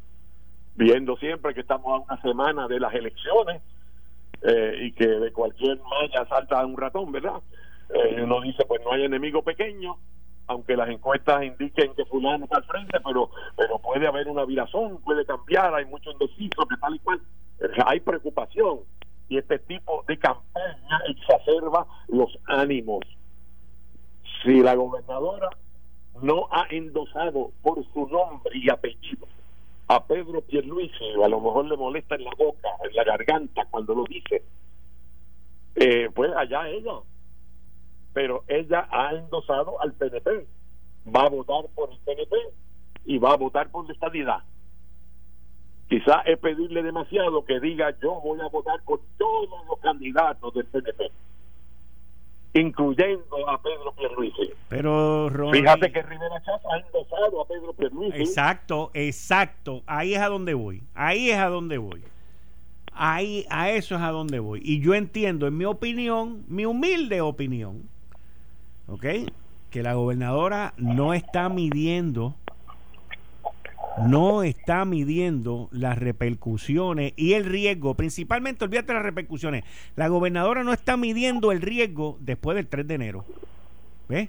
viendo 0.75 1.15
siempre 1.17 1.53
que 1.53 1.61
estamos 1.61 1.85
a 1.87 2.13
una 2.13 2.21
semana 2.21 2.67
de 2.67 2.79
las 2.79 2.93
elecciones 2.93 3.61
eh, 4.41 4.77
y 4.81 4.91
que 4.93 5.07
de 5.07 5.31
cualquier 5.31 5.79
malla 5.79 6.27
salta 6.27 6.65
un 6.65 6.77
ratón, 6.77 7.11
¿verdad? 7.11 7.41
Eh, 7.93 8.21
uno 8.23 8.41
dice, 8.41 8.65
pues 8.65 8.81
no 8.83 8.93
hay 8.93 9.03
enemigo 9.03 9.41
pequeño, 9.41 9.97
aunque 10.47 10.75
las 10.75 10.89
encuestas 10.89 11.43
indiquen 11.43 11.93
que 11.95 12.05
fulano 12.05 12.45
está 12.45 12.57
al 12.57 12.65
frente, 12.65 12.99
pero 13.03 13.29
pero 13.55 13.79
puede 13.79 14.07
haber 14.07 14.27
una 14.27 14.45
virazón, 14.45 14.99
puede 15.03 15.25
cambiar, 15.25 15.73
hay 15.73 15.85
mucho 15.85 16.11
indeciso, 16.11 16.65
que 16.67 16.77
tal 16.77 16.95
y 16.95 16.99
cual. 16.99 17.21
Eh, 17.59 17.67
hay 17.85 17.99
preocupación 17.99 18.79
y 19.29 19.37
este 19.37 19.59
tipo 19.59 20.03
de 20.07 20.17
campaña 20.17 21.01
exacerba 21.07 21.87
los 22.07 22.37
ánimos. 22.45 23.01
Si 24.43 24.61
la 24.61 24.75
gobernadora 24.75 25.49
no 26.21 26.47
ha 26.51 26.67
endosado 26.69 27.51
por 27.61 27.83
su 27.93 28.07
nombre 28.07 28.51
y 28.53 28.69
apellido 28.69 29.27
a 29.87 30.05
Pedro 30.05 30.41
Pierluisi, 30.41 31.13
a 31.23 31.27
lo 31.27 31.39
mejor 31.39 31.65
le 31.65 31.77
molesta 31.77 32.15
en 32.15 32.23
la 32.23 32.31
boca, 32.37 32.69
en 32.83 32.95
la 32.95 33.03
garganta 33.03 33.65
cuando 33.69 33.93
lo 33.93 34.03
dice, 34.05 34.43
eh, 35.75 36.09
pues 36.13 36.31
allá 36.35 36.69
ella. 36.69 36.93
Pero 38.13 38.43
ella 38.47 38.87
ha 38.91 39.11
endosado 39.11 39.79
al 39.81 39.93
PNP, 39.93 40.47
va 41.13 41.21
a 41.21 41.29
votar 41.29 41.65
por 41.75 41.91
el 41.91 41.99
PNP 41.99 42.35
y 43.05 43.17
va 43.17 43.33
a 43.33 43.37
votar 43.37 43.69
por 43.69 43.85
la 43.85 43.93
estadidad. 43.93 44.39
Quizá 45.89 46.21
es 46.21 46.39
pedirle 46.39 46.81
demasiado 46.81 47.45
que 47.45 47.59
diga 47.59 47.95
yo 48.01 48.19
voy 48.21 48.39
a 48.39 48.47
votar 48.47 48.81
por 48.83 49.01
todos 49.17 49.65
los 49.67 49.79
candidatos 49.79 50.53
del 50.53 50.65
PNP 50.65 51.11
incluyendo 52.55 53.49
a 53.49 53.61
Pedro 53.61 53.91
Pierluisi. 53.91 54.51
Pero 54.69 55.29
fíjate 55.51 55.91
que 55.91 56.01
Rivera 56.01 56.41
Chávez 56.43 56.61
ha 56.71 56.77
endosado 56.77 57.41
a 57.41 57.47
Pedro 57.47 57.73
Pierluisi. 57.73 58.17
Exacto, 58.17 58.91
exacto. 58.93 59.83
Ahí 59.85 60.15
es 60.15 60.21
a 60.21 60.27
donde 60.27 60.53
voy. 60.53 60.81
Ahí 60.93 61.29
es 61.29 61.37
a 61.37 61.47
donde 61.47 61.77
voy. 61.77 62.01
Ahí 62.93 63.45
a 63.49 63.71
eso 63.71 63.95
es 63.95 64.01
a 64.01 64.09
donde 64.09 64.39
voy. 64.39 64.61
Y 64.63 64.79
yo 64.79 64.93
entiendo, 64.93 65.47
en 65.47 65.57
mi 65.57 65.65
opinión, 65.65 66.45
mi 66.47 66.65
humilde 66.65 67.19
opinión, 67.19 67.89
¿ok? 68.87 69.05
Que 69.69 69.83
la 69.83 69.93
gobernadora 69.93 70.73
no 70.77 71.13
está 71.13 71.49
midiendo 71.49 72.35
no 73.97 74.43
está 74.43 74.85
midiendo 74.85 75.69
las 75.71 75.97
repercusiones 75.97 77.13
y 77.15 77.33
el 77.33 77.45
riesgo, 77.45 77.95
principalmente, 77.95 78.65
olvídate 78.65 78.93
las 78.93 79.03
repercusiones, 79.03 79.63
la 79.95 80.07
gobernadora 80.07 80.63
no 80.63 80.73
está 80.73 80.97
midiendo 80.97 81.51
el 81.51 81.61
riesgo 81.61 82.17
después 82.19 82.55
del 82.55 82.67
3 82.67 82.87
de 82.87 82.93
enero. 82.93 83.25
¿Ves? 84.09 84.27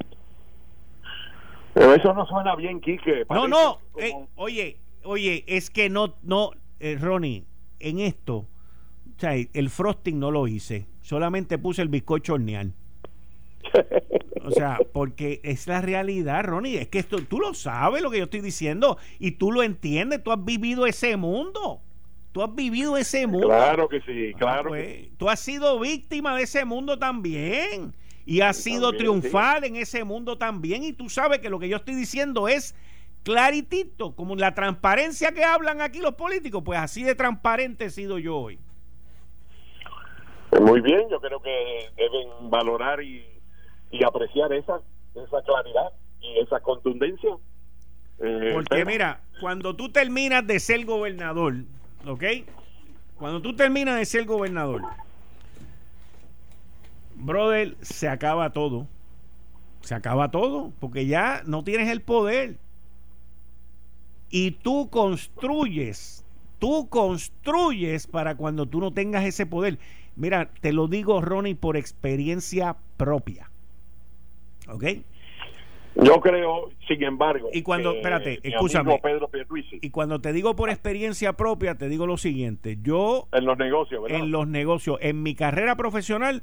Pero 1.74 1.94
eso 1.94 2.14
no 2.14 2.24
suena 2.26 2.56
bien, 2.56 2.80
Quique. 2.80 3.26
No, 3.28 3.48
no, 3.48 3.78
eh, 3.98 4.12
oye, 4.36 4.78
oye, 5.04 5.44
es 5.46 5.68
que 5.70 5.90
no, 5.90 6.14
no, 6.22 6.52
eh, 6.80 6.96
Ronnie, 6.98 7.44
en 7.80 7.98
esto, 8.00 8.36
o 8.36 9.18
sea, 9.18 9.34
el 9.34 9.70
frosting 9.70 10.18
no 10.18 10.30
lo 10.30 10.48
hice, 10.48 10.86
solamente 11.02 11.58
puse 11.58 11.82
el 11.82 11.88
bizcocho 11.88 12.34
horneal. 12.34 12.72
O 14.46 14.50
sea, 14.52 14.78
porque 14.92 15.40
es 15.42 15.66
la 15.66 15.80
realidad, 15.80 16.44
Ronnie. 16.44 16.78
Es 16.78 16.88
que 16.88 17.00
esto, 17.00 17.18
tú 17.22 17.40
lo 17.40 17.52
sabes 17.52 18.00
lo 18.00 18.10
que 18.10 18.18
yo 18.18 18.24
estoy 18.24 18.40
diciendo 18.40 18.96
y 19.18 19.32
tú 19.32 19.50
lo 19.50 19.62
entiendes. 19.62 20.22
Tú 20.22 20.30
has 20.30 20.44
vivido 20.44 20.86
ese 20.86 21.16
mundo. 21.16 21.80
Tú 22.30 22.42
has 22.42 22.54
vivido 22.54 22.96
ese 22.96 23.26
mundo. 23.26 23.48
Claro 23.48 23.88
que 23.88 24.00
sí, 24.02 24.32
ah, 24.34 24.38
claro. 24.38 24.68
Pues, 24.68 25.08
tú 25.16 25.28
has 25.28 25.40
sido 25.40 25.80
víctima 25.80 26.36
de 26.36 26.44
ese 26.44 26.64
mundo 26.64 26.98
también. 26.98 27.92
Y 28.24 28.40
has 28.40 28.56
sido 28.56 28.92
triunfal 28.92 29.64
en 29.64 29.76
ese 29.76 30.04
mundo 30.04 30.38
también. 30.38 30.84
Y 30.84 30.92
tú 30.92 31.08
sabes 31.08 31.40
que 31.40 31.50
lo 31.50 31.58
que 31.58 31.68
yo 31.68 31.78
estoy 31.78 31.94
diciendo 31.94 32.46
es 32.46 32.74
claritito, 33.24 34.14
como 34.14 34.36
la 34.36 34.54
transparencia 34.54 35.32
que 35.32 35.42
hablan 35.42 35.80
aquí 35.80 35.98
los 35.98 36.14
políticos. 36.14 36.62
Pues 36.64 36.78
así 36.78 37.02
de 37.02 37.16
transparente 37.16 37.86
he 37.86 37.90
sido 37.90 38.18
yo 38.18 38.36
hoy. 38.36 38.60
Muy 40.60 40.80
bien, 40.80 41.08
yo 41.10 41.20
creo 41.20 41.40
que 41.42 41.90
deben 41.96 42.50
valorar 42.50 43.02
y 43.02 43.24
y 43.98 44.04
apreciar 44.04 44.52
esa, 44.52 44.80
esa 45.14 45.42
claridad 45.42 45.92
y 46.20 46.38
esa 46.38 46.60
contundencia. 46.60 47.30
Eh, 48.18 48.50
Porque 48.54 48.84
mira, 48.84 49.20
cuando 49.40 49.76
tú 49.76 49.90
terminas 49.90 50.46
de 50.46 50.60
ser 50.60 50.84
gobernador, 50.84 51.54
¿ok? 52.06 52.24
Cuando 53.16 53.40
tú 53.40 53.54
terminas 53.56 53.98
de 53.98 54.04
ser 54.04 54.24
gobernador, 54.24 54.82
brother, 57.14 57.76
se 57.80 58.08
acaba 58.08 58.50
todo. 58.50 58.86
Se 59.82 59.94
acaba 59.94 60.30
todo, 60.30 60.72
porque 60.80 61.06
ya 61.06 61.42
no 61.46 61.62
tienes 61.62 61.88
el 61.88 62.02
poder. 62.02 62.56
Y 64.28 64.50
tú 64.50 64.90
construyes, 64.90 66.24
tú 66.58 66.88
construyes 66.88 68.06
para 68.06 68.34
cuando 68.36 68.66
tú 68.66 68.80
no 68.80 68.92
tengas 68.92 69.24
ese 69.24 69.46
poder. 69.46 69.78
Mira, 70.16 70.50
te 70.60 70.72
lo 70.72 70.88
digo, 70.88 71.20
Ronnie, 71.20 71.54
por 71.54 71.76
experiencia 71.76 72.76
propia. 72.96 73.48
¿Ok? 74.68 74.84
Yo 76.02 76.20
creo, 76.20 76.70
sin 76.86 77.02
embargo. 77.02 77.48
Y 77.52 77.62
cuando, 77.62 77.92
espérate, 77.92 78.40
escúchame. 78.42 79.00
y 79.80 79.90
cuando 79.90 80.20
te 80.20 80.32
digo 80.32 80.54
por 80.54 80.68
experiencia 80.68 81.32
propia, 81.32 81.76
te 81.76 81.88
digo 81.88 82.06
lo 82.06 82.18
siguiente. 82.18 82.78
Yo. 82.82 83.28
En 83.32 83.46
los 83.46 83.56
negocios, 83.56 84.02
¿verdad? 84.02 84.18
En 84.18 84.30
los 84.30 84.46
negocios. 84.46 84.98
En 85.00 85.22
mi 85.22 85.34
carrera 85.34 85.74
profesional, 85.74 86.42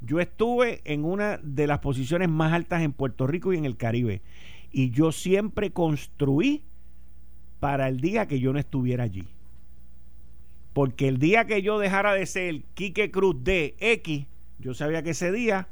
yo 0.00 0.20
estuve 0.20 0.80
en 0.84 1.04
una 1.04 1.38
de 1.42 1.66
las 1.66 1.80
posiciones 1.80 2.30
más 2.30 2.54
altas 2.54 2.82
en 2.82 2.92
Puerto 2.92 3.26
Rico 3.26 3.52
y 3.52 3.58
en 3.58 3.66
el 3.66 3.76
Caribe. 3.76 4.22
Y 4.72 4.90
yo 4.90 5.12
siempre 5.12 5.70
construí 5.70 6.62
para 7.60 7.88
el 7.88 8.00
día 8.00 8.26
que 8.26 8.40
yo 8.40 8.54
no 8.54 8.58
estuviera 8.58 9.04
allí. 9.04 9.24
Porque 10.72 11.08
el 11.08 11.18
día 11.18 11.46
que 11.46 11.62
yo 11.62 11.78
dejara 11.78 12.14
de 12.14 12.26
ser 12.26 12.62
Quique 12.74 13.10
Cruz 13.10 13.44
de 13.44 13.76
X, 13.78 14.26
yo 14.58 14.72
sabía 14.72 15.02
que 15.02 15.10
ese 15.10 15.30
día 15.30 15.68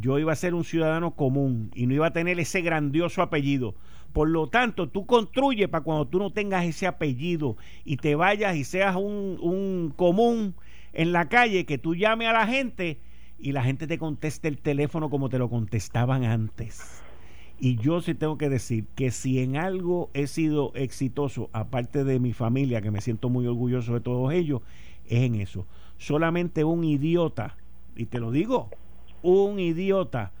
yo 0.00 0.18
iba 0.18 0.32
a 0.32 0.36
ser 0.36 0.54
un 0.54 0.64
ciudadano 0.64 1.14
común 1.14 1.70
y 1.74 1.86
no 1.86 1.94
iba 1.94 2.06
a 2.06 2.12
tener 2.12 2.40
ese 2.40 2.62
grandioso 2.62 3.22
apellido. 3.22 3.74
Por 4.12 4.28
lo 4.28 4.48
tanto, 4.48 4.88
tú 4.88 5.06
construyes 5.06 5.68
para 5.68 5.84
cuando 5.84 6.06
tú 6.06 6.18
no 6.18 6.30
tengas 6.30 6.64
ese 6.64 6.86
apellido 6.86 7.56
y 7.84 7.96
te 7.96 8.14
vayas 8.14 8.56
y 8.56 8.64
seas 8.64 8.96
un, 8.96 9.38
un 9.40 9.92
común 9.96 10.54
en 10.92 11.12
la 11.12 11.28
calle, 11.28 11.64
que 11.64 11.78
tú 11.78 11.94
llames 11.94 12.28
a 12.28 12.32
la 12.32 12.46
gente 12.46 12.98
y 13.38 13.52
la 13.52 13.64
gente 13.64 13.86
te 13.86 13.98
conteste 13.98 14.48
el 14.48 14.58
teléfono 14.58 15.08
como 15.08 15.28
te 15.28 15.38
lo 15.38 15.48
contestaban 15.48 16.24
antes. 16.24 17.02
Y 17.58 17.76
yo 17.76 18.00
sí 18.00 18.14
tengo 18.14 18.38
que 18.38 18.48
decir 18.48 18.86
que 18.96 19.10
si 19.10 19.38
en 19.38 19.56
algo 19.56 20.10
he 20.14 20.26
sido 20.26 20.72
exitoso, 20.74 21.48
aparte 21.52 22.04
de 22.04 22.18
mi 22.18 22.32
familia, 22.32 22.82
que 22.82 22.90
me 22.90 23.00
siento 23.00 23.28
muy 23.28 23.46
orgulloso 23.46 23.94
de 23.94 24.00
todos 24.00 24.32
ellos, 24.32 24.62
es 25.06 25.22
en 25.22 25.36
eso. 25.36 25.66
Solamente 25.96 26.64
un 26.64 26.84
idiota, 26.84 27.56
y 27.94 28.06
te 28.06 28.18
lo 28.18 28.30
digo, 28.30 28.70
un 29.22 29.58
idiota 29.58 30.32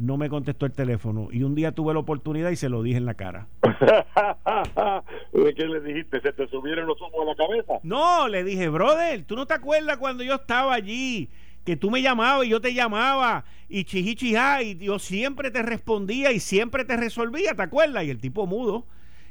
no 0.00 0.16
me 0.16 0.30
contestó 0.30 0.64
el 0.64 0.72
teléfono 0.72 1.28
y 1.30 1.42
un 1.42 1.54
día 1.54 1.72
tuve 1.72 1.92
la 1.92 2.00
oportunidad 2.00 2.50
y 2.50 2.56
se 2.56 2.70
lo 2.70 2.82
dije 2.82 2.96
en 2.96 3.04
la 3.04 3.14
cara. 3.14 3.48
¿De 5.32 5.54
qué 5.54 5.66
le 5.66 5.80
dijiste? 5.80 6.20
¿Se 6.22 6.32
te 6.32 6.48
subieron 6.48 6.86
los 6.86 7.00
ojos 7.02 7.20
a 7.20 7.24
la 7.26 7.34
cabeza? 7.34 7.74
No, 7.82 8.26
le 8.26 8.42
dije, 8.42 8.68
brother, 8.70 9.24
¿tú 9.24 9.36
no 9.36 9.46
te 9.46 9.54
acuerdas 9.54 9.98
cuando 9.98 10.24
yo 10.24 10.34
estaba 10.36 10.74
allí? 10.74 11.28
que 11.64 11.76
tú 11.76 11.90
me 11.90 12.02
llamabas 12.02 12.46
y 12.46 12.50
yo 12.50 12.60
te 12.60 12.72
llamaba 12.72 13.44
y 13.68 13.84
chihichijá 13.84 14.62
y 14.62 14.78
yo 14.78 14.98
siempre 14.98 15.50
te 15.50 15.62
respondía 15.62 16.32
y 16.32 16.40
siempre 16.40 16.84
te 16.84 16.96
resolvía, 16.96 17.54
¿te 17.54 17.62
acuerdas? 17.62 18.04
Y 18.04 18.10
el 18.10 18.18
tipo 18.18 18.46
mudo. 18.46 18.86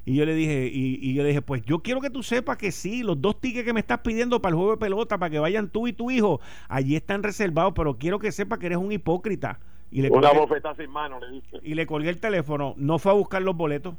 Y 0.10 0.16
yo 0.16 0.26
le 0.26 0.34
dije, 0.34 0.68
y, 0.74 1.14
yo 1.14 1.22
le 1.22 1.30
dije, 1.30 1.44
pues 1.44 1.62
yo 1.66 1.84
quiero 1.84 2.02
que 2.02 2.10
tú 2.10 2.24
sepas 2.24 2.58
que 2.58 2.72
sí, 2.72 3.04
los 3.04 3.22
dos 3.22 3.40
tickets 3.40 3.64
que 3.64 3.74
me 3.74 3.80
estás 3.80 4.00
pidiendo 4.00 4.42
para 4.42 4.50
el 4.50 4.56
juego 4.56 4.72
de 4.72 4.78
pelota, 4.78 5.20
para 5.20 5.30
que 5.30 5.38
vayan 5.38 5.70
tú 5.70 5.88
y 5.88 5.94
tu 5.94 6.10
hijo, 6.10 6.42
allí 6.68 6.96
están 6.96 7.22
reservados, 7.22 7.74
pero 7.76 7.96
quiero 8.00 8.18
que 8.18 8.32
sepas 8.32 8.58
que 8.58 8.66
eres 8.66 8.80
un 8.80 8.92
hipócrita. 8.92 9.60
Y 9.92 10.02
le 10.02 10.10
Una 10.10 10.32
bofeta 10.32 10.74
sin 10.74 10.90
mano, 10.90 11.20
le 11.20 11.30
dije. 11.30 11.60
Y 11.62 11.76
le 11.76 11.86
colgué 11.86 12.10
el 12.10 12.20
teléfono, 12.20 12.74
no 12.78 12.98
fue 12.98 13.12
a 13.12 13.16
buscar 13.16 13.44
los 13.44 13.56
boletos. 13.56 13.94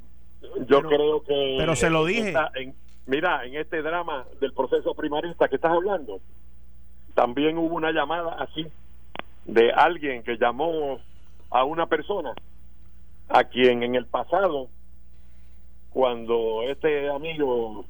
Yo 0.66 0.82
creo 0.82 1.22
que... 1.22 1.54
Pero 1.56 1.76
se 1.76 1.90
lo 1.90 2.04
dije. 2.04 2.34
mira, 3.06 3.44
en 3.44 3.54
este 3.54 3.80
drama 3.80 4.24
del 4.40 4.52
proceso 4.52 4.94
primarista 4.94 5.46
que 5.46 5.54
estás 5.54 5.70
hablando, 5.70 6.18
también 7.14 7.56
hubo 7.56 7.76
una 7.76 7.92
llamada 7.92 8.34
así 8.42 8.66
de 9.44 9.70
alguien 9.70 10.24
que 10.24 10.38
llamó 10.38 10.98
a 11.50 11.62
una 11.62 11.86
persona 11.86 12.34
a 13.28 13.44
quien 13.44 13.84
en 13.84 13.94
el 13.94 14.06
pasado 14.06 14.70
cuando 15.90 16.62
este 16.62 17.10
amigo 17.10 17.84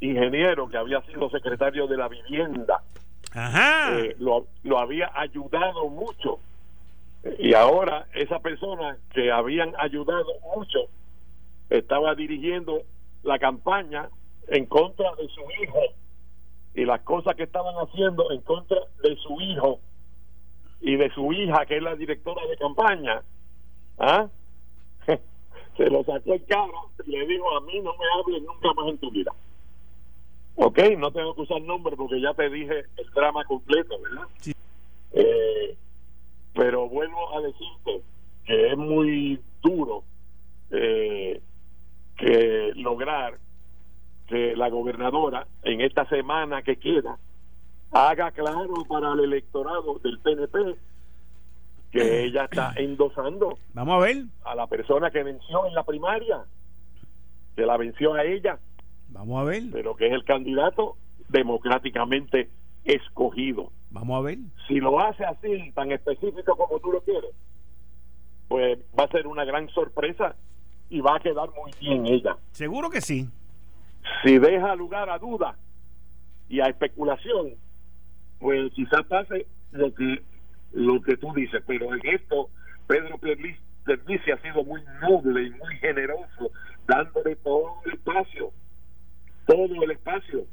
ingeniero 0.00 0.68
que 0.68 0.76
había 0.76 1.00
sido 1.02 1.30
secretario 1.30 1.86
de 1.86 1.96
la 1.96 2.08
vivienda 2.08 2.82
eh, 3.34 4.16
lo, 4.18 4.46
lo 4.62 4.78
había 4.78 5.10
ayudado 5.14 5.88
mucho 5.88 6.38
y 7.38 7.54
ahora 7.54 8.06
esa 8.14 8.40
persona 8.40 8.96
que 9.12 9.30
habían 9.30 9.74
ayudado 9.78 10.26
mucho 10.56 10.80
estaba 11.70 12.14
dirigiendo 12.14 12.82
la 13.22 13.38
campaña 13.38 14.08
en 14.48 14.66
contra 14.66 15.14
de 15.14 15.28
su 15.28 15.40
hijo 15.62 15.80
y 16.74 16.84
las 16.84 17.00
cosas 17.02 17.36
que 17.36 17.44
estaban 17.44 17.74
haciendo 17.76 18.30
en 18.32 18.40
contra 18.40 18.78
de 19.02 19.16
su 19.16 19.40
hijo 19.40 19.78
y 20.80 20.96
de 20.96 21.10
su 21.10 21.32
hija 21.32 21.64
que 21.66 21.76
es 21.76 21.82
la 21.82 21.94
directora 21.94 22.44
de 22.46 22.56
campaña 22.56 23.22
¿ah? 23.98 24.28
Se 25.76 25.88
lo 25.90 26.04
sacó 26.04 26.34
el 26.34 26.44
carro 26.44 26.90
y 27.04 27.10
le 27.10 27.26
dijo 27.26 27.56
a 27.56 27.60
mí 27.62 27.80
no 27.80 27.92
me 27.96 28.04
hables 28.14 28.42
nunca 28.42 28.72
más 28.74 28.88
en 28.88 28.98
tu 28.98 29.10
vida 29.10 29.32
ok 30.56 30.78
no 30.98 31.10
tengo 31.12 31.34
que 31.34 31.42
usar 31.42 31.62
nombre 31.62 31.96
porque 31.96 32.20
ya 32.20 32.34
te 32.34 32.48
dije 32.50 32.84
el 32.96 33.10
drama 33.14 33.44
completo 33.44 33.98
verdad 34.00 34.26
sí. 34.38 34.52
eh, 35.12 35.76
pero 36.54 36.88
vuelvo 36.88 37.36
a 37.36 37.40
decirte 37.40 38.02
que 38.44 38.68
es 38.68 38.76
muy 38.76 39.40
duro 39.62 40.04
eh, 40.70 41.40
que 42.16 42.72
lograr 42.76 43.38
que 44.26 44.56
la 44.56 44.68
gobernadora 44.68 45.46
en 45.62 45.80
esta 45.80 46.06
semana 46.08 46.62
que 46.62 46.76
queda 46.76 47.18
haga 47.90 48.30
claro 48.30 48.74
para 48.88 49.12
el 49.12 49.20
electorado 49.20 49.98
del 50.02 50.18
PNP 50.18 50.76
que 51.92 52.24
ella 52.24 52.44
está 52.44 52.72
endosando 52.76 53.58
vamos 53.74 53.96
a 53.96 54.06
ver. 54.06 54.24
a 54.44 54.54
la 54.54 54.66
persona 54.66 55.10
que 55.10 55.22
venció 55.22 55.66
en 55.66 55.74
la 55.74 55.84
primaria 55.84 56.42
que 57.54 57.66
la 57.66 57.76
venció 57.76 58.14
a 58.14 58.24
ella 58.24 58.58
vamos 59.08 59.40
a 59.40 59.44
ver. 59.44 59.64
pero 59.70 59.94
que 59.94 60.06
es 60.06 60.12
el 60.12 60.24
candidato 60.24 60.96
democráticamente 61.28 62.50
escogido. 62.84 63.70
Vamos 63.90 64.18
a 64.18 64.22
ver. 64.22 64.38
Si 64.66 64.80
lo 64.80 64.98
hace 64.98 65.24
así 65.24 65.70
tan 65.72 65.92
específico 65.92 66.56
como 66.56 66.80
tú 66.80 66.92
lo 66.92 67.02
quieres 67.02 67.30
pues 68.48 68.78
va 68.98 69.04
a 69.04 69.08
ser 69.08 69.26
una 69.26 69.44
gran 69.44 69.68
sorpresa 69.70 70.34
y 70.90 71.00
va 71.00 71.16
a 71.16 71.20
quedar 71.20 71.48
muy 71.50 71.72
bien 71.80 72.06
ella. 72.06 72.36
Seguro 72.52 72.90
que 72.90 73.00
sí. 73.00 73.28
Si 74.24 74.38
deja 74.38 74.74
lugar 74.74 75.08
a 75.08 75.18
duda 75.18 75.56
y 76.48 76.60
a 76.60 76.66
especulación 76.66 77.54
pues 78.38 78.72
quizás 78.72 79.04
pase 79.06 79.46
lo 79.70 79.94
que 79.94 80.22
lo 80.72 81.00
que 81.02 81.16
tú 81.16 81.32
dices, 81.34 81.62
pero 81.66 81.94
en 81.94 82.00
esto 82.04 82.48
Pedro 82.86 83.18
Pierluisi 83.18 84.30
ha 84.30 84.42
sido 84.42 84.64
muy 84.64 84.82
noble 85.00 85.44
y 85.44 85.50
muy 85.50 85.76
generoso, 85.76 86.50
dándole 86.86 87.36
todo 87.36 87.76
el 87.84 87.94
espacio, 87.94 88.50
todo 89.46 89.82
el 89.82 89.90
espacio, 89.90 90.44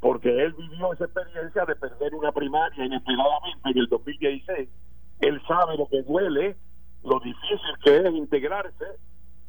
porque 0.00 0.28
él 0.28 0.54
vivió 0.54 0.92
esa 0.92 1.04
experiencia 1.04 1.64
de 1.64 1.76
perder 1.76 2.14
una 2.14 2.32
primaria 2.32 2.84
inesperadamente 2.84 3.70
en 3.70 3.78
el 3.78 3.86
2016. 3.88 4.68
Él 5.20 5.42
sabe 5.48 5.76
lo 5.76 5.86
que 5.88 6.02
duele, 6.02 6.56
lo 7.02 7.18
difícil 7.20 7.58
que 7.82 7.96
es 7.96 8.14
integrarse, 8.14 8.84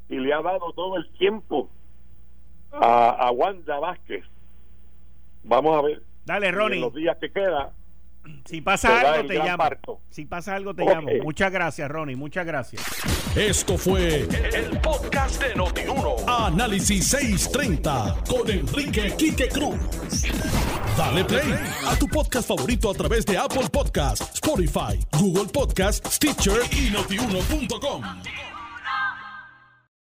y 0.09 0.17
le 0.17 0.33
ha 0.33 0.41
dado 0.41 0.71
todo 0.73 0.95
el 0.97 1.09
tiempo 1.17 1.69
a, 2.71 3.09
a 3.09 3.31
Wanda 3.31 3.79
Vázquez. 3.79 4.23
Vamos 5.43 5.77
a 5.77 5.81
ver. 5.81 6.01
Dale, 6.25 6.51
Ronnie. 6.51 6.77
En 6.77 6.81
los 6.81 6.93
días 6.93 7.17
que 7.17 7.31
queda, 7.31 7.73
si 8.45 8.61
pasa 8.61 8.99
algo, 8.99 9.27
te 9.27 9.35
llamo. 9.35 10.01
Si 10.09 10.25
pasa 10.25 10.55
algo, 10.55 10.73
te 10.73 10.83
llamo. 10.83 11.09
Muchas 11.23 11.51
gracias, 11.51 11.89
Ronnie. 11.89 12.15
Muchas 12.15 12.45
gracias. 12.45 12.83
Esto 13.35 13.77
fue 13.77 14.27
el, 14.53 14.79
podcast 14.81 15.41
de 15.41 15.55
Notiuno. 15.55 16.15
Análisis 16.27 17.07
630 17.07 18.23
con 18.29 18.49
Enrique 18.49 19.13
Quique 19.17 19.47
Cruz. 19.49 19.77
Dale 20.97 21.23
play 21.25 21.53
a 21.85 21.95
tu 21.95 22.07
podcast 22.07 22.47
favorito 22.47 22.89
a 22.89 22.93
través 22.93 23.25
de 23.25 23.37
Apple 23.37 23.69
Podcasts, 23.71 24.33
Spotify, 24.33 24.99
Google 25.19 25.45
Podcasts, 25.45 26.15
Stitcher 26.15 26.61
y 26.71 26.89
notiuno.com. 26.89 28.56